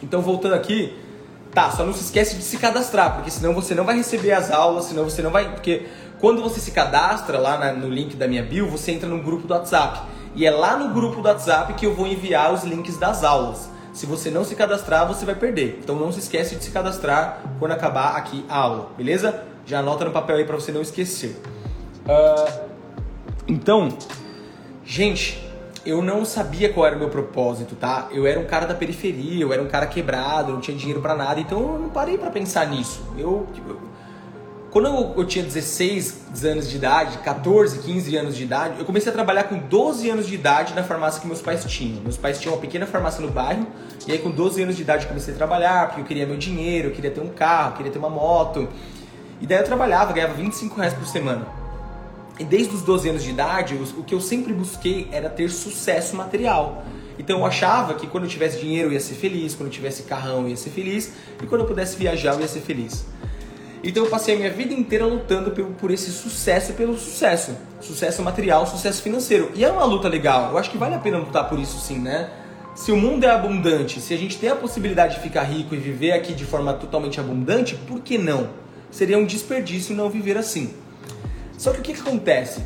Então 0.00 0.22
voltando 0.22 0.54
aqui, 0.54 0.96
tá, 1.52 1.72
só 1.72 1.84
não 1.84 1.92
se 1.92 2.04
esquece 2.04 2.36
de 2.36 2.42
se 2.42 2.56
cadastrar, 2.56 3.16
porque 3.16 3.32
senão 3.32 3.52
você 3.52 3.74
não 3.74 3.82
vai 3.82 3.96
receber 3.96 4.30
as 4.30 4.52
aulas, 4.52 4.84
senão 4.84 5.02
você 5.02 5.22
não 5.22 5.30
vai, 5.32 5.50
porque 5.50 5.86
quando 6.20 6.40
você 6.40 6.60
se 6.60 6.70
cadastra 6.70 7.36
lá 7.36 7.58
na, 7.58 7.72
no 7.72 7.88
link 7.88 8.16
da 8.16 8.28
minha 8.28 8.44
bio, 8.44 8.68
você 8.68 8.92
entra 8.92 9.08
num 9.08 9.20
grupo 9.20 9.46
do 9.46 9.54
WhatsApp. 9.54 10.17
E 10.38 10.46
é 10.46 10.52
lá 10.52 10.76
no 10.76 10.94
grupo 10.94 11.20
do 11.20 11.26
WhatsApp 11.26 11.74
que 11.74 11.84
eu 11.84 11.92
vou 11.92 12.06
enviar 12.06 12.54
os 12.54 12.62
links 12.62 12.96
das 12.96 13.24
aulas. 13.24 13.68
Se 13.92 14.06
você 14.06 14.30
não 14.30 14.44
se 14.44 14.54
cadastrar, 14.54 15.04
você 15.04 15.26
vai 15.26 15.34
perder. 15.34 15.80
Então 15.82 15.96
não 15.96 16.12
se 16.12 16.20
esquece 16.20 16.54
de 16.54 16.62
se 16.62 16.70
cadastrar 16.70 17.40
quando 17.58 17.72
acabar 17.72 18.14
aqui 18.14 18.44
a 18.48 18.56
aula, 18.56 18.92
beleza? 18.96 19.42
Já 19.66 19.80
anota 19.80 20.04
no 20.04 20.12
papel 20.12 20.36
aí 20.36 20.44
para 20.44 20.54
você 20.54 20.70
não 20.70 20.80
esquecer. 20.80 21.42
Uh, 22.06 22.68
então, 23.48 23.88
gente, 24.84 25.44
eu 25.84 26.00
não 26.02 26.24
sabia 26.24 26.72
qual 26.72 26.86
era 26.86 26.94
o 26.94 27.00
meu 27.00 27.08
propósito, 27.08 27.74
tá? 27.74 28.06
Eu 28.12 28.24
era 28.24 28.38
um 28.38 28.44
cara 28.44 28.64
da 28.64 28.74
periferia, 28.74 29.42
eu 29.42 29.52
era 29.52 29.60
um 29.60 29.66
cara 29.66 29.88
quebrado, 29.88 30.52
não 30.52 30.60
tinha 30.60 30.76
dinheiro 30.76 31.02
para 31.02 31.16
nada, 31.16 31.40
então 31.40 31.58
eu 31.58 31.78
não 31.80 31.88
parei 31.88 32.16
para 32.16 32.30
pensar 32.30 32.64
nisso. 32.68 33.02
Eu, 33.18 33.44
eu 33.66 33.76
quando 34.70 34.86
eu, 34.86 35.14
eu, 35.16 35.24
tinha 35.24 35.42
16 35.42 36.44
anos 36.44 36.68
de 36.68 36.76
idade, 36.76 37.18
14, 37.18 37.78
15 37.78 38.16
anos 38.16 38.36
de 38.36 38.42
idade, 38.42 38.78
eu 38.78 38.84
comecei 38.84 39.10
a 39.10 39.14
trabalhar 39.14 39.44
com 39.44 39.58
12 39.58 40.10
anos 40.10 40.26
de 40.26 40.34
idade 40.34 40.74
na 40.74 40.84
farmácia 40.84 41.20
que 41.20 41.26
meus 41.26 41.40
pais 41.40 41.64
tinham. 41.64 42.02
Meus 42.02 42.18
pais 42.18 42.38
tinham 42.38 42.54
uma 42.54 42.60
pequena 42.60 42.86
farmácia 42.86 43.22
no 43.22 43.30
bairro, 43.30 43.66
e 44.06 44.12
aí 44.12 44.18
com 44.18 44.30
12 44.30 44.62
anos 44.62 44.76
de 44.76 44.82
idade 44.82 45.04
eu 45.04 45.08
comecei 45.08 45.32
a 45.32 45.36
trabalhar, 45.36 45.86
porque 45.86 46.02
eu 46.02 46.04
queria 46.04 46.26
meu 46.26 46.36
dinheiro, 46.36 46.88
eu 46.88 46.92
queria 46.92 47.10
ter 47.10 47.20
um 47.20 47.30
carro, 47.30 47.70
eu 47.72 47.76
queria 47.78 47.92
ter 47.92 47.98
uma 47.98 48.10
moto. 48.10 48.68
E 49.40 49.46
daí 49.46 49.58
eu 49.58 49.64
trabalhava, 49.64 50.12
ganhava 50.12 50.34
25 50.34 50.76
reais 50.76 50.92
por 50.92 51.06
semana. 51.06 51.46
E 52.38 52.44
desde 52.44 52.74
os 52.74 52.82
12 52.82 53.08
anos 53.08 53.24
de 53.24 53.30
idade, 53.30 53.74
o 53.74 54.04
que 54.04 54.14
eu 54.14 54.20
sempre 54.20 54.52
busquei 54.52 55.08
era 55.10 55.30
ter 55.30 55.50
sucesso 55.50 56.14
material. 56.14 56.84
Então 57.18 57.38
eu 57.38 57.46
achava 57.46 57.94
que 57.94 58.06
quando 58.06 58.24
eu 58.24 58.30
tivesse 58.30 58.60
dinheiro 58.60 58.88
eu 58.88 58.92
ia 58.92 59.00
ser 59.00 59.14
feliz, 59.14 59.54
quando 59.54 59.68
eu 59.68 59.72
tivesse 59.72 60.02
carrão 60.02 60.42
eu 60.42 60.50
ia 60.50 60.56
ser 60.56 60.70
feliz, 60.70 61.12
e 61.42 61.46
quando 61.46 61.62
eu 61.62 61.66
pudesse 61.66 61.96
viajar 61.96 62.34
eu 62.34 62.40
ia 62.40 62.48
ser 62.48 62.60
feliz. 62.60 63.06
Então 63.82 64.04
eu 64.04 64.10
passei 64.10 64.34
a 64.34 64.38
minha 64.38 64.50
vida 64.50 64.74
inteira 64.74 65.06
lutando 65.06 65.50
por 65.50 65.90
esse 65.90 66.10
sucesso 66.10 66.72
pelo 66.72 66.98
sucesso. 66.98 67.56
Sucesso 67.80 68.22
material, 68.22 68.66
sucesso 68.66 69.02
financeiro. 69.02 69.50
E 69.54 69.64
é 69.64 69.70
uma 69.70 69.84
luta 69.84 70.08
legal. 70.08 70.50
Eu 70.50 70.58
acho 70.58 70.70
que 70.70 70.78
vale 70.78 70.94
a 70.94 70.98
pena 70.98 71.18
lutar 71.18 71.48
por 71.48 71.58
isso 71.58 71.78
sim, 71.78 71.98
né? 71.98 72.30
Se 72.74 72.92
o 72.92 72.96
mundo 72.96 73.24
é 73.24 73.30
abundante, 73.30 74.00
se 74.00 74.14
a 74.14 74.16
gente 74.16 74.38
tem 74.38 74.50
a 74.50 74.56
possibilidade 74.56 75.16
de 75.16 75.20
ficar 75.20 75.42
rico 75.42 75.74
e 75.74 75.78
viver 75.78 76.12
aqui 76.12 76.32
de 76.32 76.44
forma 76.44 76.72
totalmente 76.74 77.18
abundante, 77.18 77.74
por 77.74 78.00
que 78.00 78.16
não? 78.16 78.50
Seria 78.90 79.18
um 79.18 79.26
desperdício 79.26 79.94
não 79.94 80.08
viver 80.08 80.36
assim. 80.36 80.74
Só 81.56 81.72
que 81.72 81.80
o 81.80 81.82
que, 81.82 81.92
que 81.92 82.00
acontece? 82.00 82.62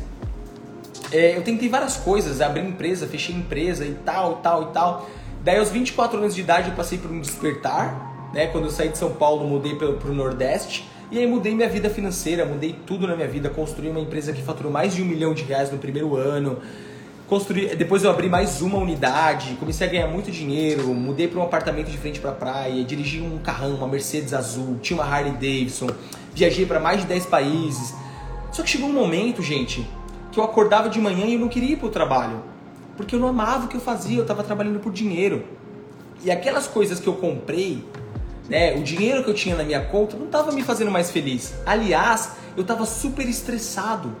É, 1.11 1.35
eu 1.35 1.41
tentei 1.41 1.67
várias 1.67 1.97
coisas, 1.97 2.41
abri 2.41 2.61
empresa, 2.61 3.07
fechei 3.07 3.35
empresa 3.35 3.85
e 3.85 3.93
tal, 4.05 4.35
tal 4.37 4.63
e 4.63 4.65
tal. 4.67 5.09
Daí 5.43 5.57
aos 5.57 5.69
24 5.69 6.17
anos 6.17 6.35
de 6.35 6.41
idade 6.41 6.69
eu 6.69 6.75
passei 6.75 6.97
por 6.97 7.11
um 7.11 7.19
despertar, 7.19 8.31
né? 8.33 8.47
Quando 8.47 8.65
eu 8.65 8.71
saí 8.71 8.89
de 8.89 8.97
São 8.97 9.11
Paulo, 9.11 9.47
mudei 9.47 9.75
para 9.75 9.87
o 9.87 10.13
Nordeste 10.13 10.87
e 11.11 11.19
aí 11.19 11.27
mudei 11.27 11.53
minha 11.53 11.69
vida 11.69 11.89
financeira, 11.89 12.45
mudei 12.45 12.75
tudo 12.85 13.07
na 13.07 13.15
minha 13.15 13.27
vida, 13.27 13.49
construí 13.49 13.89
uma 13.89 13.99
empresa 13.99 14.33
que 14.33 14.41
faturou 14.41 14.71
mais 14.71 14.95
de 14.95 15.01
um 15.01 15.05
milhão 15.05 15.33
de 15.33 15.43
reais 15.43 15.71
no 15.71 15.77
primeiro 15.77 16.15
ano. 16.15 16.57
Construí, 17.27 17.75
depois 17.75 18.03
eu 18.03 18.09
abri 18.09 18.29
mais 18.29 18.61
uma 18.61 18.77
unidade, 18.77 19.55
comecei 19.59 19.87
a 19.87 19.89
ganhar 19.89 20.07
muito 20.07 20.29
dinheiro, 20.29 20.87
mudei 20.93 21.27
para 21.27 21.39
um 21.39 21.43
apartamento 21.43 21.89
de 21.89 21.97
frente 21.97 22.19
para 22.19 22.31
a 22.31 22.33
praia, 22.33 22.83
dirigi 22.83 23.21
um 23.21 23.37
carrão, 23.39 23.75
uma 23.75 23.87
Mercedes 23.87 24.33
azul, 24.33 24.77
tinha 24.81 24.99
uma 24.99 25.05
Harley 25.05 25.33
Davidson, 25.33 25.87
viajei 26.33 26.65
para 26.65 26.79
mais 26.79 27.01
de 27.01 27.07
10 27.07 27.25
países. 27.27 27.95
Só 28.51 28.61
que 28.61 28.69
chegou 28.69 28.89
um 28.89 28.93
momento, 28.93 29.41
gente, 29.41 29.87
que 30.31 30.39
eu 30.39 30.43
acordava 30.43 30.89
de 30.89 30.99
manhã 30.99 31.25
e 31.25 31.35
eu 31.35 31.39
não 31.39 31.47
queria 31.47 31.73
ir 31.73 31.77
para 31.77 31.87
o 31.87 31.91
trabalho, 31.91 32.43
porque 32.97 33.15
eu 33.15 33.19
não 33.19 33.27
amava 33.27 33.65
o 33.65 33.67
que 33.67 33.77
eu 33.77 33.81
fazia, 33.81 34.17
eu 34.17 34.23
estava 34.23 34.43
trabalhando 34.43 34.79
por 34.79 34.91
dinheiro. 34.91 35.43
E 36.23 36.31
aquelas 36.31 36.67
coisas 36.67 36.99
que 36.99 37.07
eu 37.07 37.13
comprei, 37.13 37.83
né? 38.49 38.75
O 38.75 38.83
dinheiro 38.83 39.23
que 39.23 39.29
eu 39.29 39.33
tinha 39.33 39.55
na 39.55 39.63
minha 39.63 39.81
conta 39.81 40.17
não 40.17 40.25
estava 40.25 40.51
me 40.51 40.63
fazendo 40.63 40.91
mais 40.91 41.11
feliz. 41.11 41.53
Aliás, 41.65 42.31
eu 42.55 42.61
estava 42.61 42.85
super 42.85 43.27
estressado. 43.27 44.15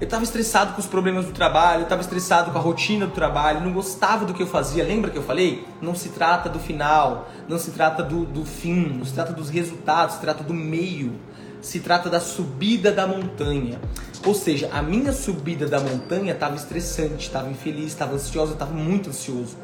Eu 0.00 0.04
estava 0.04 0.22
estressado 0.22 0.74
com 0.74 0.80
os 0.80 0.86
problemas 0.86 1.24
do 1.24 1.32
trabalho, 1.32 1.80
eu 1.80 1.82
estava 1.82 2.00
estressado 2.00 2.52
com 2.52 2.58
a 2.58 2.60
rotina 2.60 3.04
do 3.04 3.12
trabalho, 3.12 3.60
não 3.60 3.72
gostava 3.72 4.24
do 4.24 4.32
que 4.32 4.40
eu 4.40 4.46
fazia. 4.46 4.84
Lembra 4.84 5.10
que 5.10 5.18
eu 5.18 5.24
falei? 5.24 5.66
Não 5.82 5.92
se 5.92 6.10
trata 6.10 6.48
do 6.48 6.60
final, 6.60 7.28
não 7.48 7.58
se 7.58 7.72
trata 7.72 8.00
do, 8.00 8.24
do 8.24 8.44
fim, 8.44 8.94
não 8.96 9.04
se 9.04 9.12
trata 9.12 9.32
dos 9.32 9.50
resultados, 9.50 10.14
se 10.14 10.20
trata 10.20 10.44
do 10.44 10.54
meio. 10.54 11.12
Se 11.60 11.80
trata 11.80 12.08
da 12.08 12.20
subida 12.20 12.92
da 12.92 13.08
montanha. 13.08 13.80
Ou 14.24 14.32
seja, 14.32 14.70
a 14.72 14.80
minha 14.80 15.12
subida 15.12 15.66
da 15.66 15.80
montanha 15.80 16.32
estava 16.32 16.54
estressante, 16.54 17.26
estava 17.26 17.50
infeliz, 17.50 17.86
estava 17.86 18.14
ansioso, 18.14 18.52
estava 18.52 18.72
muito 18.72 19.10
ansioso. 19.10 19.56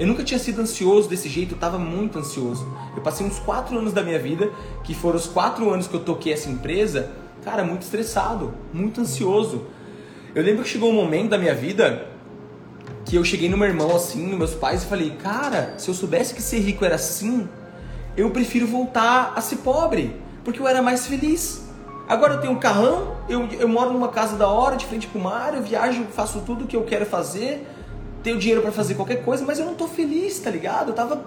Eu 0.00 0.06
nunca 0.06 0.24
tinha 0.24 0.40
sido 0.40 0.62
ansioso 0.62 1.10
desse 1.10 1.28
jeito, 1.28 1.50
eu 1.50 1.56
estava 1.56 1.78
muito 1.78 2.18
ansioso. 2.18 2.66
Eu 2.96 3.02
passei 3.02 3.26
uns 3.26 3.38
quatro 3.38 3.76
anos 3.76 3.92
da 3.92 4.02
minha 4.02 4.18
vida, 4.18 4.50
que 4.82 4.94
foram 4.94 5.18
os 5.18 5.26
quatro 5.26 5.68
anos 5.70 5.86
que 5.86 5.92
eu 5.92 6.00
toquei 6.00 6.32
essa 6.32 6.48
empresa, 6.48 7.10
cara, 7.44 7.62
muito 7.62 7.82
estressado, 7.82 8.54
muito 8.72 9.02
ansioso. 9.02 9.66
Eu 10.34 10.42
lembro 10.42 10.62
que 10.62 10.70
chegou 10.70 10.88
um 10.88 10.94
momento 10.94 11.28
da 11.28 11.36
minha 11.36 11.54
vida 11.54 12.06
que 13.04 13.14
eu 13.14 13.22
cheguei 13.22 13.50
no 13.50 13.58
meu 13.58 13.68
irmão 13.68 13.94
assim, 13.94 14.26
nos 14.26 14.38
meus 14.38 14.54
pais 14.54 14.84
e 14.84 14.86
falei, 14.86 15.10
cara, 15.22 15.74
se 15.76 15.90
eu 15.90 15.92
soubesse 15.92 16.32
que 16.32 16.40
ser 16.40 16.60
rico 16.60 16.82
era 16.82 16.94
assim, 16.94 17.46
eu 18.16 18.30
prefiro 18.30 18.66
voltar 18.66 19.34
a 19.36 19.42
ser 19.42 19.56
pobre, 19.56 20.16
porque 20.42 20.60
eu 20.60 20.66
era 20.66 20.80
mais 20.80 21.06
feliz. 21.06 21.68
Agora 22.08 22.34
eu 22.34 22.40
tenho 22.40 22.54
um 22.54 22.58
carrão, 22.58 23.18
eu, 23.28 23.46
eu 23.52 23.68
moro 23.68 23.92
numa 23.92 24.08
casa 24.08 24.34
da 24.34 24.48
hora, 24.48 24.76
de 24.76 24.86
frente 24.86 25.06
pro 25.06 25.20
mar, 25.20 25.54
eu 25.54 25.62
viajo, 25.62 26.04
faço 26.04 26.40
tudo 26.40 26.64
o 26.64 26.66
que 26.66 26.74
eu 26.74 26.84
quero 26.84 27.04
fazer, 27.04 27.66
tenho 28.22 28.38
dinheiro 28.38 28.62
para 28.62 28.72
fazer 28.72 28.94
qualquer 28.94 29.24
coisa, 29.24 29.44
mas 29.44 29.58
eu 29.58 29.66
não 29.66 29.74
tô 29.74 29.86
feliz, 29.86 30.38
tá 30.38 30.50
ligado? 30.50 30.88
Eu 30.88 30.94
tava 30.94 31.26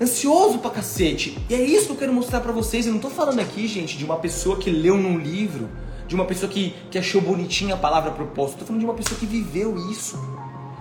ansioso 0.00 0.58
pra 0.58 0.70
cacete. 0.70 1.38
E 1.48 1.54
é 1.54 1.62
isso 1.62 1.86
que 1.86 1.92
eu 1.92 1.96
quero 1.96 2.12
mostrar 2.12 2.40
para 2.40 2.52
vocês. 2.52 2.86
Eu 2.86 2.92
não 2.92 3.00
tô 3.00 3.10
falando 3.10 3.40
aqui, 3.40 3.66
gente, 3.66 3.96
de 3.96 4.04
uma 4.04 4.16
pessoa 4.16 4.56
que 4.56 4.70
leu 4.70 4.96
num 4.96 5.18
livro, 5.18 5.68
de 6.06 6.14
uma 6.14 6.24
pessoa 6.24 6.50
que, 6.50 6.74
que 6.90 6.98
achou 6.98 7.20
bonitinha 7.20 7.74
a 7.74 7.78
palavra 7.78 8.10
propósito. 8.10 8.56
Eu 8.56 8.60
tô 8.60 8.66
falando 8.66 8.80
de 8.80 8.86
uma 8.86 8.94
pessoa 8.94 9.18
que 9.18 9.26
viveu 9.26 9.76
isso. 9.90 10.18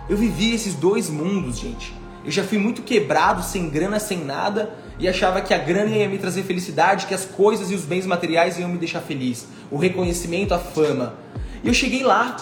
Eu 0.09 0.17
vivi 0.17 0.53
esses 0.53 0.73
dois 0.75 1.09
mundos, 1.09 1.59
gente. 1.59 1.93
Eu 2.25 2.31
já 2.31 2.43
fui 2.43 2.57
muito 2.57 2.81
quebrado, 2.81 3.43
sem 3.43 3.69
grana, 3.69 3.99
sem 3.99 4.23
nada, 4.23 4.73
e 4.97 5.07
achava 5.09 5.41
que 5.41 5.53
a 5.53 5.57
grana 5.57 5.89
ia 5.89 6.07
me 6.07 6.17
trazer 6.17 6.43
felicidade, 6.43 7.05
que 7.05 7.13
as 7.13 7.25
coisas 7.25 7.69
e 7.69 7.75
os 7.75 7.83
bens 7.83 8.05
materiais 8.05 8.57
iam 8.57 8.69
me 8.69 8.77
deixar 8.77 9.01
feliz. 9.01 9.45
O 9.69 9.77
reconhecimento, 9.77 10.53
a 10.53 10.59
fama. 10.59 11.15
E 11.63 11.67
eu 11.67 11.73
cheguei 11.73 12.03
lá. 12.03 12.37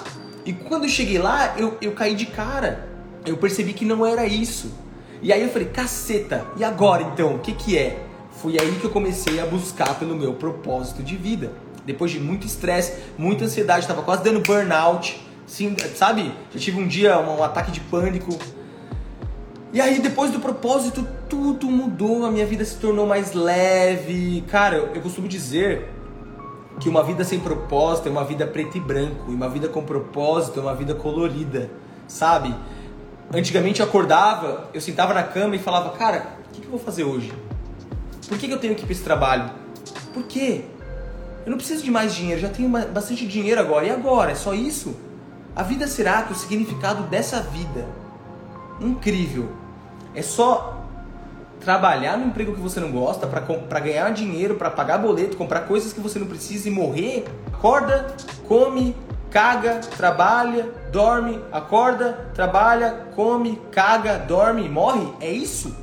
E 0.46 0.54
quando 0.54 0.84
eu 0.84 0.90
cheguei 0.90 1.18
lá, 1.18 1.56
eu, 1.58 1.78
eu 1.82 1.92
caí 1.94 2.14
de 2.14 2.28
cara. 2.28 2.91
Eu 3.26 3.38
percebi 3.38 3.74
que 3.74 3.86
não 3.86 4.06
era 4.06 4.26
isso. 4.26 4.72
E 5.22 5.32
aí 5.32 5.42
eu 5.42 5.50
falei, 5.50 5.68
caceta, 5.68 6.46
e 6.58 6.64
agora 6.64 7.04
então? 7.04 7.36
O 7.36 7.40
que, 7.40 7.54
que 7.54 7.78
é? 7.78 8.04
Foi 8.42 8.60
aí 8.60 8.76
que 8.80 8.86
eu 8.86 8.90
comecei 8.90 9.40
a 9.40 9.46
buscar 9.46 10.00
pelo 10.00 10.16
meu 10.16 10.34
propósito 10.34 11.04
de 11.04 11.16
vida. 11.16 11.52
Depois 11.86 12.12
de 12.12 12.20
muito 12.20 12.48
estresse, 12.48 12.94
muita 13.18 13.46
ansiedade, 13.46 13.82
estava 13.82 14.02
quase 14.02 14.24
dando 14.24 14.40
burnout. 14.40 15.22
Sim, 15.46 15.76
sabe? 15.96 16.32
Já 16.54 16.60
tive 16.60 16.80
um 16.80 16.88
dia 16.88 17.20
um, 17.20 17.40
um 17.40 17.44
ataque 17.44 17.72
de 17.72 17.82
pânico 17.82 18.38
e 19.74 19.80
aí, 19.80 20.02
depois 20.02 20.32
do 20.32 20.40
propósito, 20.42 21.08
tudo 21.30 21.68
mudou, 21.68 22.26
a 22.26 22.32
minha 22.32 22.46
vida 22.46 22.66
se 22.66 22.76
tornou 22.76 23.08
mais 23.08 23.32
leve. 23.32 24.44
Cara, 24.50 24.76
eu 24.76 25.02
costumo 25.02 25.30
dizer 25.30 25.88
que 26.78 26.90
uma 26.90 27.02
vida 27.02 27.24
sem 27.24 27.40
propósito 27.40 28.10
é 28.10 28.12
uma 28.12 28.26
vida 28.26 28.46
preto 28.46 28.78
e 28.78 28.82
branco, 28.82 29.32
e 29.32 29.34
uma 29.34 29.48
vida 29.48 29.70
com 29.70 29.82
propósito 29.82 30.60
é 30.60 30.64
uma 30.64 30.76
vida 30.76 30.94
colorida, 30.94 31.72
sabe? 32.06 32.54
Antigamente 33.34 33.80
eu 33.80 33.86
acordava, 33.86 34.70
eu 34.74 34.82
sentava 34.82 35.14
na 35.14 35.24
cama 35.24 35.56
e 35.56 35.60
falava, 35.60 35.92
cara, 35.92 36.28
o 36.50 36.54
que, 36.54 36.62
que 36.62 36.68
eu 36.68 36.72
vou 36.72 36.80
fazer 36.80 37.06
hoje? 37.06 37.34
Por 38.28 38.38
que, 38.38 38.48
que 38.48 38.54
eu 38.54 38.60
tenho 38.60 38.76
que 38.76 38.82
ir 38.82 38.86
para 38.86 38.94
esse 38.94 39.04
trabalho? 39.04 39.52
Por 40.14 40.24
quê? 40.24 40.66
Eu 41.46 41.50
não 41.50 41.58
preciso 41.58 41.84
de 41.84 41.90
mais 41.90 42.14
dinheiro, 42.14 42.42
já 42.42 42.50
tenho 42.50 42.70
bastante 42.70 43.26
dinheiro 43.26 43.60
agora. 43.60 43.86
E 43.86 43.90
agora? 43.90 44.32
É 44.32 44.36
só 44.36 44.54
isso? 44.54 44.96
A 45.56 45.64
vida 45.64 45.88
será 45.88 46.24
que 46.24 46.34
o 46.34 46.36
significado 46.36 47.04
dessa 47.04 47.42
vida 47.42 47.86
incrível 48.80 49.50
é 50.14 50.22
só 50.22 50.82
trabalhar 51.62 52.18
no 52.18 52.26
emprego 52.26 52.54
que 52.54 52.60
você 52.60 52.80
não 52.80 52.92
gosta 52.92 53.28
para 53.28 53.80
ganhar 53.80 54.10
dinheiro, 54.12 54.56
para 54.56 54.70
pagar 54.70 54.98
boleto, 54.98 55.38
comprar 55.38 55.62
coisas 55.62 55.94
que 55.94 56.00
você 56.00 56.20
não 56.20 56.28
precisa 56.28 56.68
e 56.68 56.72
morrer. 56.72 57.26
Acorda, 57.48 58.16
come, 58.48 58.96
caga, 59.32 59.80
trabalha, 59.98 60.70
dorme, 60.92 61.40
acorda, 61.52 62.32
trabalha, 62.34 63.08
come, 63.16 63.60
caga, 63.72 64.20
dorme, 64.20 64.68
morre. 64.68 65.08
É 65.22 65.32
isso? 65.32 65.74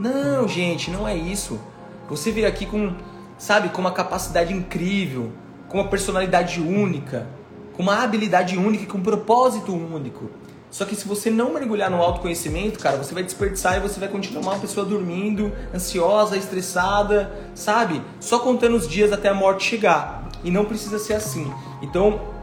Não, 0.00 0.48
gente, 0.48 0.90
não 0.90 1.06
é 1.06 1.14
isso. 1.14 1.60
Você 2.08 2.32
veio 2.32 2.48
aqui 2.48 2.64
com, 2.64 2.94
sabe, 3.36 3.68
com 3.68 3.80
uma 3.82 3.92
capacidade 3.92 4.54
incrível, 4.54 5.30
com 5.68 5.78
uma 5.78 5.88
personalidade 5.88 6.60
única, 6.60 7.26
com 7.74 7.82
uma 7.82 8.02
habilidade 8.02 8.56
única, 8.56 8.90
com 8.90 8.98
um 8.98 9.02
propósito 9.02 9.72
único. 9.74 10.30
Só 10.70 10.84
que 10.84 10.96
se 10.96 11.06
você 11.06 11.30
não 11.30 11.52
mergulhar 11.52 11.90
no 11.90 12.02
autoconhecimento, 12.02 12.78
cara, 12.78 12.96
você 12.96 13.12
vai 13.12 13.22
desperdiçar 13.22 13.76
e 13.76 13.80
você 13.80 14.00
vai 14.00 14.08
continuar 14.08 14.42
uma 14.42 14.58
pessoa 14.58 14.84
dormindo, 14.84 15.52
ansiosa, 15.74 16.36
estressada, 16.36 17.32
sabe? 17.54 18.02
Só 18.20 18.38
contando 18.38 18.76
os 18.76 18.88
dias 18.88 19.12
até 19.12 19.28
a 19.28 19.34
morte 19.34 19.64
chegar. 19.64 20.28
E 20.44 20.50
não 20.50 20.64
precisa 20.64 20.98
ser 20.98 21.14
assim. 21.14 21.52
Então, 21.82 22.37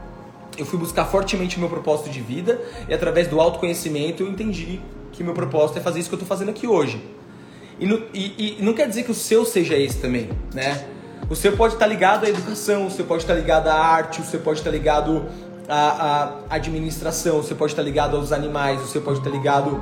eu 0.58 0.66
fui 0.66 0.80
buscar 0.80 1.06
fortemente 1.06 1.58
o 1.58 1.60
meu 1.60 1.70
propósito 1.70 2.10
de 2.10 2.22
vida 2.22 2.62
e 2.88 2.94
através 2.94 3.28
do 3.28 3.40
autoconhecimento 3.40 4.24
eu 4.24 4.28
entendi 4.28 4.80
que 5.12 5.24
meu 5.24 5.34
propósito 5.34 5.80
é 5.80 5.82
fazer 5.82 6.00
isso 6.00 6.10
que 6.10 6.16
eu 6.16 6.20
estou 6.20 6.28
fazendo 6.28 6.50
aqui 6.50 6.68
hoje. 6.68 7.02
E, 7.80 7.86
no, 7.86 8.04
e, 8.14 8.58
e, 8.60 8.64
não 8.64 8.74
quer 8.74 8.88
dizer 8.88 9.04
que 9.04 9.12
o 9.12 9.16
seu 9.16 9.46
seja 9.46 9.76
esse 9.76 10.00
também, 10.00 10.30
né? 10.54 10.86
O 11.30 11.36
seu 11.36 11.58
pode 11.58 11.74
estar 11.74 11.88
ligado 11.88 12.26
à 12.26 12.30
educação, 12.30 12.88
o 12.88 12.92
seu 12.92 13.06
pode 13.06 13.24
estar 13.24 13.34
ligado 13.34 13.68
à 13.68 13.74
arte, 13.74 14.22
o 14.22 14.24
seu 14.24 14.40
pode 14.40 14.60
estar 14.60 14.70
ligado 14.70 15.26
a, 15.68 16.34
a 16.50 16.56
administração, 16.56 17.38
você 17.38 17.56
pode 17.56 17.72
estar 17.72 17.82
ligado 17.82 18.16
aos 18.16 18.32
animais, 18.32 18.80
você 18.80 19.00
pode 19.00 19.20
estar 19.20 19.30
ligado 19.30 19.82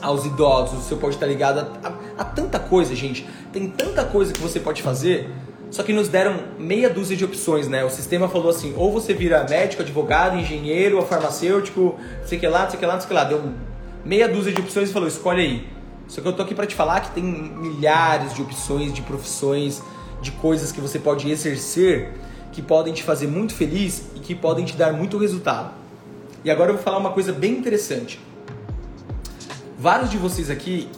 aos 0.00 0.24
idosos, 0.24 0.84
você 0.84 0.96
pode 0.96 1.14
estar 1.14 1.26
ligado 1.26 1.58
a, 1.58 1.88
a, 1.88 2.22
a, 2.22 2.24
tanta 2.24 2.58
coisa, 2.58 2.94
gente. 2.94 3.28
Tem 3.52 3.68
tanta 3.68 4.04
coisa 4.04 4.32
que 4.32 4.40
você 4.40 4.58
pode 4.58 4.82
fazer, 4.82 5.30
só 5.70 5.82
que 5.82 5.92
nos 5.92 6.08
deram 6.08 6.36
meia 6.58 6.88
dúzia 6.88 7.16
de 7.16 7.24
opções, 7.24 7.68
né? 7.68 7.84
O 7.84 7.90
sistema 7.90 8.28
falou 8.28 8.50
assim: 8.50 8.74
ou 8.76 8.92
você 8.92 9.12
vira 9.12 9.46
médico, 9.48 9.82
advogado, 9.82 10.36
engenheiro, 10.36 11.00
farmacêutico, 11.02 11.98
sei 12.24 12.38
que 12.38 12.46
lá, 12.46 12.68
sei 12.68 12.78
que 12.78 12.86
lá, 12.86 12.98
sei 12.98 13.08
que 13.08 13.14
lá. 13.14 13.24
Deu 13.24 13.42
meia 14.04 14.28
dúzia 14.28 14.52
de 14.52 14.60
opções 14.60 14.90
e 14.90 14.92
falou: 14.92 15.08
escolhe 15.08 15.40
aí. 15.40 15.68
Só 16.06 16.22
que 16.22 16.28
eu 16.28 16.32
tô 16.32 16.42
aqui 16.42 16.54
para 16.54 16.66
te 16.66 16.74
falar 16.74 17.00
que 17.00 17.10
tem 17.10 17.22
milhares 17.22 18.34
de 18.34 18.40
opções, 18.40 18.94
de 18.94 19.02
profissões, 19.02 19.82
de 20.22 20.30
coisas 20.32 20.72
que 20.72 20.80
você 20.80 20.98
pode 20.98 21.30
exercer 21.30 22.12
que 22.58 22.62
podem 22.62 22.92
te 22.92 23.02
fazer 23.04 23.28
muito 23.28 23.54
feliz 23.54 24.02
e 24.16 24.18
que 24.18 24.34
podem 24.34 24.64
te 24.64 24.76
dar 24.76 24.92
muito 24.92 25.16
resultado. 25.16 25.70
E 26.44 26.50
agora 26.50 26.70
eu 26.70 26.74
vou 26.74 26.82
falar 26.82 26.98
uma 26.98 27.10
coisa 27.10 27.32
bem 27.32 27.52
interessante. 27.52 28.18
Vários 29.78 30.10
de 30.10 30.16
vocês 30.18 30.50
aqui 30.50 30.88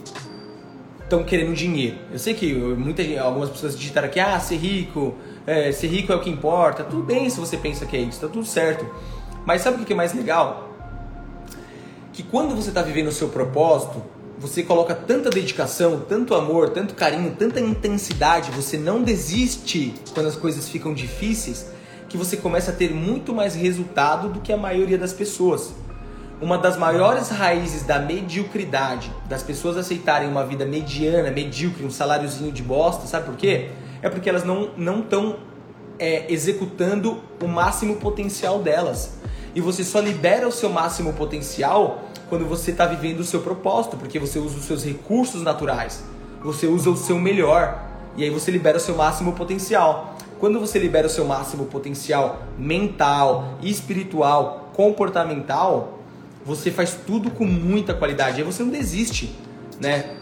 estão 1.11 1.25
querendo 1.25 1.53
dinheiro. 1.53 1.99
Eu 2.13 2.19
sei 2.21 2.35
que 2.35 2.55
muita, 2.55 3.03
algumas 3.21 3.51
pessoas 3.51 3.77
digitaram 3.77 4.07
aqui, 4.07 4.21
ah, 4.21 4.39
ser 4.39 4.57
rico, 4.57 5.17
é, 5.45 5.73
ser 5.73 5.89
rico 5.89 6.13
é 6.13 6.17
o 6.17 6.21
que 6.21 6.31
importa. 6.31 6.85
Tudo 6.85 7.03
bem 7.03 7.29
se 7.29 7.41
você 7.41 7.57
pensa 7.57 7.85
que 7.85 7.97
é 7.97 8.01
isso, 8.01 8.21
tá 8.21 8.29
tudo 8.29 8.47
certo. 8.47 8.87
Mas 9.45 9.63
sabe 9.63 9.83
o 9.83 9.85
que 9.85 9.93
é 9.93 9.97
mais 9.97 10.15
legal? 10.15 10.69
Que 12.13 12.23
quando 12.23 12.55
você 12.55 12.69
está 12.69 12.81
vivendo 12.81 13.09
o 13.09 13.13
seu 13.13 13.29
propósito, 13.29 14.01
você 14.39 14.63
coloca 14.63 14.95
tanta 14.95 15.29
dedicação, 15.29 16.01
tanto 16.09 16.35
amor, 16.35 16.71
tanto 16.71 16.95
carinho, 16.95 17.35
tanta 17.37 17.61
intensidade, 17.61 18.51
você 18.53 18.79
não 18.79 19.03
desiste 19.03 19.93
quando 20.15 20.27
as 20.27 20.37
coisas 20.37 20.69
ficam 20.69 20.95
difíceis, 20.95 21.67
que 22.09 22.17
você 22.17 22.37
começa 22.37 22.71
a 22.71 22.75
ter 22.75 22.93
muito 22.93 23.35
mais 23.35 23.55
resultado 23.55 24.29
do 24.29 24.41
que 24.41 24.53
a 24.53 24.57
maioria 24.57 24.97
das 24.97 25.13
pessoas. 25.13 25.73
Uma 26.41 26.57
das 26.57 26.78
maiores 26.78 27.28
raízes 27.28 27.82
da 27.82 27.99
mediocridade, 27.99 29.12
das 29.28 29.43
pessoas 29.43 29.76
aceitarem 29.76 30.26
uma 30.26 30.43
vida 30.45 30.64
mediana, 30.64 31.30
medíocre, 31.30 31.84
um 31.84 31.91
saláriozinho 31.91 32.51
de 32.51 32.62
bosta, 32.62 33.07
sabe 33.07 33.26
por 33.26 33.36
quê? 33.36 33.68
É 34.01 34.09
porque 34.09 34.28
elas 34.28 34.43
não 34.43 35.01
estão 35.01 35.36
é, 35.99 36.32
executando 36.32 37.20
o 37.43 37.47
máximo 37.47 37.97
potencial 37.97 38.59
delas. 38.61 39.18
E 39.55 39.61
você 39.61 39.84
só 39.84 40.01
libera 40.01 40.49
o 40.49 40.53
seu 40.53 40.70
máximo 40.70 41.12
potencial 41.12 42.05
quando 42.30 42.47
você 42.47 42.70
está 42.70 42.86
vivendo 42.86 43.20
o 43.20 43.24
seu 43.24 43.41
propósito, 43.41 43.99
porque 43.99 44.18
você 44.18 44.38
usa 44.38 44.57
os 44.57 44.64
seus 44.64 44.82
recursos 44.82 45.43
naturais, 45.43 46.03
você 46.43 46.66
usa 46.66 46.88
o 46.88 46.97
seu 46.97 47.18
melhor 47.18 47.84
e 48.16 48.24
aí 48.24 48.30
você 48.30 48.51
libera 48.51 48.78
o 48.78 48.80
seu 48.80 48.95
máximo 48.97 49.34
potencial. 49.34 50.14
Quando 50.38 50.59
você 50.59 50.78
libera 50.78 51.07
o 51.07 51.11
seu 51.11 51.26
máximo 51.26 51.66
potencial 51.66 52.41
mental, 52.57 53.59
espiritual, 53.61 54.70
comportamental, 54.72 55.99
você 56.45 56.70
faz 56.70 56.97
tudo 57.07 57.30
com 57.30 57.45
muita 57.45 57.95
qualidade. 57.95 58.38
Aí 58.38 58.45
você 58.45 58.62
não 58.62 58.70
desiste, 58.70 59.34
né? 59.80 60.16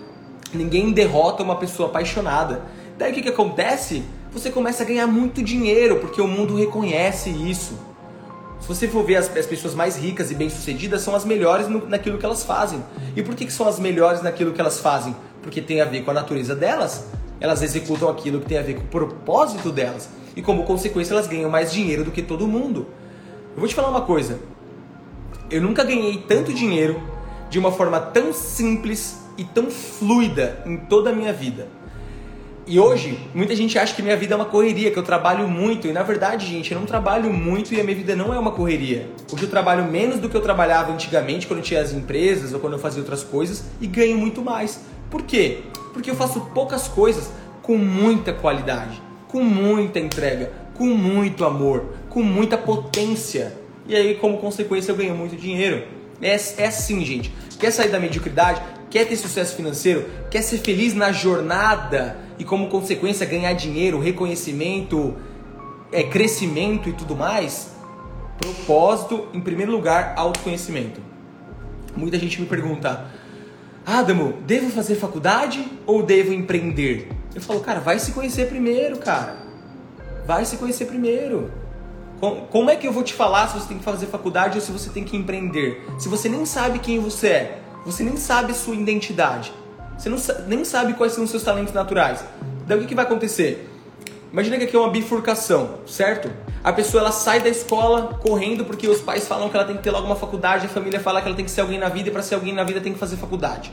Ninguém 0.53 0.93
derrota 0.93 1.43
uma 1.43 1.57
pessoa 1.57 1.89
apaixonada. 1.89 2.63
Daí 2.97 3.13
o 3.13 3.15
que, 3.15 3.23
que 3.23 3.29
acontece? 3.29 4.03
Você 4.33 4.51
começa 4.51 4.83
a 4.83 4.87
ganhar 4.87 5.07
muito 5.07 5.43
dinheiro, 5.43 5.97
porque 6.01 6.21
o 6.21 6.27
mundo 6.27 6.57
reconhece 6.57 7.31
isso. 7.31 7.75
Se 8.61 8.67
você 8.67 8.89
for 8.89 9.05
ver 9.05 9.17
as, 9.17 9.35
as 9.37 9.47
pessoas 9.47 9.75
mais 9.75 9.97
ricas 9.97 10.31
e 10.31 10.35
bem-sucedidas, 10.35 11.03
são 11.03 11.15
as 11.15 11.25
melhores 11.25 11.69
no, 11.69 11.87
naquilo 11.89 12.19
que 12.19 12.25
elas 12.25 12.45
fazem. 12.45 12.83
E 13.15 13.23
por 13.23 13.35
que, 13.35 13.47
que 13.47 13.53
são 13.53 13.69
as 13.69 13.79
melhores 13.79 14.23
naquilo 14.23 14.53
que 14.53 14.61
elas 14.61 14.81
fazem? 14.81 15.15
Porque 15.43 15.61
tem 15.61 15.81
a 15.81 15.85
ver 15.85 16.03
com 16.03 16.11
a 16.11 16.15
natureza 16.15 16.55
delas. 16.57 17.07
Elas 17.41 17.63
executam 17.63 18.09
aquilo 18.09 18.41
que 18.41 18.47
tem 18.47 18.59
a 18.59 18.63
ver 18.63 18.75
com 18.75 18.83
o 18.83 18.87
propósito 18.87 19.71
delas. 19.71 20.09
E 20.35 20.43
como 20.43 20.65
consequência, 20.65 21.15
elas 21.15 21.27
ganham 21.27 21.49
mais 21.49 21.73
dinheiro 21.73 22.05
do 22.05 22.11
que 22.11 22.23
todo 22.23 22.49
mundo. 22.49 22.89
Eu 23.55 23.61
vou 23.61 23.69
te 23.69 23.75
falar 23.75 23.89
uma 23.89 24.03
coisa. 24.03 24.39
Eu 25.51 25.63
nunca 25.63 25.83
ganhei 25.83 26.25
tanto 26.29 26.53
dinheiro 26.53 27.01
de 27.49 27.59
uma 27.59 27.73
forma 27.73 27.99
tão 27.99 28.35
simples 28.35 29.19
e 29.39 29.45
tão 29.45 29.71
fluida 29.71 30.63
em 30.67 30.77
toda 30.77 31.09
a 31.09 31.13
minha 31.13 31.33
vida. 31.33 31.69
E 32.67 32.79
hoje, 32.79 33.19
muita 33.35 33.57
gente 33.57 33.79
acha 33.79 33.95
que 33.95 34.03
minha 34.03 34.15
vida 34.15 34.35
é 34.35 34.37
uma 34.37 34.45
correria, 34.45 34.91
que 34.91 34.99
eu 34.99 35.03
trabalho 35.03 35.49
muito. 35.49 35.87
E 35.87 35.93
na 35.93 36.03
verdade, 36.03 36.47
gente, 36.47 36.71
eu 36.71 36.79
não 36.79 36.85
trabalho 36.85 37.33
muito 37.33 37.73
e 37.73 37.81
a 37.81 37.85
minha 37.85 37.97
vida 37.97 38.15
não 38.15 38.35
é 38.35 38.39
uma 38.39 38.51
correria. 38.51 39.09
Hoje 39.33 39.45
eu 39.45 39.49
trabalho 39.49 39.85
menos 39.85 40.21
do 40.21 40.29
que 40.29 40.37
eu 40.37 40.43
trabalhava 40.43 40.93
antigamente, 40.93 41.47
quando 41.47 41.61
eu 41.61 41.65
tinha 41.65 41.81
as 41.81 41.95
empresas 41.95 42.53
ou 42.53 42.61
quando 42.61 42.75
eu 42.75 42.79
fazia 42.79 43.01
outras 43.01 43.25
coisas, 43.25 43.65
e 43.81 43.87
ganho 43.87 44.19
muito 44.19 44.43
mais. 44.43 44.83
Por 45.11 45.23
quê? 45.23 45.61
Porque 45.95 46.11
eu 46.11 46.15
faço 46.15 46.43
poucas 46.53 46.89
coisas 46.89 47.33
com 47.63 47.79
muita 47.79 48.35
qualidade, 48.35 49.01
com 49.29 49.43
muita 49.43 49.99
entrega, 49.99 50.53
com 50.75 50.85
muito 50.85 51.47
amor, 51.47 51.87
com 52.11 52.23
muita 52.23 52.59
potência. 52.59 53.68
E 53.89 53.97
aí, 53.97 54.15
como 54.15 54.39
consequência, 54.39 54.93
eu 54.93 54.97
ganho 54.97 55.17
muito 55.17 55.35
dinheiro. 55.35 55.85
É, 56.23 56.37
é 56.59 56.67
assim, 56.67 57.05
gente. 57.05 57.33
Quer 57.59 57.73
sair 57.73 57.89
da 57.89 57.99
mediocridade? 57.99 58.63
Quer 58.91 59.07
ter 59.07 59.17
sucesso 59.17 59.57
financeiro? 59.57 60.07
Quer 60.31 60.43
ser 60.43 60.59
feliz 60.59 60.95
na 60.95 61.11
jornada? 61.11 62.29
e 62.39 62.45
como 62.45 62.69
consequência 62.69 63.27
ganhar 63.27 63.53
dinheiro, 63.53 63.99
reconhecimento, 63.99 65.17
é, 65.91 66.03
crescimento 66.05 66.89
e 66.89 66.93
tudo 66.93 67.17
mais, 67.17 67.73
propósito, 68.39 69.27
em 69.35 69.41
primeiro 69.41 69.73
lugar, 69.73 70.15
autoconhecimento. 70.17 71.01
Muita 71.97 72.19
gente 72.19 72.41
me 72.41 72.47
pergunta, 72.47 73.07
Adamo, 73.85 74.35
devo 74.47 74.71
fazer 74.71 74.95
faculdade 74.95 75.67
ou 75.85 76.03
devo 76.03 76.33
empreender? 76.33 77.09
Eu 77.35 77.41
falo, 77.41 77.61
cara, 77.61 77.81
vai 77.81 77.99
se 77.99 78.13
conhecer 78.13 78.49
primeiro, 78.49 78.99
cara. 78.99 79.37
Vai 80.27 80.45
se 80.45 80.57
conhecer 80.57 80.85
primeiro. 80.85 81.51
Como 82.21 82.69
é 82.69 82.75
que 82.75 82.87
eu 82.87 82.93
vou 82.93 83.05
te 83.05 83.15
falar 83.15 83.47
se 83.49 83.61
você 83.61 83.69
tem 83.69 83.79
que 83.79 83.85
fazer 83.85 84.07
faculdade 84.07 84.57
ou 84.59 84.61
se 84.61 84.73
você 84.73 84.91
tem 84.91 85.05
que 85.05 85.17
empreender? 85.17 85.85
Se 85.99 86.09
você 86.09 86.29
nem 86.29 86.45
sabe 86.45 86.81
quem 86.81 86.99
você 86.99 87.29
é, 87.29 87.63
você 87.85 88.03
nem 88.03 88.17
sabe 88.17 88.53
sua 88.55 88.75
identidade. 88.75 89.53
Você 89.97 90.09
não, 90.09 90.19
nem 90.47 90.65
sabe 90.65 90.95
quais 90.95 91.13
são 91.13 91.25
os 91.25 91.31
seus 91.31 91.45
talentos 91.45 91.73
naturais. 91.73 92.25
Daí 92.67 92.77
o 92.77 92.81
que, 92.81 92.89
que 92.89 92.95
vai 92.95 93.05
acontecer? 93.05 93.71
Imagina 94.33 94.59
que 94.59 94.65
aqui 94.65 94.77
é 94.77 94.79
uma 94.79 94.91
bifurcação, 94.91 95.79
certo? 95.87 96.31
A 96.63 96.73
pessoa 96.73 97.03
ela 97.03 97.13
sai 97.13 97.41
da 97.41 97.49
escola 97.49 98.19
correndo 98.21 98.65
porque 98.65 98.89
os 98.89 99.01
pais 99.01 99.27
falam 99.27 99.49
que 99.49 99.57
ela 99.57 99.65
tem 99.65 99.77
que 99.77 99.83
ter 99.83 99.91
logo 99.91 100.05
uma 100.05 100.17
faculdade, 100.17 100.67
a 100.67 100.69
família 100.69 101.01
fala 101.01 101.23
que 101.23 101.29
ela 101.29 101.37
tem 101.37 101.45
que 101.45 101.51
ser 101.51 101.63
alguém 101.63 101.79
na 101.79 101.89
vida 101.89 102.09
e 102.09 102.13
para 102.13 102.23
ser 102.23 102.35
alguém 102.35 102.53
na 102.53 102.65
vida 102.65 102.81
tem 102.81 102.93
que 102.93 102.99
fazer 102.99 103.17
faculdade. 103.17 103.73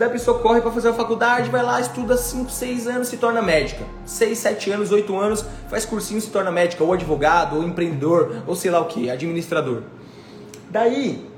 Daí 0.00 0.08
a 0.08 0.12
pessoa 0.12 0.38
corre 0.38 0.62
para 0.62 0.70
fazer 0.70 0.88
a 0.88 0.94
faculdade, 0.94 1.50
vai 1.50 1.62
lá, 1.62 1.78
estuda 1.78 2.16
5, 2.16 2.50
6 2.50 2.86
anos, 2.86 3.08
se 3.08 3.18
torna 3.18 3.42
médica. 3.42 3.84
6, 4.06 4.38
7 4.38 4.70
anos, 4.70 4.90
8 4.90 5.14
anos, 5.14 5.44
faz 5.68 5.84
cursinho, 5.84 6.18
se 6.22 6.30
torna 6.30 6.50
médica, 6.50 6.82
ou 6.82 6.94
advogado, 6.94 7.56
ou 7.56 7.62
empreendedor, 7.62 8.36
ou 8.46 8.56
sei 8.56 8.70
lá 8.70 8.80
o 8.80 8.86
que, 8.86 9.10
administrador. 9.10 9.82
Daí, 10.70 11.28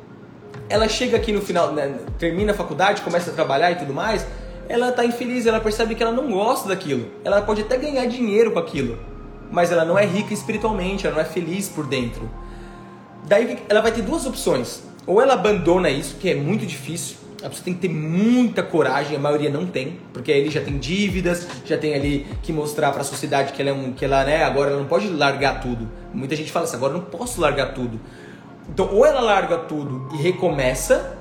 ela 0.68 0.88
chega 0.88 1.16
aqui 1.16 1.32
no 1.32 1.40
final, 1.40 1.72
né, 1.72 1.92
termina 2.20 2.52
a 2.52 2.54
faculdade, 2.54 3.02
começa 3.02 3.32
a 3.32 3.34
trabalhar 3.34 3.72
e 3.72 3.74
tudo 3.74 3.92
mais, 3.92 4.24
ela 4.68 4.90
está 4.90 5.04
infeliz, 5.04 5.44
ela 5.44 5.58
percebe 5.58 5.96
que 5.96 6.02
ela 6.04 6.12
não 6.12 6.30
gosta 6.30 6.68
daquilo. 6.68 7.10
Ela 7.24 7.42
pode 7.42 7.62
até 7.62 7.76
ganhar 7.76 8.06
dinheiro 8.06 8.52
com 8.52 8.60
aquilo, 8.60 8.96
mas 9.50 9.72
ela 9.72 9.84
não 9.84 9.98
é 9.98 10.06
rica 10.06 10.32
espiritualmente, 10.32 11.04
ela 11.04 11.16
não 11.16 11.22
é 11.22 11.26
feliz 11.26 11.68
por 11.68 11.84
dentro. 11.84 12.30
Daí 13.24 13.58
ela 13.68 13.80
vai 13.80 13.90
ter 13.90 14.02
duas 14.02 14.24
opções. 14.24 14.84
Ou 15.04 15.20
ela 15.20 15.34
abandona 15.34 15.90
isso, 15.90 16.14
que 16.14 16.30
é 16.30 16.34
muito 16.36 16.64
difícil, 16.64 17.16
a 17.43 17.49
pessoa 17.49 17.64
tem 17.64 17.74
que 17.74 17.80
ter 17.80 17.88
muita 17.88 18.62
coragem, 18.62 19.16
a 19.16 19.20
maioria 19.20 19.51
não 19.51 19.66
tem, 19.66 19.99
porque 20.12 20.30
ele 20.30 20.51
já 20.51 20.61
tem 20.61 20.78
dívidas, 20.78 21.47
já 21.64 21.76
tem 21.76 21.95
ali 21.95 22.26
que 22.43 22.53
mostrar 22.53 22.93
para 22.93 23.01
a 23.01 23.05
sociedade 23.05 23.53
que 23.53 23.61
ela 23.61 23.70
é 23.70 23.72
um, 23.72 23.93
que 23.93 24.05
ela, 24.05 24.24
né, 24.24 24.45
agora 24.45 24.70
ela 24.70 24.78
não 24.78 24.86
pode 24.86 25.09
largar 25.09 25.61
tudo. 25.61 25.88
Muita 26.14 26.36
gente 26.36 26.53
fala 26.53 26.64
assim, 26.64 26.76
agora 26.76 26.95
eu 26.95 26.99
não 26.99 27.05
posso 27.05 27.40
largar 27.40 27.74
tudo. 27.74 28.01
Então, 28.68 28.88
ou 28.93 29.05
ela 29.05 29.20
larga 29.20 29.59
tudo 29.59 30.09
e 30.14 30.22
recomeça, 30.22 31.18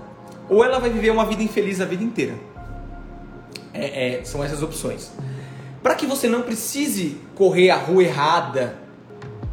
ou 0.47 0.63
ela 0.63 0.80
vai 0.80 0.89
viver 0.89 1.09
uma 1.09 1.26
vida 1.26 1.41
infeliz 1.41 1.82
a 1.82 1.86
vida 1.86 2.03
inteira. 2.03 2.36
É, 3.74 4.19
é, 4.19 4.24
são 4.24 4.43
essas 4.43 4.61
opções. 4.61 5.11
Para 5.82 5.95
que 5.95 6.05
você 6.05 6.28
não 6.28 6.43
precise 6.43 7.17
correr 7.36 7.72
a 7.72 7.78
rua 7.78 8.03
errada, 8.03 8.78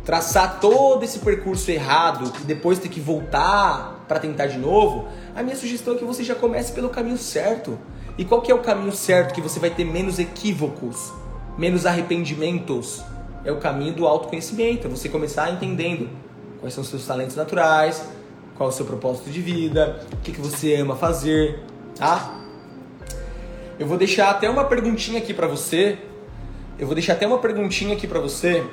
traçar 0.09 0.59
todo 0.59 1.03
esse 1.03 1.19
percurso 1.19 1.71
errado 1.71 2.33
e 2.41 2.45
depois 2.45 2.79
ter 2.79 2.89
que 2.89 2.99
voltar 2.99 4.07
para 4.09 4.19
tentar 4.19 4.47
de 4.47 4.57
novo, 4.57 5.07
a 5.37 5.43
minha 5.43 5.55
sugestão 5.55 5.93
é 5.93 5.99
que 5.99 6.05
você 6.07 6.25
já 6.25 6.35
comece 6.35 6.73
pelo 6.73 6.89
caminho 6.89 7.19
certo. 7.19 7.79
E 8.17 8.25
qual 8.25 8.41
que 8.41 8.51
é 8.51 8.55
o 8.55 8.61
caminho 8.61 8.91
certo 8.91 9.35
que 9.35 9.43
você 9.43 9.61
vai 9.61 9.69
ter 9.69 9.85
menos 9.85 10.19
equívocos, 10.19 11.13
menos 11.59 11.85
arrependimentos? 11.85 13.05
É 13.45 13.53
o 13.53 13.59
caminho 13.59 13.93
do 13.93 14.07
autoconhecimento, 14.07 14.87
é 14.87 14.91
você 14.91 15.11
começar 15.11 15.51
entendendo 15.51 16.09
quais 16.59 16.73
são 16.73 16.83
os 16.83 16.89
seus 16.89 17.07
talentos 17.07 17.37
naturais, 17.37 18.03
qual 18.57 18.71
é 18.71 18.73
o 18.73 18.75
seu 18.75 18.87
propósito 18.87 19.29
de 19.29 19.43
vida, 19.43 20.01
o 20.11 20.23
que, 20.23 20.33
que 20.33 20.41
você 20.41 20.75
ama 20.77 20.97
fazer, 20.97 21.61
tá? 21.95 22.35
Eu 23.79 23.87
vou 23.87 23.99
deixar 23.99 24.31
até 24.31 24.49
uma 24.49 24.65
perguntinha 24.65 25.19
aqui 25.19 25.35
para 25.35 25.47
você. 25.47 25.99
Eu 26.79 26.87
vou 26.87 26.95
deixar 26.95 27.13
até 27.13 27.27
uma 27.27 27.39
perguntinha 27.39 27.95
aqui 27.95 28.07
para 28.07 28.21
você 28.21 28.65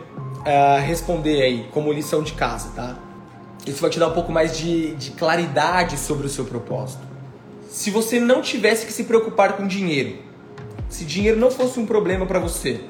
uh, 0.45 0.81
responder 0.81 1.41
aí, 1.41 1.67
como 1.71 1.91
lição 1.91 2.23
de 2.23 2.33
casa, 2.33 2.69
tá? 2.75 2.97
Isso 3.65 3.81
vai 3.81 3.89
te 3.89 3.99
dar 3.99 4.07
um 4.07 4.13
pouco 4.13 4.31
mais 4.31 4.57
de, 4.57 4.95
de 4.95 5.11
claridade 5.11 5.97
sobre 5.97 6.27
o 6.27 6.29
seu 6.29 6.45
propósito. 6.45 7.01
Se 7.69 7.89
você 7.89 8.19
não 8.19 8.41
tivesse 8.41 8.85
que 8.85 8.93
se 8.93 9.03
preocupar 9.03 9.53
com 9.53 9.67
dinheiro, 9.67 10.19
se 10.87 11.03
dinheiro 11.03 11.39
não 11.39 11.49
fosse 11.49 11.79
um 11.79 11.85
problema 11.85 12.25
para 12.25 12.39
você, 12.39 12.81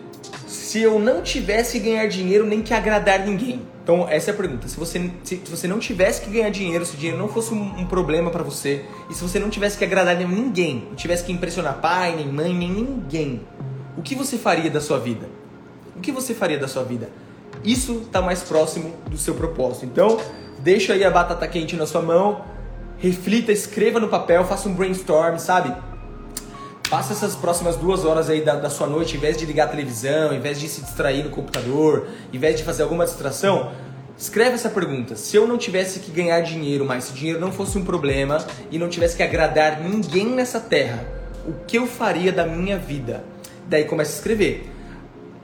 se 0.46 0.82
eu 0.82 1.00
não 1.00 1.22
tivesse 1.22 1.80
que 1.80 1.90
ganhar 1.90 2.08
dinheiro 2.08 2.46
nem 2.46 2.62
que 2.62 2.74
agradar 2.74 3.26
ninguém, 3.26 3.62
então, 3.86 4.10
essa 4.10 4.32
é 4.32 4.34
a 4.34 4.36
pergunta. 4.36 4.68
Se 4.68 4.76
você, 4.78 5.12
se, 5.24 5.38
se 5.38 5.52
você 5.52 5.68
não 5.68 5.78
tivesse 5.78 6.20
que 6.20 6.32
ganhar 6.32 6.50
dinheiro, 6.50 6.84
se 6.84 6.96
o 6.96 6.98
dinheiro 6.98 7.20
não 7.20 7.28
fosse 7.28 7.54
um, 7.54 7.82
um 7.82 7.86
problema 7.86 8.32
para 8.32 8.42
você, 8.42 8.84
e 9.12 9.14
se 9.14 9.22
você 9.22 9.38
não 9.38 9.48
tivesse 9.48 9.78
que 9.78 9.84
agradar 9.84 10.18
ninguém, 10.18 10.88
não 10.90 10.96
tivesse 10.96 11.24
que 11.24 11.32
impressionar 11.32 11.80
pai, 11.80 12.16
nem 12.16 12.28
mãe, 12.28 12.52
nem 12.52 12.68
ninguém, 12.68 13.42
o 13.96 14.02
que 14.02 14.16
você 14.16 14.40
faria 14.40 14.72
da 14.72 14.82
sua 14.82 14.98
vida? 14.98 15.30
O 15.96 16.00
que 16.00 16.12
você 16.12 16.34
faria 16.34 16.58
da 16.58 16.68
sua 16.68 16.84
vida? 16.84 17.12
Isso 17.64 18.04
está 18.06 18.22
mais 18.22 18.44
próximo 18.44 18.94
do 19.10 19.18
seu 19.18 19.34
propósito. 19.34 19.86
Então, 19.86 20.18
deixa 20.60 20.94
aí 20.94 21.04
a 21.04 21.10
batata 21.10 21.48
quente 21.48 21.76
na 21.76 21.86
sua 21.86 22.02
mão, 22.02 22.42
reflita, 22.98 23.52
escreva 23.52 24.00
no 24.00 24.08
papel, 24.08 24.46
faça 24.46 24.70
um 24.70 24.74
brainstorm, 24.74 25.38
sabe? 25.38 25.76
Passa 26.90 27.14
essas 27.14 27.36
próximas 27.36 27.76
duas 27.76 28.06
horas 28.06 28.30
aí 28.30 28.42
da, 28.42 28.56
da, 28.56 28.70
sua 28.70 28.86
noite, 28.86 29.18
em 29.18 29.20
vez 29.20 29.36
de 29.36 29.46
ligar 29.46 29.66
a 29.66 29.70
televisão, 29.70 30.32
em 30.34 30.40
vez 30.40 30.60
de 30.60 30.68
se 30.68 30.82
distrair 30.82 31.24
no 31.24 31.32
computador, 31.32 32.08
em 32.32 32.38
vez 32.38 32.58
de 32.58 32.64
fazer 32.64 32.84
alguma 32.84 33.06
distração, 33.06 33.72
escreve 34.16 34.54
essa 34.54 34.70
pergunta. 34.70 35.16
Se 35.16 35.36
eu 35.36 35.48
não 35.48 35.58
tivesse 35.58 36.00
que 36.00 36.12
ganhar 36.12 36.40
dinheiro, 36.42 36.86
mas 36.86 37.06
se 37.06 37.14
dinheiro 37.14 37.40
não 37.40 37.52
fosse 37.52 37.78
um 37.78 37.84
problema 37.84 38.38
e 38.70 38.78
não 38.78 38.88
tivesse 38.88 39.18
que 39.18 39.24
agradar 39.24 39.82
ninguém 39.82 40.28
nessa 40.28 40.60
terra, 40.60 41.04
o 41.48 41.54
que 41.66 41.78
eu 41.78 41.88
faria 41.88 42.32
da 42.32 42.46
minha 42.46 42.78
vida? 42.78 43.24
Daí 43.68 43.86
começa 43.86 44.12
a 44.12 44.16
escrever. 44.16 44.75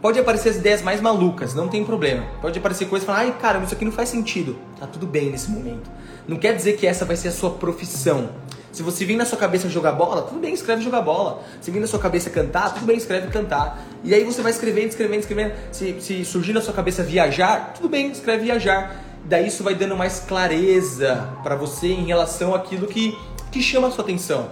Pode 0.02 0.20
aparecer 0.20 0.50
as 0.50 0.56
ideias 0.56 0.82
mais 0.82 1.00
malucas, 1.00 1.54
não 1.54 1.68
tem 1.68 1.86
problema. 1.86 2.26
Pode 2.42 2.58
aparecer 2.58 2.86
coisas 2.86 3.04
e 3.04 3.06
falar, 3.06 3.20
ai 3.20 3.38
cara, 3.40 3.60
isso 3.60 3.74
aqui 3.74 3.86
não 3.86 3.92
faz 3.92 4.10
sentido. 4.10 4.58
Tá 4.80 4.88
tudo 4.88 5.06
bem 5.06 5.30
nesse 5.30 5.52
momento. 5.52 5.90
Não 6.28 6.38
quer 6.38 6.56
dizer 6.56 6.76
que 6.78 6.88
essa 6.88 7.06
vai 7.06 7.16
ser 7.16 7.28
a 7.28 7.32
sua 7.32 7.52
profissão. 7.52 8.30
Se 8.72 8.82
você 8.82 9.06
vir 9.06 9.16
na 9.16 9.26
sua 9.26 9.38
cabeça 9.38 9.70
jogar 9.70 9.92
bola, 9.92 10.24
tudo 10.24 10.40
bem, 10.40 10.54
escreve 10.54 10.82
jogar 10.82 11.02
bola. 11.02 11.44
Se 11.60 11.70
vir 11.70 11.80
na 11.80 11.88
sua 11.88 12.00
cabeça 12.00 12.30
cantar, 12.30 12.74
tudo 12.74 12.86
bem, 12.86 12.98
escreve 12.98 13.28
cantar. 13.28 13.86
E 14.04 14.14
aí 14.14 14.24
você 14.24 14.42
vai 14.42 14.52
escrevendo, 14.52 14.90
escrevendo, 14.90 15.20
escrevendo. 15.20 15.54
Se, 15.72 16.02
se 16.02 16.26
surgir 16.26 16.54
na 16.54 16.62
sua 16.62 16.74
cabeça 16.74 17.04
viajar, 17.04 17.74
tudo 17.76 17.88
bem, 17.88 18.10
escreve 18.10 18.46
viajar. 18.46 19.04
Daí 19.26 19.48
isso 19.48 19.64
vai 19.64 19.76
dando 19.76 19.96
mais 19.96 20.20
clareza 20.22 21.30
para 21.44 21.56
você 21.56 21.88
em 21.88 22.06
relação 22.06 22.56
àquilo 22.56 22.88
que, 22.88 23.16
que 23.52 23.62
chama 23.62 23.90
a 23.90 23.92
sua 23.92 24.04
atenção. 24.04 24.50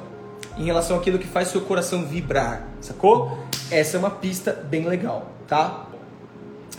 Em 0.58 0.66
relação 0.66 0.97
àquilo 0.97 1.18
que 1.18 1.28
faz 1.28 1.47
seu 1.47 1.62
coração 1.62 2.06
vibrar, 2.06 2.68
sacou? 2.82 3.38
Essa 3.72 3.97
é 3.97 4.00
uma 4.00 4.10
pista 4.10 4.52
bem 4.52 4.86
legal, 4.86 5.32
tá? 5.50 5.88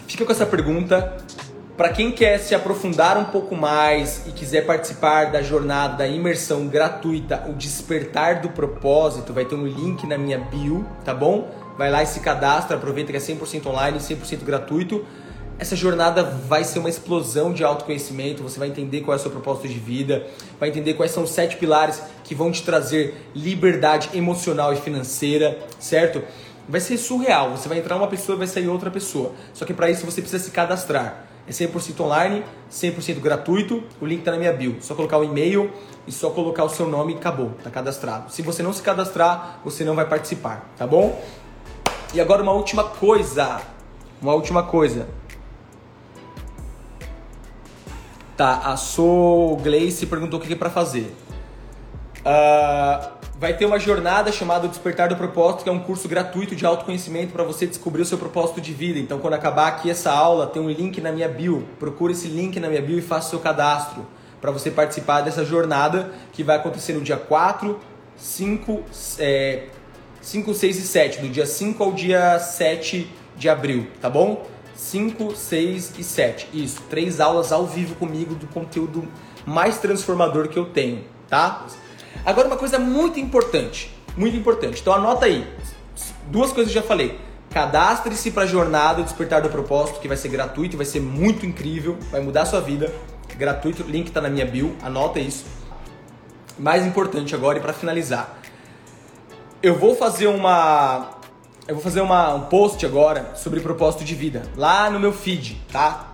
Fica 0.07 0.25
com 0.25 0.33
essa 0.33 0.47
pergunta. 0.47 1.17
Para 1.77 1.89
quem 1.89 2.13
quer 2.13 2.39
se 2.39 2.55
aprofundar 2.55 3.17
um 3.17 3.25
pouco 3.25 3.57
mais 3.57 4.27
e 4.27 4.33
quiser 4.33 4.67
participar 4.67 5.33
da 5.33 5.43
jornada 5.43 5.97
da 5.97 6.07
imersão 6.07 6.69
gratuita, 6.69 7.47
o 7.49 7.55
Despertar 7.55 8.43
do 8.43 8.51
Propósito, 8.51 9.33
vai 9.33 9.47
ter 9.47 9.55
um 9.55 9.67
link 9.67 10.07
na 10.07 10.19
minha 10.19 10.39
bio, 10.39 10.87
tá 11.05 11.15
bom? 11.15 11.49
Vai 11.79 11.91
lá 11.91 12.03
e 12.03 12.07
se 12.07 12.21
cadastra, 12.21 12.77
aproveita 12.77 13.11
que 13.11 13.17
é 13.17 13.21
100% 13.21 13.67
online, 13.67 13.99
100% 13.99 14.45
gratuito. 14.45 15.07
Essa 15.59 15.75
jornada 15.75 16.23
vai 16.23 16.65
ser 16.65 16.79
uma 16.79 16.89
explosão 16.89 17.53
de 17.53 17.65
autoconhecimento, 17.65 18.43
você 18.43 18.59
vai 18.59 18.69
entender 18.69 19.01
qual 19.01 19.15
é 19.15 19.19
o 19.19 19.23
seu 19.23 19.31
propósito 19.31 19.69
de 19.69 19.79
vida, 19.79 20.27
vai 20.59 20.69
entender 20.71 20.95
quais 20.95 21.13
são 21.13 21.23
os 21.23 21.31
sete 21.31 21.57
pilares 21.57 22.03
que 22.25 22.35
vão 22.35 22.51
te 22.51 22.63
trazer 22.63 23.15
liberdade 23.35 24.11
emocional 24.15 24.73
e 24.73 24.77
financeira, 24.77 25.59
certo? 25.79 26.23
Vai 26.71 26.81
ser 26.81 26.97
surreal, 26.99 27.51
você 27.51 27.69
vai 27.69 27.79
entrar 27.79 27.97
uma 27.97 28.07
pessoa 28.07 28.37
e 28.37 28.39
vai 28.39 28.47
sair 28.47 28.69
outra 28.69 28.93
pessoa. 28.93 29.33
Só 29.53 29.65
que 29.65 29.75
para 29.75 29.91
isso 29.91 30.07
você 30.07 30.21
precisa 30.21 30.43
se 30.43 30.53
cadastrar. 30.53 31.25
É 31.45 31.51
100% 31.51 31.99
online, 31.99 32.45
100% 32.71 33.19
gratuito. 33.19 33.83
O 34.01 34.07
link 34.07 34.21
está 34.21 34.31
na 34.31 34.39
minha 34.39 34.53
bio. 34.53 34.77
Só 34.81 34.95
colocar 34.95 35.19
o 35.19 35.25
e-mail 35.25 35.73
e 36.07 36.13
só 36.13 36.31
colocar 36.31 36.63
o 36.63 36.69
seu 36.69 36.89
nome 36.89 37.15
e 37.15 37.17
acabou. 37.17 37.55
Está 37.59 37.71
cadastrado. 37.71 38.31
Se 38.31 38.41
você 38.41 38.63
não 38.63 38.73
se 38.73 38.81
cadastrar, 38.83 39.59
você 39.65 39.85
não 39.85 39.97
vai 39.97 40.07
participar, 40.07 40.71
tá 40.79 40.87
bom? 40.87 41.21
E 42.15 42.21
agora 42.21 42.41
uma 42.41 42.53
última 42.53 42.85
coisa. 42.85 43.61
Uma 44.23 44.35
última 44.35 44.63
coisa. 44.63 45.09
Tá, 48.37 48.59
a 48.59 48.77
So 48.77 49.57
Gleice 49.61 50.07
perguntou 50.07 50.39
o 50.39 50.43
que 50.43 50.53
é 50.53 50.57
para 50.57 50.71
fazer. 50.71 51.13
Uh, 52.21 53.20
vai 53.41 53.55
ter 53.55 53.65
uma 53.65 53.79
jornada 53.79 54.31
chamada 54.31 54.69
Despertar 54.69 55.09
do 55.09 55.17
Propósito, 55.17 55.65
que 55.65 55.71
é 55.71 55.73
um 55.73 55.81
curso 55.81 56.07
gratuito 56.07 56.55
de 56.55 56.67
autoconhecimento 56.67 57.33
para 57.33 57.43
você 57.43 57.67
descobrir 57.67 58.03
o 58.03 58.05
seu 58.05 58.19
propósito 58.19 58.61
de 58.61 58.75
vida. 58.75 58.99
Então, 58.99 59.19
quando 59.19 59.33
acabar 59.33 59.69
aqui 59.69 59.89
essa 59.89 60.13
aula, 60.13 60.47
tem 60.47 60.61
um 60.61 60.69
link 60.69 61.01
na 61.01 61.11
minha 61.11 61.27
bio. 61.27 61.67
Procure 61.79 62.13
esse 62.13 62.29
link 62.29 62.61
na 62.61 62.69
minha 62.69 62.83
bio 62.83 62.99
e 62.99 63.01
faça 63.01 63.29
o 63.29 63.31
seu 63.31 63.41
cadastro 63.41 64.07
para 64.43 64.51
você 64.51 64.71
participar 64.71 65.23
dessa 65.23 65.43
jornada 65.43 66.13
que 66.35 66.45
vai 66.45 66.57
acontecer 66.57 66.93
no 66.93 67.01
dia 67.01 67.17
4, 67.17 67.81
5, 68.15 68.83
é, 69.19 69.69
5, 70.21 70.53
6 70.53 70.77
e 70.77 70.83
7, 70.83 71.21
do 71.21 71.29
dia 71.31 71.47
5 71.47 71.83
ao 71.83 71.93
dia 71.93 72.39
7 72.39 73.11
de 73.37 73.49
abril, 73.49 73.87
tá 74.03 74.11
bom? 74.11 74.47
5, 74.75 75.35
6 75.35 75.95
e 75.99 76.05
7. 76.05 76.49
Isso, 76.53 76.83
três 76.91 77.21
aulas 77.21 77.53
ao 77.53 77.67
vivo 77.67 77.95
comigo 77.95 78.35
do 78.35 78.47
conteúdo 78.49 79.09
mais 79.47 79.79
transformador 79.79 80.49
que 80.49 80.59
eu 80.59 80.67
tenho, 80.67 81.05
tá? 81.27 81.67
Agora 82.25 82.47
uma 82.47 82.57
coisa 82.57 82.79
muito 82.79 83.19
importante, 83.19 83.95
muito 84.17 84.37
importante. 84.37 84.81
Então 84.81 84.93
anota 84.93 85.27
aí. 85.27 85.47
Duas 86.27 86.53
coisas 86.53 86.73
que 86.73 86.79
eu 86.79 86.83
já 86.83 86.89
falei. 86.89 87.19
Cadastre-se 87.51 88.31
para 88.31 88.45
a 88.45 88.47
jornada 88.47 89.03
Despertar 89.03 89.43
do 89.43 89.49
Propósito, 89.49 89.99
que 89.99 90.07
vai 90.07 90.17
ser 90.17 90.29
gratuito, 90.29 90.77
vai 90.77 90.87
ser 90.87 91.01
muito 91.01 91.45
incrível, 91.45 91.99
vai 92.11 92.21
mudar 92.21 92.43
a 92.43 92.47
sua 92.47 92.61
vida. 92.61 92.93
Gratuito, 93.37 93.83
link 93.83 94.09
está 94.09 94.21
na 94.21 94.29
minha 94.29 94.47
bio, 94.47 94.77
anota 94.83 95.19
isso. 95.19 95.45
Mais 96.59 96.85
importante 96.85 97.35
agora 97.35 97.59
e 97.59 97.61
para 97.61 97.73
finalizar, 97.73 98.39
eu 99.63 99.75
vou 99.79 99.95
fazer 99.97 100.27
uma 100.27 101.19
eu 101.67 101.75
vou 101.75 101.85
fazer 101.85 102.01
uma, 102.01 102.35
um 102.35 102.41
post 102.47 102.85
agora 102.85 103.33
sobre 103.37 103.61
propósito 103.61 104.03
de 104.05 104.15
vida 104.15 104.43
lá 104.57 104.91
no 104.91 104.99
meu 104.99 105.13
feed, 105.13 105.61
tá? 105.73 106.13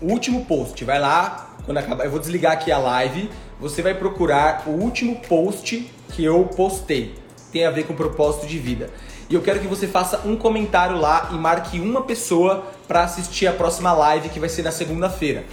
O 0.00 0.06
último 0.06 0.44
post, 0.44 0.84
vai 0.84 1.00
lá, 1.00 1.56
quando 1.64 1.78
acabar, 1.78 2.04
eu 2.04 2.10
vou 2.10 2.20
desligar 2.20 2.52
aqui 2.52 2.70
a 2.70 2.78
live, 2.78 3.28
você 3.60 3.82
vai 3.82 3.94
procurar 3.94 4.64
o 4.66 4.70
último 4.70 5.20
post 5.28 5.90
que 6.10 6.24
eu 6.24 6.44
postei. 6.44 7.14
Tem 7.52 7.64
a 7.64 7.70
ver 7.70 7.86
com 7.86 7.94
propósito 7.94 8.46
de 8.46 8.58
vida. 8.58 8.90
E 9.28 9.34
eu 9.34 9.42
quero 9.42 9.60
que 9.60 9.66
você 9.66 9.86
faça 9.86 10.22
um 10.24 10.36
comentário 10.36 10.96
lá 10.98 11.30
e 11.32 11.34
marque 11.34 11.80
uma 11.80 12.02
pessoa 12.02 12.66
para 12.86 13.04
assistir 13.04 13.46
a 13.46 13.52
próxima 13.52 13.92
live 13.92 14.28
que 14.28 14.40
vai 14.40 14.48
ser 14.48 14.62
na 14.62 14.70
segunda-feira. 14.70 15.44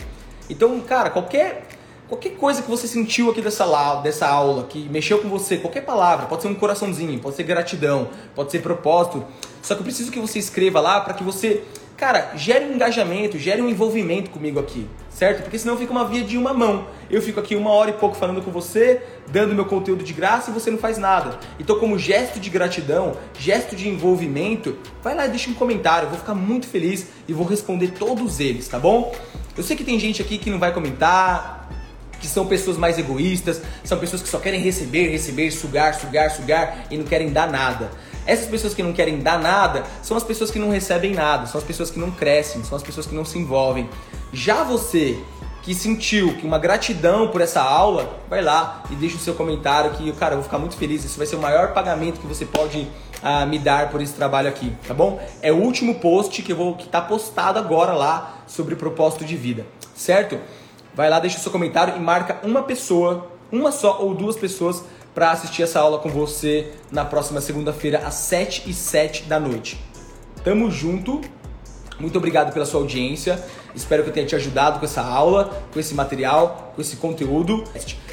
Então, 0.50 0.80
cara, 0.82 1.10
qualquer 1.10 1.68
Qualquer 2.08 2.36
coisa 2.36 2.62
que 2.62 2.70
você 2.70 2.88
sentiu 2.88 3.32
aqui 3.32 3.42
dessa, 3.42 3.96
dessa 3.96 4.28
aula, 4.28 4.66
que 4.66 4.88
mexeu 4.90 5.18
com 5.18 5.28
você, 5.28 5.58
qualquer 5.58 5.82
palavra, 5.82 6.28
pode 6.28 6.44
ser 6.44 6.48
um 6.48 6.54
coraçãozinho, 6.54 7.20
pode 7.20 7.36
ser 7.36 7.42
gratidão, 7.42 8.10
pode 8.36 8.52
ser 8.52 8.60
propósito. 8.60 9.26
Só 9.60 9.74
que 9.74 9.80
eu 9.80 9.84
preciso 9.84 10.12
que 10.12 10.20
você 10.20 10.38
escreva 10.38 10.80
lá 10.80 11.02
para 11.02 11.16
que 11.16 11.24
você, 11.24 11.64
cara, 11.98 12.34
gere 12.36 12.66
um 12.66 12.74
engajamento, 12.74 13.40
gere 13.40 13.62
um 13.62 13.70
envolvimento 13.70 14.30
comigo 14.30 14.60
aqui, 14.60 14.88
certo? 15.10 15.44
Porque 15.44 15.58
senão 15.58 15.78
fica 15.78 15.92
uma 15.92 16.06
via 16.06 16.24
de 16.24 16.38
uma 16.38 16.54
mão. 16.54 16.88
Eu 17.10 17.22
fico 17.22 17.40
aqui 17.40 17.56
uma 17.56 17.70
hora 17.70 17.92
e 17.92 17.94
pouco 17.94 18.16
falando 18.16 18.42
com 18.42 18.52
você, 18.52 19.02
dando 19.32 19.56
meu 19.56 19.66
conteúdo 19.66 20.04
de 20.04 20.12
graça 20.12 20.52
e 20.52 20.54
você 20.54 20.70
não 20.70 20.78
faz 20.78 20.98
nada. 20.98 21.40
Então, 21.60 21.80
como 21.80 21.98
gesto 21.98 22.40
de 22.40 22.50
gratidão, 22.50 23.16
gesto 23.40 23.76
de 23.76 23.88
envolvimento, 23.88 24.78
vai 25.02 25.16
lá 25.16 25.26
e 25.26 25.30
deixa 25.30 25.50
um 25.50 25.54
comentário, 25.54 26.08
eu 26.08 26.10
vou 26.10 26.20
ficar 26.20 26.36
muito 26.36 26.68
feliz 26.68 27.08
e 27.28 27.34
vou 27.34 27.46
responder 27.46 27.90
todos 27.98 28.40
eles, 28.40 28.68
tá 28.68 28.78
bom? 28.78 29.16
Eu 29.58 29.64
sei 29.64 29.78
que 29.78 29.84
tem 29.84 29.98
gente 29.98 30.22
aqui 30.22 30.38
que 30.38 30.50
não 30.50 30.60
vai 30.60 30.74
comentar, 30.74 31.70
que 32.20 32.28
são 32.28 32.46
pessoas 32.46 32.78
mais 32.78 32.98
egoístas, 32.98 33.62
são 33.84 33.98
pessoas 33.98 34.22
que 34.22 34.28
só 34.28 34.40
querem 34.40 34.60
receber, 34.60 35.10
receber, 35.10 35.52
sugar, 35.52 35.94
sugar, 35.94 36.30
sugar 36.32 36.88
e 36.90 36.98
não 36.98 37.06
querem 37.06 37.32
dar 37.32 37.50
nada. 37.50 37.92
Essas 38.26 38.48
pessoas 38.48 38.74
que 38.74 38.82
não 38.82 38.94
querem 38.94 39.20
dar 39.20 39.40
nada 39.40 39.84
são 40.02 40.18
as 40.18 40.24
pessoas 40.24 40.50
que 40.52 40.60
não 40.60 40.70
recebem 40.70 41.14
nada, 41.14 41.46
são 41.46 41.60
as 41.60 41.66
pessoas 41.66 41.92
que 41.92 42.00
não 42.00 42.12
crescem, 42.12 42.64
são 42.64 42.76
as 42.76 42.84
pessoas 42.84 43.06
que 43.06 43.14
não 43.14 43.26
se 43.26 43.38
envolvem. 43.38 43.90
Já 44.34 44.64
você 44.64 45.18
que 45.66 45.74
sentiu 45.74 46.36
que 46.36 46.46
uma 46.46 46.60
gratidão 46.60 47.30
por 47.30 47.42
essa 47.42 47.60
aula, 47.60 48.20
vai 48.30 48.40
lá 48.40 48.84
e 48.92 48.96
deixa 48.96 49.16
o 49.16 49.20
seu 49.20 49.34
comentário 49.34 49.92
que, 49.92 50.12
cara, 50.12 50.34
eu 50.34 50.38
vou 50.38 50.44
ficar 50.44 50.60
muito 50.60 50.78
feliz. 50.78 51.04
Isso 51.04 51.18
vai 51.18 51.26
ser 51.26 51.38
o 51.38 51.42
maior 51.42 51.74
pagamento 51.74 52.20
que 52.20 52.28
você 52.28 52.46
pode 52.46 52.82
uh, 52.82 53.48
me 53.48 53.58
dar 53.58 53.90
por 53.90 54.00
esse 54.00 54.14
trabalho 54.14 54.48
aqui, 54.48 54.72
tá 54.88 54.94
bom? 54.94 55.20
É 55.42 55.52
o 55.52 55.56
último 55.56 55.96
post 55.96 56.44
que 56.44 56.52
eu 56.52 56.56
vou 56.56 56.76
que 56.76 56.88
tá 56.88 57.02
postado 57.02 57.58
agora 57.58 57.94
lá 57.94 58.44
sobre 58.46 58.76
propósito 58.76 59.26
de 59.26 59.36
vida, 59.36 59.66
certo? 59.96 60.38
Vai 60.94 61.10
lá, 61.10 61.20
deixa 61.20 61.40
o 61.40 61.42
seu 61.42 61.52
comentário 61.52 61.96
e 61.98 62.00
marca 62.00 62.38
uma 62.44 62.62
pessoa, 62.62 63.28
uma 63.52 63.72
só 63.72 64.02
ou 64.02 64.14
duas 64.14 64.36
pessoas 64.36 64.84
para 65.16 65.32
assistir 65.32 65.64
essa 65.64 65.80
aula 65.80 65.98
com 65.98 66.10
você 66.10 66.74
na 66.92 67.06
próxima 67.06 67.40
segunda-feira 67.40 68.06
às 68.06 68.16
7 68.16 68.70
e 68.70 68.74
7 68.74 69.24
da 69.24 69.40
noite. 69.40 69.80
Tamo 70.44 70.70
junto. 70.70 71.22
Muito 71.98 72.18
obrigado 72.18 72.52
pela 72.52 72.66
sua 72.66 72.82
audiência. 72.82 73.42
Espero 73.74 74.04
que 74.04 74.10
eu 74.10 74.14
tenha 74.14 74.28
te 74.28 74.36
ajudado 74.36 74.80
com 74.80 74.86
essa 74.86 75.02
aula, 75.02 75.64
com 75.74 75.80
esse 75.80 75.96
material, 75.96 76.74
com 76.76 76.82
esse 76.82 76.98
conteúdo. 76.98 77.64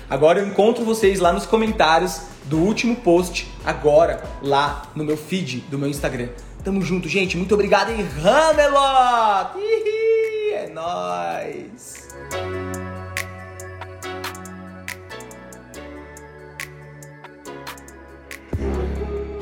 Agora 0.09 0.39
eu 0.39 0.47
encontro 0.47 0.85
vocês 0.85 1.19
lá 1.19 1.33
nos 1.33 1.45
comentários 1.45 2.23
do 2.45 2.59
último 2.59 2.97
post, 2.97 3.49
agora, 3.65 4.23
lá 4.41 4.83
no 4.95 5.05
meu 5.05 5.17
feed 5.17 5.65
do 5.69 5.79
meu 5.79 5.89
Instagram. 5.89 6.29
Tamo 6.63 6.83
junto, 6.83 7.09
gente. 7.09 7.37
Muito 7.37 7.55
obrigado 7.55 7.91
em 7.91 8.03
Ramelot! 8.03 9.59
É 10.53 10.69
nóis! 10.69 12.92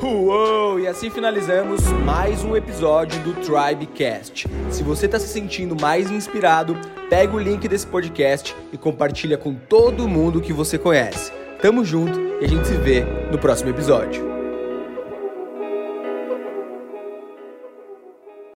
Uou! 0.03 0.79
E 0.79 0.87
assim 0.87 1.11
finalizamos 1.11 1.83
mais 2.03 2.43
um 2.43 2.55
episódio 2.55 3.21
do 3.21 3.33
Tribecast. 3.35 4.47
Se 4.71 4.81
você 4.81 5.05
está 5.05 5.19
se 5.19 5.27
sentindo 5.27 5.79
mais 5.79 6.09
inspirado, 6.09 6.75
pega 7.07 7.35
o 7.35 7.39
link 7.39 7.67
desse 7.67 7.85
podcast 7.85 8.55
e 8.73 8.77
compartilha 8.77 9.37
com 9.37 9.53
todo 9.53 10.07
mundo 10.07 10.41
que 10.41 10.51
você 10.51 10.75
conhece. 10.75 11.31
Tamo 11.61 11.85
junto 11.85 12.19
e 12.41 12.45
a 12.45 12.47
gente 12.47 12.67
se 12.67 12.73
vê 12.77 13.05
no 13.31 13.37
próximo 13.37 13.69
episódio. 13.69 14.30